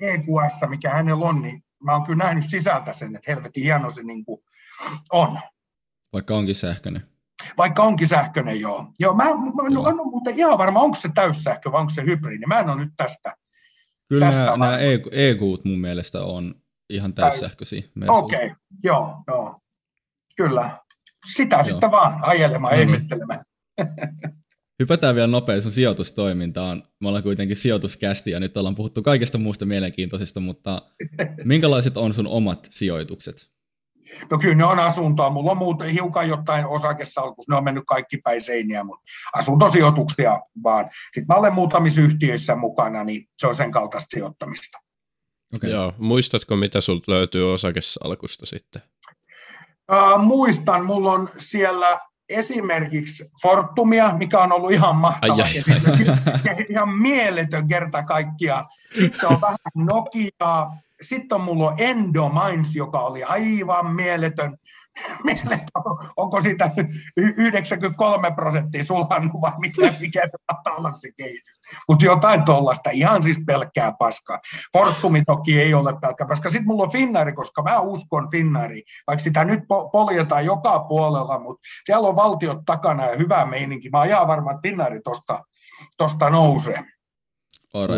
EQS, 0.00 0.68
mikä 0.68 0.90
hänellä 0.90 1.26
on, 1.26 1.42
niin 1.42 1.62
mä 1.84 1.92
oon 1.92 2.02
kyllä 2.02 2.24
nähnyt 2.24 2.44
sisältä 2.48 2.92
sen, 2.92 3.16
että 3.16 3.32
helvetin 3.32 3.62
hieno 3.62 3.90
se 3.90 4.02
niin 4.02 4.24
kuin 4.24 4.40
on. 5.12 5.38
Vaikka 6.12 6.34
onkin 6.34 6.54
sähköinen. 6.54 7.02
Vaikka 7.58 7.82
onkin 7.82 8.08
sähköinen, 8.08 8.60
joo. 8.60 8.86
Joo, 8.98 9.14
mä, 9.14 9.24
mä 9.24 9.66
en 9.66 9.76
ole 9.76 9.94
muuten 9.94 10.38
ihan 10.38 10.58
varma, 10.58 10.80
onko 10.80 10.98
se 11.00 11.08
täyssähkö 11.14 11.72
vai 11.72 11.80
onko 11.80 11.94
se 11.94 12.04
hybridi. 12.04 12.46
Mä 12.46 12.60
en 12.60 12.70
ole 12.70 12.84
nyt 12.84 12.92
tästä. 12.96 13.36
Kyllä 14.08 14.26
tästä 14.26 14.44
nämä, 14.44 14.56
nämä 14.56 14.78
EQt 15.12 15.64
mun 15.64 15.78
mielestä 15.80 16.24
on 16.24 16.54
ihan 16.90 17.14
täyssähköisiä. 17.14 17.82
Okei, 18.08 18.46
okay, 18.46 18.56
joo, 18.82 19.16
joo. 19.28 19.60
Kyllä. 20.36 20.78
Sitä 21.34 21.56
joo. 21.56 21.64
sitten 21.64 21.90
vaan 21.90 22.18
ajelemaan, 22.22 22.76
no 22.76 22.82
ihmettelemään. 22.82 23.44
Hypätään 24.80 25.14
vielä 25.14 25.26
nopeasti 25.26 25.62
sun 25.62 25.72
sijoitustoimintaan. 25.72 26.82
Me 27.00 27.08
ollaan 27.08 27.22
kuitenkin 27.22 27.56
sijoituskästi 27.56 28.30
ja 28.30 28.40
nyt 28.40 28.56
ollaan 28.56 28.74
puhuttu 28.74 29.02
kaikesta 29.02 29.38
muusta 29.38 29.66
mielenkiintoisesta, 29.66 30.40
mutta 30.40 30.82
minkälaiset 31.44 31.96
on 31.96 32.12
sun 32.12 32.26
omat 32.26 32.68
sijoitukset? 32.70 33.50
No 34.30 34.38
kyllä 34.38 34.54
ne 34.54 34.64
on 34.64 34.78
asuntoa. 34.78 35.30
Mulla 35.30 35.50
on 35.50 35.56
muuten 35.56 35.90
hiukan 35.90 36.28
jotain 36.28 36.66
osakesalkus. 36.66 37.48
Ne 37.48 37.56
on 37.56 37.64
mennyt 37.64 37.84
kaikki 37.86 38.18
päin 38.18 38.42
seiniä, 38.42 38.84
mutta 38.84 39.02
asuntosijoituksia 39.32 40.40
vaan. 40.62 40.90
Sitten 41.14 41.24
mä 41.28 41.34
olen 41.34 41.54
muutamissa 41.54 42.00
yhtiöissä 42.00 42.56
mukana, 42.56 43.04
niin 43.04 43.28
se 43.38 43.46
on 43.46 43.54
sen 43.54 43.70
kaltaista 43.70 44.08
sijoittamista. 44.14 44.78
Okay. 45.54 45.70
Joo. 45.70 45.94
Muistatko, 45.98 46.56
mitä 46.56 46.80
sulta 46.80 47.12
löytyy 47.12 47.54
osakesalkusta 47.54 48.46
sitten? 48.46 48.82
Uh, 49.92 50.22
muistan, 50.22 50.86
mulla 50.86 51.12
on 51.12 51.30
siellä 51.38 52.00
esimerkiksi 52.28 53.24
Fortumia, 53.42 54.12
mikä 54.18 54.38
on 54.38 54.52
ollut 54.52 54.72
ihan 54.72 54.96
mahtava, 54.96 55.32
ai, 55.32 55.62
ai. 56.48 56.64
ihan 56.70 56.88
mieletön 56.88 57.68
kerta 57.68 58.02
kaikkia. 58.02 58.64
Sitten 58.94 59.28
on 59.28 59.40
vähän 59.40 59.58
Nokiaa, 59.74 60.76
sitten 61.02 61.36
on 61.36 61.40
mulla 61.40 61.74
Endomines, 61.78 62.76
joka 62.76 63.00
oli 63.00 63.24
aivan 63.24 63.94
mieletön 63.94 64.56
onko 66.16 66.42
sitä 66.42 66.70
93 67.16 68.30
prosenttia 68.30 68.84
sulannut 68.84 69.40
vai 69.40 69.52
mikä, 69.58 69.94
mikä 70.00 70.20
se 70.20 70.36
mahtaa 70.52 70.76
olla 70.76 70.92
se 70.92 71.12
kehitys. 71.16 71.60
Mutta 71.88 72.04
jotain 72.04 72.42
tuollaista, 72.42 72.90
ihan 72.90 73.22
siis 73.22 73.38
pelkkää 73.46 73.92
paskaa. 73.98 74.38
Fortumi 74.72 75.24
toki 75.26 75.60
ei 75.60 75.74
ole 75.74 75.92
pelkkää 76.00 76.26
paskaa. 76.26 76.50
Sitten 76.50 76.66
mulla 76.66 76.82
on 76.82 76.92
Finnari, 76.92 77.32
koska 77.32 77.62
mä 77.62 77.80
uskon 77.80 78.30
Finnari, 78.30 78.82
vaikka 79.06 79.22
sitä 79.22 79.44
nyt 79.44 79.60
poljetaan 79.92 80.44
joka 80.44 80.78
puolella, 80.78 81.38
mutta 81.38 81.60
siellä 81.84 82.08
on 82.08 82.16
valtiot 82.16 82.58
takana 82.66 83.06
ja 83.06 83.16
hyvä 83.16 83.46
meininki. 83.46 83.90
Mä 83.90 83.98
oon 83.98 84.08
ihan 84.08 84.28
varma, 84.28 84.50
että 84.50 84.68
Finnari 84.68 85.00
tosta, 85.00 85.44
tosta 85.96 86.30
nousee. 86.30 86.84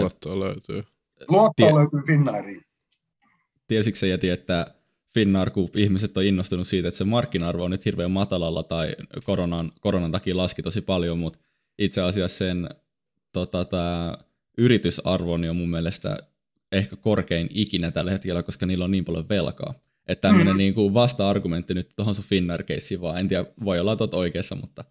Luotto 0.01 0.41
löytyy. 0.41 0.85
Luotto 1.29 1.67
Tie- 1.67 1.75
löytyy 1.75 2.03
Finnariin. 2.07 2.63
Tiesitkö 3.69 3.99
sä 3.99 4.07
Jäti, 4.07 4.31
että 4.31 4.75
Finnair, 5.15 5.51
kun 5.51 5.71
ihmiset 5.77 6.17
on 6.17 6.25
innostunut 6.25 6.67
siitä, 6.67 6.89
että 6.89 6.99
se 6.99 7.05
markkina-arvo 7.05 7.65
on 7.65 7.71
nyt 7.71 7.85
hirveän 7.85 8.11
matalalla 8.11 8.63
tai 8.63 8.97
koronan, 9.25 9.73
koronan 9.81 10.13
takia 10.13 10.37
laski 10.37 10.63
tosi 10.63 10.81
paljon, 10.81 11.19
mutta 11.19 11.39
itse 11.79 12.03
asiassa 12.03 12.39
sen 12.39 12.69
tota, 13.33 13.65
tää, 13.65 14.19
yritysarvo 14.59 15.33
on 15.33 15.45
jo 15.45 15.55
mun 15.55 15.71
mielestä 15.71 16.19
ehkä 16.73 16.97
korkein 16.97 17.49
ikinä 17.51 17.91
tällä 17.91 18.11
hetkellä, 18.11 18.43
koska 18.43 18.67
niillä 18.67 18.85
on 18.85 18.91
niin 18.91 19.05
paljon 19.05 19.29
velkaa. 19.29 19.75
Että 20.09 20.29
tämmöinen 20.29 20.55
mm. 20.55 20.59
niin 20.59 20.75
kuin 20.75 20.95
vasta-argumentti 20.95 21.75
nyt 21.75 21.91
tuohon 21.97 22.15
sun 22.15 22.25
finnair 22.25 22.65
vaan 23.01 23.19
en 23.19 23.29
tiedä, 23.29 23.45
voi 23.65 23.81
olla 23.81 23.97
tot 23.97 24.15
oikeassa, 24.15 24.55
mutta... 24.55 24.85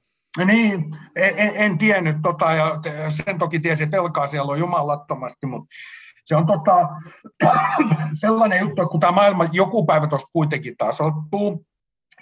Niin, 0.46 0.92
en, 1.16 1.34
en, 1.38 1.52
en 1.56 1.78
tiennyt 1.78 2.16
tota, 2.24 2.54
ja 2.54 2.82
sen 3.10 3.40
toki 3.40 3.60
tiesi, 3.60 3.84
että 3.84 3.98
velkaa 3.98 4.28
siellä 4.28 4.52
on 4.52 4.60
jumalattomasti, 4.60 5.46
mutta 5.46 5.76
se 6.26 6.36
on 6.36 6.46
tota, 6.46 6.90
sellainen 8.22 8.60
juttu, 8.60 8.82
että 8.82 8.92
kun 8.92 9.00
tämä 9.00 9.12
maailma 9.12 9.46
joku 9.52 9.86
päivä 9.86 10.08
tuosta 10.08 10.30
kuitenkin 10.34 10.78
tasoittuu, 10.78 11.66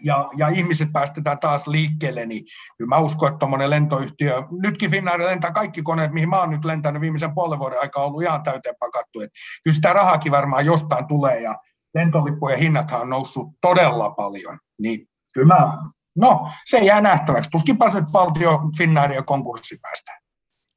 ja, 0.04 0.30
ja 0.38 0.48
ihmiset 0.48 0.92
päästetään 0.94 1.40
taas 1.40 1.68
liikkeelle, 1.68 2.26
niin 2.26 2.44
kyllä 2.78 2.90
mä 2.90 2.98
uskon, 2.98 3.30
että 3.30 3.40
tuommoinen 3.40 3.70
lentoyhtiö, 3.70 4.44
nytkin 4.62 4.92
Finnair 4.92 5.22
lentää 5.22 5.52
kaikki 5.52 5.82
koneet, 5.82 6.12
mihin 6.12 6.30
mä 6.30 6.40
oon 6.40 6.50
nyt 6.50 6.66
lentänyt 6.66 7.02
viimeisen 7.02 7.34
puolen 7.34 7.60
vuoden 7.60 7.82
aikaa 7.82 8.06
ollut 8.06 8.22
ihan 8.22 8.44
täyteen 8.44 8.76
pakattu, 8.80 9.22
että 9.22 9.40
kyllä 9.64 9.76
sitä 9.76 9.94
rahakin 9.94 10.32
varmaan 10.32 10.66
jostain 10.66 11.08
tulee, 11.08 11.42
ja 11.42 11.56
lentolippujen 11.96 12.60
hinnathan 12.60 13.02
on 13.02 13.10
noussut 13.10 13.48
todella 13.62 14.10
paljon, 14.10 14.60
niin 14.82 15.08
kyllä 15.34 15.56
mä, 15.56 15.78
no 16.16 16.50
se 16.66 16.78
jää 16.78 17.02
nähtäväksi, 17.02 17.50
tuskinpa 17.50 17.90
nyt 17.90 18.14
valtio 18.14 18.62
Finnairia 18.78 19.24
konkurssi 19.24 19.78
päästään. 19.82 20.19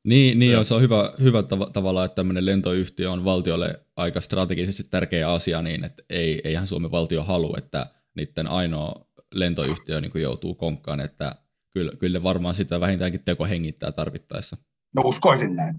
Niin, 0.05 0.39
niin 0.39 0.53
joo, 0.53 0.65
se 0.65 0.75
on 0.75 0.83
hyvä, 0.83 1.13
hyvä 1.21 1.41
tav- 1.41 1.71
tavalla, 1.73 2.05
että 2.05 2.15
tämmöinen 2.15 2.47
lentoyhtiö 2.47 3.11
on 3.11 3.25
valtiolle 3.25 3.81
aika 3.97 4.21
strategisesti 4.21 4.83
tärkeä 4.91 5.33
asia, 5.33 5.63
niin 5.63 5.85
että 5.85 6.03
ei, 6.11 6.41
eihän 6.45 6.67
Suomen 6.67 6.91
valtio 6.91 7.25
halua, 7.25 7.59
että 7.59 7.87
niiden 8.15 8.47
ainoa 8.47 9.07
lentoyhtiö 9.35 10.01
niin 10.01 10.13
kuin 10.13 10.23
joutuu 10.23 10.55
konkkaan, 10.55 11.01
että 11.01 11.35
kyllä, 11.71 11.93
kyllä 11.99 12.23
varmaan 12.23 12.55
sitä 12.55 12.81
vähintäänkin 12.81 13.25
teko 13.25 13.45
hengittää 13.47 13.93
tarvittaessa. 13.93 14.57
No 14.95 15.03
uskoisin 15.05 15.57
näin. 15.57 15.75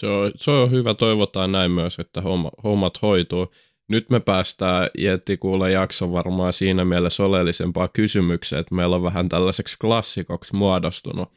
Se 0.00 0.06
on, 0.06 0.32
se 0.36 0.50
on 0.50 0.70
hyvä, 0.70 0.94
toivotaan 0.94 1.52
näin 1.52 1.70
myös, 1.70 1.98
että 1.98 2.20
homma, 2.20 2.50
hommat 2.64 3.02
hoituu. 3.02 3.52
Nyt 3.88 4.10
me 4.10 4.20
päästään 4.20 4.90
Jetti 4.98 5.36
kuulla 5.36 5.68
jakson 5.68 6.12
varmaan 6.12 6.52
siinä 6.52 6.84
mielessä 6.84 7.24
oleellisempaa 7.24 7.88
kysymykseen, 7.88 8.60
että 8.60 8.74
meillä 8.74 8.96
on 8.96 9.02
vähän 9.02 9.28
tällaiseksi 9.28 9.76
klassikoksi 9.78 10.56
muodostunut 10.56 11.28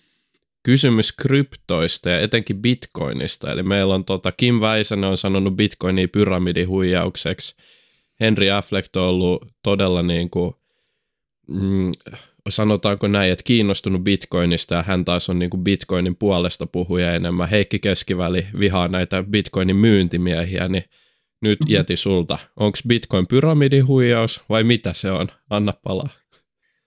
kysymys 0.63 1.11
kryptoista 1.11 2.09
ja 2.09 2.19
etenkin 2.19 2.61
bitcoinista. 2.61 3.51
Eli 3.51 3.63
meillä 3.63 3.95
on 3.95 4.05
tota, 4.05 4.31
Kim 4.31 4.59
Väisänen 4.59 5.09
on 5.09 5.17
sanonut 5.17 5.55
bitcoinia 5.55 6.07
pyramidihuijaukseksi. 6.07 7.55
Henry 8.19 8.49
Affleck 8.49 8.95
on 8.95 9.03
ollut 9.03 9.47
todella 9.63 10.03
niin 10.03 10.29
kuin, 10.29 10.53
mm, 11.47 11.91
sanotaanko 12.49 13.07
näin, 13.07 13.31
että 13.31 13.43
kiinnostunut 13.43 14.03
bitcoinista 14.03 14.75
ja 14.75 14.83
hän 14.83 15.05
taas 15.05 15.29
on 15.29 15.39
niin 15.39 15.49
kuin 15.49 15.63
bitcoinin 15.63 16.15
puolesta 16.15 16.67
puhuja 16.67 17.13
enemmän. 17.13 17.49
Heikki 17.49 17.79
Keskiväli 17.79 18.45
vihaa 18.59 18.87
näitä 18.87 19.23
bitcoinin 19.23 19.75
myyntimiehiä, 19.75 20.67
niin 20.67 20.83
nyt 21.41 21.59
mm-hmm. 21.59 21.73
jäti 21.73 21.95
sulta. 21.95 22.37
Onko 22.55 22.77
bitcoin 22.87 23.27
pyramidihuijaus 23.27 24.41
vai 24.49 24.63
mitä 24.63 24.93
se 24.93 25.11
on? 25.11 25.27
Anna 25.49 25.73
palaa. 25.83 26.22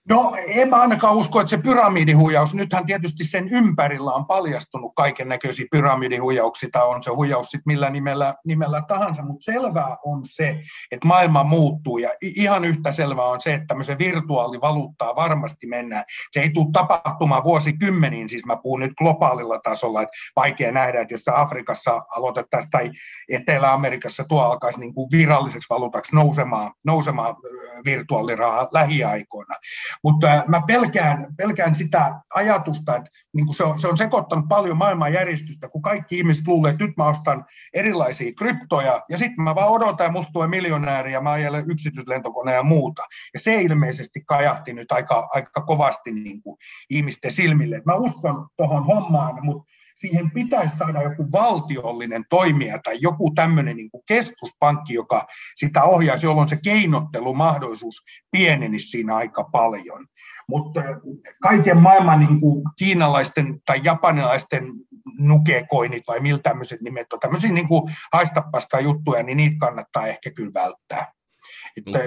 No 0.09 0.33
en 0.47 0.69
mä 0.69 0.75
ainakaan 0.75 1.15
usko, 1.15 1.39
että 1.39 1.49
se 1.49 1.57
pyramidihuijaus, 1.57 2.53
nythän 2.53 2.85
tietysti 2.85 3.23
sen 3.23 3.47
ympärillä 3.51 4.11
on 4.11 4.25
paljastunut 4.25 4.91
kaiken 4.95 5.29
näköisiä 5.29 5.65
pyramidihuijauksia, 5.71 6.69
tai 6.71 6.87
on 6.87 7.03
se 7.03 7.11
huijaus 7.11 7.47
sitten 7.47 7.63
millä 7.65 7.89
nimellä, 7.89 8.35
nimellä 8.45 8.81
tahansa, 8.87 9.23
mutta 9.23 9.43
selvää 9.43 9.97
on 10.05 10.21
se, 10.23 10.59
että 10.91 11.07
maailma 11.07 11.43
muuttuu, 11.43 11.97
ja 11.97 12.09
ihan 12.21 12.65
yhtä 12.65 12.91
selvää 12.91 13.25
on 13.25 13.41
se, 13.41 13.53
että 13.53 13.67
tämmöisen 13.67 13.97
virtuaalivaluuttaa 13.97 15.15
varmasti 15.15 15.67
mennään. 15.67 16.03
Se 16.31 16.39
ei 16.41 16.49
tule 16.49 16.67
tapahtumaan 16.73 17.43
vuosikymmeniin, 17.43 18.29
siis 18.29 18.45
mä 18.45 18.57
puhun 18.63 18.79
nyt 18.79 18.93
globaalilla 18.97 19.59
tasolla, 19.59 20.01
että 20.01 20.17
vaikea 20.35 20.71
nähdä, 20.71 21.01
että 21.01 21.13
jos 21.13 21.21
se 21.21 21.31
Afrikassa 21.35 22.01
aloitettaisiin 22.15 22.71
tai 22.71 22.91
Etelä-Amerikassa 23.29 24.23
tuo 24.23 24.41
alkaisi 24.41 24.79
niin 24.79 24.93
kuin 24.93 25.11
viralliseksi 25.11 25.69
valuutaksi 25.69 26.15
nousemaan, 26.15 26.71
nousemaan 26.85 27.35
virtuaalirahaa 27.85 28.67
lähiaikoina. 28.71 29.55
Mutta 30.03 30.27
äh, 30.27 30.43
mä 30.47 30.61
pelkään, 30.67 31.27
pelkään 31.37 31.75
sitä 31.75 32.21
ajatusta, 32.35 32.95
että 32.95 33.09
niin 33.33 33.45
kuin 33.45 33.55
se, 33.55 33.63
on, 33.63 33.79
se 33.79 33.87
on 33.87 33.97
sekoittanut 33.97 34.45
paljon 34.49 34.77
maailmanjärjestystä, 34.77 35.69
kun 35.69 35.81
kaikki 35.81 36.17
ihmiset 36.17 36.47
luulee, 36.47 36.71
että 36.71 36.85
nyt 36.85 36.97
mä 36.97 37.07
ostan 37.07 37.45
erilaisia 37.73 38.33
kryptoja, 38.33 39.01
ja 39.09 39.17
sitten 39.17 39.43
mä 39.43 39.55
vaan 39.55 39.69
odotan, 39.69 40.05
ja 40.05 40.11
musta 40.11 40.31
tulee 40.31 40.47
miljonääri, 40.47 41.13
ja 41.13 41.21
mä 41.21 41.31
ajelen 41.31 41.71
yksityislentokoneen 41.71 42.55
ja 42.55 42.63
muuta. 42.63 43.03
Ja 43.33 43.39
se 43.39 43.61
ilmeisesti 43.61 44.21
kajahti 44.25 44.73
nyt 44.73 44.91
aika, 44.91 45.27
aika 45.31 45.61
kovasti 45.61 46.11
niin 46.11 46.41
kuin 46.41 46.57
ihmisten 46.89 47.31
silmille. 47.31 47.81
Mä 47.85 47.95
uskon 47.95 48.47
tuohon 48.57 48.85
hommaan, 48.85 49.45
mutta 49.45 49.73
siihen 49.97 50.31
pitäisi 50.31 50.77
saada 50.77 51.03
joku 51.03 51.31
valtiollinen 51.31 52.25
toimija 52.29 52.79
tai 52.83 52.97
joku 53.01 53.31
tämmöinen 53.35 53.77
niin 53.77 53.91
kuin 53.91 54.03
keskuspankki, 54.07 54.93
joka 54.93 55.27
sitä 55.55 55.83
ohjaisi, 55.83 56.25
jolloin 56.25 56.47
se 56.47 56.59
keinottelumahdollisuus 56.63 58.03
pienenisi 58.31 58.87
siinä 58.87 59.15
aika 59.15 59.43
paljon. 59.43 60.07
Mutta 60.49 60.81
kaiken 61.41 61.77
maailman 61.77 62.19
niin 62.19 62.41
kuin 62.41 62.63
kiinalaisten 62.77 63.61
tai 63.65 63.81
japanilaisten 63.83 64.73
nukekoinit 65.19 66.03
vai 66.07 66.19
millä 66.19 66.39
tämmöiset 66.39 66.81
nimet 66.81 67.13
on, 67.13 67.19
tämmöisiä 67.19 67.51
niin 67.51 67.67
kuin 67.67 67.95
haistapaskaa 68.13 68.79
niin 69.23 69.37
niitä 69.37 69.55
kannattaa 69.59 70.07
ehkä 70.07 70.31
kyllä 70.31 70.51
välttää. 70.53 71.11
Että, 71.77 71.99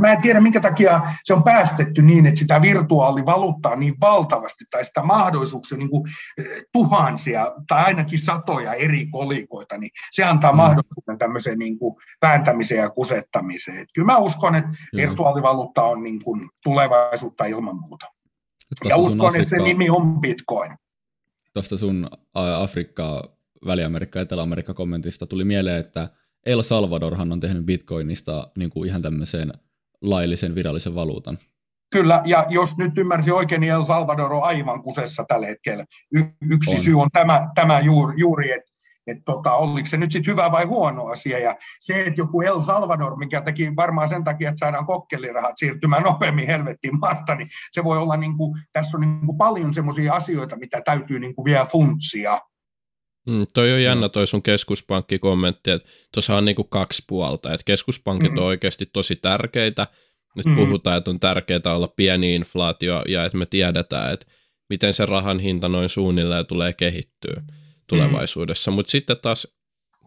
mä 0.00 0.12
en 0.12 0.22
tiedä, 0.22 0.40
minkä 0.40 0.60
takia 0.60 1.00
se 1.24 1.34
on 1.34 1.44
päästetty 1.44 2.02
niin, 2.02 2.26
että 2.26 2.38
sitä 2.38 2.62
virtuaalivaluuttaa 2.62 3.76
niin 3.76 3.94
valtavasti, 4.00 4.64
tai 4.70 4.84
sitä 4.84 5.02
mahdollisuuksia 5.02 5.78
niin 5.78 5.90
kuin 5.90 6.02
eh, 6.38 6.46
tuhansia 6.72 7.52
tai 7.68 7.84
ainakin 7.84 8.18
satoja 8.18 8.72
eri 8.72 9.06
kolikoita, 9.06 9.78
niin 9.78 9.90
se 10.10 10.24
antaa 10.24 10.52
mm. 10.52 10.56
mahdollisuuden 10.56 11.18
tämmöiseen 11.18 11.58
niin 11.58 11.78
kuin 11.78 11.96
vääntämiseen 12.22 12.80
ja 12.80 12.90
kusettamiseen. 12.90 13.78
Et 13.78 13.88
kyllä 13.94 14.06
mä 14.06 14.18
uskon, 14.18 14.54
että 14.54 14.70
mm. 14.70 14.96
virtuaalivaluutta 14.96 15.82
on 15.82 16.02
niin 16.02 16.24
kuin 16.24 16.40
tulevaisuutta 16.64 17.44
ilman 17.44 17.76
muuta. 17.76 18.06
Ja 18.84 18.96
uskon, 18.96 19.20
Afrikka, 19.20 19.38
että 19.38 19.50
se 19.50 19.62
nimi 19.62 19.90
on 19.90 20.20
Bitcoin. 20.20 20.72
Tuosta 21.54 21.76
sun 21.76 22.08
Afrikka, 22.34 23.36
Väli-Amerikka, 23.66 24.20
Etelä-Amerikka 24.20 24.74
kommentista 24.74 25.26
tuli 25.26 25.44
mieleen, 25.44 25.80
että– 25.80 26.08
El 26.46 26.62
Salvadorhan 26.62 27.32
on 27.32 27.40
tehnyt 27.40 27.66
bitcoinista 27.66 28.50
niin 28.58 28.70
kuin 28.70 28.88
ihan 28.88 29.02
tämmöisen 29.02 29.52
laillisen 30.00 30.54
virallisen 30.54 30.94
valuutan. 30.94 31.38
Kyllä, 31.92 32.22
ja 32.24 32.46
jos 32.48 32.76
nyt 32.76 32.98
ymmärsin 32.98 33.34
oikein, 33.34 33.60
niin 33.60 33.72
El 33.72 33.84
Salvador 33.84 34.32
on 34.32 34.44
aivan 34.44 34.82
kusessa 34.82 35.24
tällä 35.28 35.46
hetkellä. 35.46 35.84
Y- 36.14 36.50
yksi 36.50 36.74
on. 36.74 36.82
syy 36.82 37.00
on 37.00 37.08
tämä, 37.12 37.48
tämä 37.54 37.80
juuri, 37.80 38.14
juuri 38.18 38.52
että 38.52 38.74
et 39.06 39.18
tota, 39.24 39.52
oliko 39.52 39.86
se 39.86 39.96
nyt 39.96 40.12
sitten 40.12 40.32
hyvä 40.32 40.52
vai 40.52 40.64
huono 40.64 41.06
asia. 41.06 41.38
Ja 41.38 41.56
se, 41.80 42.00
että 42.00 42.20
joku 42.20 42.42
El 42.42 42.62
Salvador, 42.62 43.16
mikä 43.18 43.40
teki 43.40 43.76
varmaan 43.76 44.08
sen 44.08 44.24
takia, 44.24 44.48
että 44.48 44.58
saadaan 44.58 44.86
kokkelirahat 44.86 45.56
siirtymään 45.56 46.02
nopeammin 46.02 46.46
helvettiin 46.46 46.98
maasta, 46.98 47.34
niin 47.34 47.48
se 47.72 47.84
voi 47.84 47.98
olla, 47.98 48.16
niin 48.16 48.36
kuin, 48.36 48.60
tässä 48.72 48.96
on 48.96 49.00
niin 49.00 49.26
kuin 49.26 49.38
paljon 49.38 49.74
semmoisia 49.74 50.14
asioita, 50.14 50.56
mitä 50.56 50.80
täytyy 50.84 51.18
niin 51.18 51.34
kuin 51.34 51.44
vielä 51.44 51.64
funtsia. 51.64 52.40
Mm, 53.26 53.46
toi 53.54 53.72
on 53.72 53.82
jännä 53.82 54.08
toi 54.08 54.26
sun 54.26 54.42
keskuspankkikommentti, 54.42 55.70
että 55.70 55.88
tuossa 56.14 56.36
on 56.36 56.44
niinku 56.44 56.64
kaksi 56.64 57.02
puolta, 57.06 57.52
että 57.52 57.64
keskuspankit 57.64 58.32
mm. 58.32 58.38
on 58.38 58.44
oikeasti 58.44 58.86
tosi 58.92 59.16
tärkeitä, 59.16 59.86
nyt 60.36 60.46
mm. 60.46 60.54
puhutaan, 60.54 60.98
että 60.98 61.10
on 61.10 61.20
tärkeää 61.20 61.74
olla 61.74 61.88
pieni 61.88 62.34
inflaatio 62.34 63.02
ja 63.08 63.24
että 63.24 63.38
me 63.38 63.46
tiedetään, 63.46 64.12
että 64.12 64.26
miten 64.70 64.94
se 64.94 65.06
rahan 65.06 65.38
hinta 65.38 65.68
noin 65.68 65.88
suunnilleen 65.88 66.46
tulee 66.46 66.72
kehittyä 66.72 67.42
tulevaisuudessa, 67.88 68.70
mm. 68.70 68.74
mutta 68.74 68.90
sitten 68.90 69.16
taas 69.22 69.46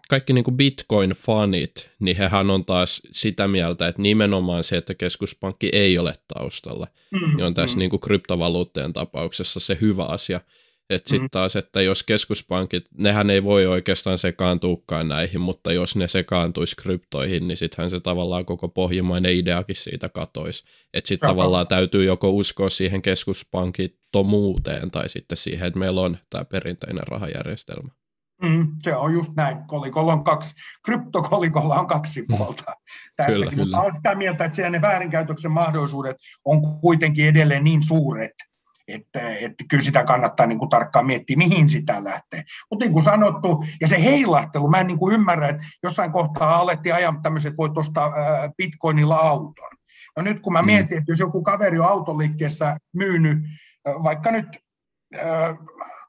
kaikki 0.09 0.33
niin 0.33 0.43
kuin 0.43 0.57
Bitcoin-fanit, 0.57 1.89
niin 1.99 2.17
hehän 2.17 2.49
on 2.49 2.65
taas 2.65 3.01
sitä 3.11 3.47
mieltä, 3.47 3.87
että 3.87 4.01
nimenomaan 4.01 4.63
se, 4.63 4.77
että 4.77 4.93
keskuspankki 4.93 5.69
ei 5.73 5.97
ole 5.97 6.13
taustalla, 6.33 6.87
mm, 7.11 7.35
niin 7.35 7.45
on 7.45 7.53
tässä 7.53 7.75
mm. 7.75 7.79
niin 7.79 7.89
kuin 7.89 7.99
kryptovaluutteen 7.99 8.93
tapauksessa 8.93 9.59
se 9.59 9.77
hyvä 9.81 10.05
asia. 10.05 10.41
Että 10.89 11.09
sitten 11.09 11.25
mm. 11.25 11.29
taas, 11.31 11.55
että 11.55 11.81
jos 11.81 12.03
keskuspankit, 12.03 12.85
nehän 12.97 13.29
ei 13.29 13.43
voi 13.43 13.65
oikeastaan 13.65 14.17
sekaantuukaan 14.17 15.07
näihin, 15.07 15.41
mutta 15.41 15.73
jos 15.73 15.95
ne 15.95 16.07
sekaantuisi 16.07 16.75
kryptoihin, 16.75 17.47
niin 17.47 17.57
sittenhän 17.57 17.89
se 17.89 17.99
tavallaan 17.99 18.45
koko 18.45 18.67
pohjimmainen 18.67 19.35
ideakin 19.35 19.75
siitä 19.75 20.09
katoisi. 20.09 20.63
Että 20.93 21.07
sitten 21.07 21.29
tavallaan 21.29 21.67
täytyy 21.67 22.03
joko 22.03 22.29
uskoa 22.29 22.69
siihen 22.69 23.01
keskuspankittomuuteen 23.01 24.91
tai 24.91 25.09
sitten 25.09 25.37
siihen, 25.37 25.67
että 25.67 25.79
meillä 25.79 26.01
on 26.01 26.17
tämä 26.29 26.45
perinteinen 26.45 27.07
rahajärjestelmä. 27.07 27.89
Mm, 28.41 28.67
se 28.83 28.95
on 28.95 29.13
just 29.13 29.31
näin. 29.35 29.57
Kolikolla 29.67 30.13
on 30.13 30.23
kaksi, 30.23 30.55
kryptokolikolla 30.85 31.79
on 31.79 31.87
kaksi 31.87 32.21
mm. 32.21 32.37
puolta. 32.37 32.63
Tästäkin, 33.15 33.49
kyllä, 33.49 33.63
mutta 33.63 33.81
olen 33.81 33.93
sitä 33.93 34.15
mieltä, 34.15 34.45
että 34.45 34.55
siellä 34.55 34.69
ne 34.69 34.81
väärinkäytöksen 34.81 35.51
mahdollisuudet 35.51 36.17
on 36.45 36.79
kuitenkin 36.79 37.27
edelleen 37.27 37.63
niin 37.63 37.83
suuret, 37.83 38.31
että, 38.87 39.37
että 39.37 39.63
kyllä 39.69 39.83
sitä 39.83 40.03
kannattaa 40.03 40.45
niin 40.45 40.59
kuin 40.59 40.69
tarkkaan 40.69 41.05
miettiä, 41.05 41.37
mihin 41.37 41.69
sitä 41.69 42.03
lähtee. 42.03 42.43
Mutta 42.71 42.85
niin 42.85 42.93
kuin 42.93 43.03
sanottu, 43.03 43.63
ja 43.81 43.87
se 43.87 44.03
heilahtelu, 44.03 44.69
mä 44.69 44.79
en 44.79 44.87
niin 44.87 44.99
kuin 44.99 45.13
ymmärrä, 45.13 45.47
että 45.49 45.63
jossain 45.83 46.11
kohtaa 46.11 46.57
alettiin 46.57 46.95
ajaa 46.95 47.19
tämmöiset, 47.23 47.49
että 47.49 47.57
voit 47.57 47.77
ostaa 47.77 48.13
bitcoinilla 48.57 49.15
auton. 49.15 49.69
No 50.17 50.23
nyt 50.23 50.39
kun 50.39 50.53
mä 50.53 50.61
mm. 50.61 50.65
mietin, 50.65 50.97
että 50.97 51.11
jos 51.11 51.19
joku 51.19 51.43
kaveri 51.43 51.79
on 51.79 51.85
autoliikkeessä 51.85 52.77
myynyt 52.93 53.37
vaikka 54.03 54.31
nyt 54.31 54.47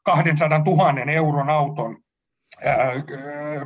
200 0.04 0.58
000 0.58 1.12
euron 1.12 1.50
auton 1.50 1.96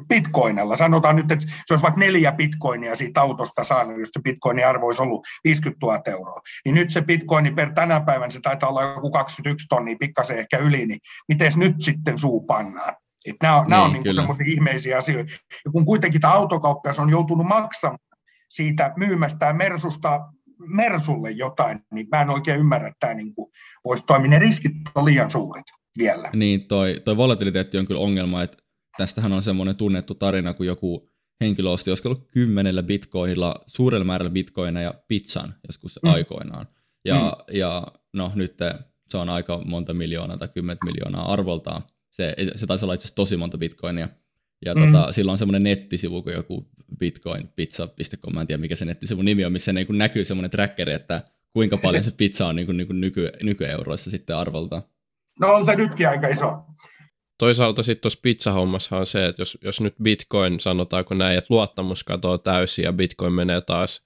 bitcoinilla. 0.09 0.77
Sanotaan 0.77 1.17
nyt, 1.17 1.33
että 1.33 1.47
se 1.67 1.75
olisi 1.75 1.83
vaikka 1.83 2.01
neljä 2.01 2.33
bitcoinia 2.33 2.95
siitä 2.95 3.21
autosta 3.21 3.63
saanut, 3.63 4.01
jos 4.01 4.09
se 4.13 4.21
bitcoinin 4.23 4.67
arvo 4.67 4.87
olisi 4.87 5.03
ollut 5.03 5.27
50 5.45 5.87
000 5.87 6.03
euroa. 6.07 6.41
Niin 6.65 6.75
nyt 6.75 6.91
se 6.91 7.03
bitcoini 7.03 7.51
per 7.51 7.73
tänä 7.73 8.01
päivänä, 8.01 8.31
se 8.31 8.41
taitaa 8.41 8.69
olla 8.69 8.83
joku 8.83 9.11
21 9.11 9.67
tonnia, 9.69 9.97
pikkasen 10.01 10.39
ehkä 10.39 10.59
yli, 10.59 10.87
niin 10.87 11.01
miten 11.29 11.53
nyt 11.57 11.75
sitten 11.79 12.19
suu 12.19 12.41
pannaan? 12.41 12.95
Että 13.27 13.47
nämä 13.47 13.57
on, 13.57 13.63
niin, 13.63 13.71
nämä 13.71 13.83
on 13.83 13.93
niin 13.93 14.15
semmoisia 14.15 14.47
ihmeisiä 14.49 14.99
asioita. 14.99 15.33
Ja 15.65 15.71
kun 15.73 15.85
kuitenkin 15.85 16.21
tämä 16.21 16.35
autokauppias 16.35 16.99
on 16.99 17.11
joutunut 17.11 17.47
maksamaan 17.47 17.99
siitä 18.49 18.93
myymästä 18.97 19.53
Mersusta 19.53 20.21
Mersulle 20.67 21.31
jotain, 21.31 21.81
niin 21.95 22.07
mä 22.13 22.23
en 22.23 22.31
oikein 22.31 22.61
ymmärrä, 22.61 22.89
että 22.89 23.01
tämä 23.01 23.15
niin 23.15 23.35
voisi 23.85 24.05
toimia. 24.07 24.31
Ne 24.31 24.39
riskit 24.39 24.73
on 24.95 25.05
liian 25.05 25.31
suuret 25.31 25.65
vielä. 25.99 26.31
Niin, 26.33 26.67
toi, 26.69 27.01
toi 27.05 27.17
volatiliteetti 27.17 27.79
on 27.79 27.87
kyllä 27.87 28.01
ongelma, 28.01 28.43
että 28.43 28.62
tästähän 28.97 29.33
on 29.33 29.43
semmoinen 29.43 29.77
tunnettu 29.77 30.15
tarina, 30.15 30.55
kun 30.55 30.67
joku 30.67 31.13
henkilö 31.41 31.71
osti, 31.71 31.91
ollut 32.05 32.33
kymmenellä 32.33 32.83
bitcoinilla, 32.83 33.55
suurella 33.67 34.05
määrällä 34.05 34.31
bitcoineja 34.31 34.95
pizzan 35.09 35.55
joskus 35.67 35.99
mm. 36.03 36.11
aikoinaan. 36.11 36.67
Ja, 37.05 37.19
mm. 37.19 37.57
ja 37.57 37.87
no 38.13 38.33
nyt 38.35 38.57
se 39.09 39.19
on 39.19 39.29
aika 39.29 39.61
monta 39.65 39.95
miljoonaa 39.95 40.37
tai 40.37 40.49
kymmentä 40.49 40.87
miljoonaa 40.87 41.33
arvoltaan. 41.33 41.83
Se, 42.11 42.37
se 42.55 42.67
taisi 42.67 42.85
olla 42.85 42.95
itse 42.95 43.05
asiassa 43.05 43.17
tosi 43.17 43.37
monta 43.37 43.59
bitcoinia. 43.59 44.09
Ja 44.65 44.75
mm. 44.75 44.93
tota, 44.93 45.13
sillä 45.13 45.33
on 45.33 45.39
semmoinen 45.39 45.63
nettisivu 45.63 46.23
kuin 46.23 46.35
joku 46.35 46.69
bitcoinpizza.com, 46.99 48.35
mä 48.35 48.41
en 48.41 48.47
tiedä 48.47 48.61
mikä 48.61 48.77
se 48.77 48.85
nettisivun 48.85 49.25
nimi 49.25 49.45
on, 49.45 49.53
missä 49.53 49.73
niin 49.73 49.87
näkyy 49.91 50.25
semmoinen 50.25 50.51
trackeri, 50.51 50.93
että 50.93 51.23
kuinka 51.53 51.77
paljon 51.77 52.05
se 52.05 52.11
pizza 52.11 52.47
on 52.47 52.57
niin 52.57 52.67
kuin, 52.67 52.77
niin 52.77 52.87
kuin 52.87 53.01
nyky, 53.01 53.31
nykyeuroissa 53.43 54.11
sitten 54.11 54.37
arvoltaan. 54.37 54.83
No 55.41 55.55
on 55.55 55.67
se 55.67 55.77
nytkin 55.77 56.09
aika 56.09 56.29
iso. 56.29 56.65
Toisaalta 57.43 57.83
sitten 57.83 58.03
tuossa 58.03 58.19
pizzahommassa 58.23 58.97
on 58.97 59.07
se, 59.07 59.27
että 59.27 59.43
jos, 59.43 59.59
jos 59.63 59.81
nyt 59.81 59.95
bitcoin, 60.03 60.61
sanotaanko 60.61 61.15
näin, 61.15 61.39
että 61.39 61.55
luottamus 61.55 62.05
katoaa 62.05 62.39
täysin 62.39 62.85
ja 62.85 62.93
bitcoin 62.93 63.33
menee 63.33 63.61
taas 63.61 64.05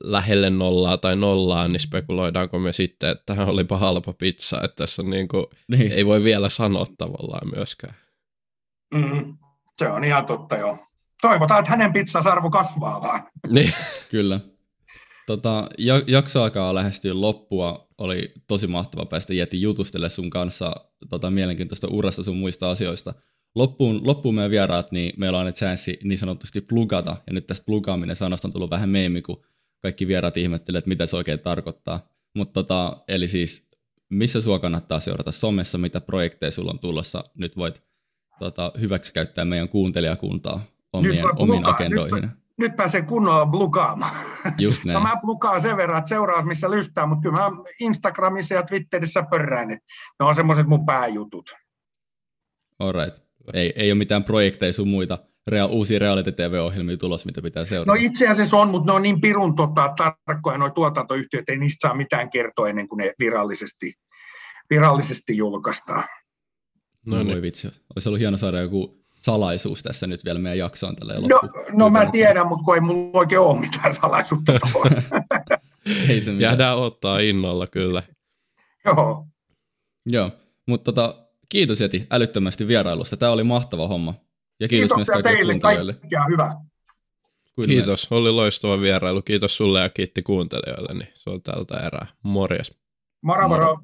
lähelle 0.00 0.50
nollaa 0.50 0.96
tai 0.96 1.16
nollaan, 1.16 1.72
niin 1.72 1.80
spekuloidaanko 1.80 2.58
me 2.58 2.72
sitten, 2.72 3.10
että 3.10 3.22
tähän 3.26 3.48
oli 3.48 3.66
halpa 3.70 4.12
pizza, 4.12 4.60
että 4.64 4.76
tässä 4.76 5.02
on 5.02 5.10
niin 5.10 5.28
kuin, 5.28 5.46
niin. 5.68 5.92
ei 5.92 6.06
voi 6.06 6.24
vielä 6.24 6.48
sanoa 6.48 6.86
tavallaan 6.98 7.50
myöskään. 7.54 7.94
Mm, 8.94 9.36
se 9.78 9.88
on 9.88 10.04
ihan 10.04 10.26
totta 10.26 10.56
joo. 10.56 10.78
Toivotaan, 11.20 11.60
että 11.60 11.70
hänen 11.70 11.92
pizzasarvo 11.92 12.50
kasvaa 12.50 13.02
vaan. 13.02 13.28
Niin. 13.48 13.74
Kyllä. 14.10 14.40
Tota, 15.26 15.68
jakso 16.06 16.42
alkaa 16.42 16.74
lähestyä 16.74 17.20
loppua. 17.20 17.88
Oli 18.02 18.32
tosi 18.48 18.66
mahtava 18.66 19.06
päästä 19.06 19.34
Jeti 19.34 19.60
jutustelle 19.60 20.08
sun 20.08 20.30
kanssa 20.30 20.76
tota, 21.10 21.30
mielenkiintoista 21.30 21.88
urasta 21.88 22.22
sun 22.22 22.36
muista 22.36 22.70
asioista. 22.70 23.14
Loppuun, 23.54 24.06
loppuun 24.06 24.34
meidän 24.34 24.50
vieraat, 24.50 24.92
niin 24.92 25.12
meillä 25.16 25.38
on 25.38 25.46
nyt 25.46 25.56
chanssi 25.56 25.98
niin 26.04 26.18
sanotusti 26.18 26.60
plugata. 26.60 27.16
Ja 27.26 27.32
nyt 27.32 27.46
tästä 27.46 27.66
plugaaminen 27.66 28.16
sanasta 28.16 28.48
on 28.48 28.52
tullut 28.52 28.70
vähän 28.70 28.88
meemi, 28.88 29.22
kun 29.22 29.44
kaikki 29.80 30.06
vieraat 30.06 30.36
ihmettelee, 30.36 30.78
että 30.78 30.88
mitä 30.88 31.06
se 31.06 31.16
oikein 31.16 31.38
tarkoittaa. 31.38 32.08
Mutta 32.34 32.52
tota, 32.52 32.96
eli 33.08 33.28
siis, 33.28 33.68
missä 34.08 34.40
sua 34.40 34.58
kannattaa 34.58 35.00
seurata 35.00 35.32
somessa, 35.32 35.78
mitä 35.78 36.00
projekteja 36.00 36.50
sulla 36.50 36.70
on 36.70 36.78
tulossa. 36.78 37.24
Nyt 37.34 37.56
voit 37.56 37.82
tota, 38.38 38.72
hyväksi 38.80 39.12
käyttää 39.12 39.44
meidän 39.44 39.68
kuuntelijakuntaa 39.68 40.62
omien, 40.92 41.24
omiin 41.36 41.66
agendoihin. 41.66 42.22
Nyt, 42.22 42.30
nyt 42.58 42.76
pääsee 42.76 43.02
kunnolla 43.02 43.46
blukaamaan. 43.46 44.16
Just 44.58 44.84
näin. 44.84 44.94
No 44.94 45.00
mä 45.00 45.16
blukaan 45.20 45.60
sen 45.60 45.76
verran, 45.76 45.98
että 45.98 46.08
seuraa 46.08 46.44
missä 46.44 46.70
lystää, 46.70 47.06
mutta 47.06 47.22
kyllä 47.22 47.36
mä 47.36 47.50
Instagramissa 47.80 48.54
ja 48.54 48.62
Twitterissä 48.62 49.22
pörrään, 49.30 49.68
niin 49.68 49.80
ne 50.20 50.26
on 50.26 50.34
semmoiset 50.34 50.66
mun 50.66 50.86
pääjutut. 50.86 51.50
Alright. 52.78 53.22
Ei, 53.54 53.72
ei 53.76 53.90
ole 53.90 53.98
mitään 53.98 54.24
projekteja 54.24 54.72
sun 54.72 54.88
muita 54.88 55.18
rea- 55.50 55.66
uusia 55.70 55.98
reality-tv-ohjelmia 55.98 56.96
tulossa, 56.96 57.26
mitä 57.26 57.42
pitää 57.42 57.64
seurata? 57.64 57.92
No 57.92 58.04
itse 58.06 58.28
asiassa 58.28 58.56
on, 58.56 58.68
mutta 58.68 58.92
ne 58.92 58.96
on 58.96 59.02
niin 59.02 59.20
pirun 59.20 59.56
tota, 59.56 59.94
tarkkoja 59.96 60.58
nuo 60.58 60.70
tuotantoyhtiöt, 60.70 61.48
ei 61.48 61.58
niistä 61.58 61.88
saa 61.88 61.96
mitään 61.96 62.30
kertoa 62.30 62.68
ennen 62.68 62.88
kuin 62.88 62.98
ne 62.98 63.12
virallisesti, 63.18 63.94
virallisesti 64.70 65.36
julkaistaan. 65.36 66.04
No, 67.06 67.16
no 67.16 67.22
niin. 67.22 67.42
vitsi, 67.42 67.68
olisi 67.96 68.08
ollut 68.08 68.20
hieno 68.20 68.36
saada 68.36 68.60
joku 68.60 69.01
salaisuus 69.22 69.82
tässä 69.82 70.06
nyt 70.06 70.24
vielä 70.24 70.38
meidän 70.38 70.58
jaksoon 70.58 70.96
tälle 70.96 71.14
No, 71.14 71.40
no 71.72 71.90
mä 71.90 72.06
tiedän, 72.06 72.46
mutta 72.46 72.64
kun 72.64 72.74
ei 72.74 72.80
mulla 72.80 73.18
oikein 73.18 73.40
ole 73.40 73.60
mitään 73.60 73.94
salaisuutta 73.94 74.52
ei 76.08 76.20
se 76.20 76.32
Jäädään 76.32 76.78
ottaa 76.78 77.18
innolla 77.18 77.66
kyllä. 77.66 78.02
Joo. 78.84 79.26
Joo, 80.06 80.30
mutta 80.66 80.92
tota, 80.92 81.14
kiitos 81.48 81.80
Jeti 81.80 82.06
älyttömästi 82.10 82.68
vierailusta. 82.68 83.16
Tämä 83.16 83.32
oli 83.32 83.44
mahtava 83.44 83.88
homma. 83.88 84.14
Ja 84.60 84.68
kiitos, 84.68 84.90
kiitos 84.96 85.08
myös 85.14 85.22
kaikille 85.22 85.52
kuuntelijoille. 85.52 85.96
Hyvä. 86.30 86.54
Kuin 87.54 87.68
kiitos, 87.68 88.10
myös. 88.10 88.20
oli 88.20 88.30
loistava 88.30 88.80
vierailu. 88.80 89.22
Kiitos 89.22 89.56
sulle 89.56 89.80
ja 89.80 89.88
kiitti 89.88 90.22
kuuntelijoille. 90.22 90.94
Niin 90.94 91.08
se 91.14 91.30
on 91.30 91.42
tältä 91.42 91.76
erää. 91.76 92.06
Morjes. 92.22 92.78
Moro 93.22 93.48
moro. 93.48 93.64
moro. 93.64 93.78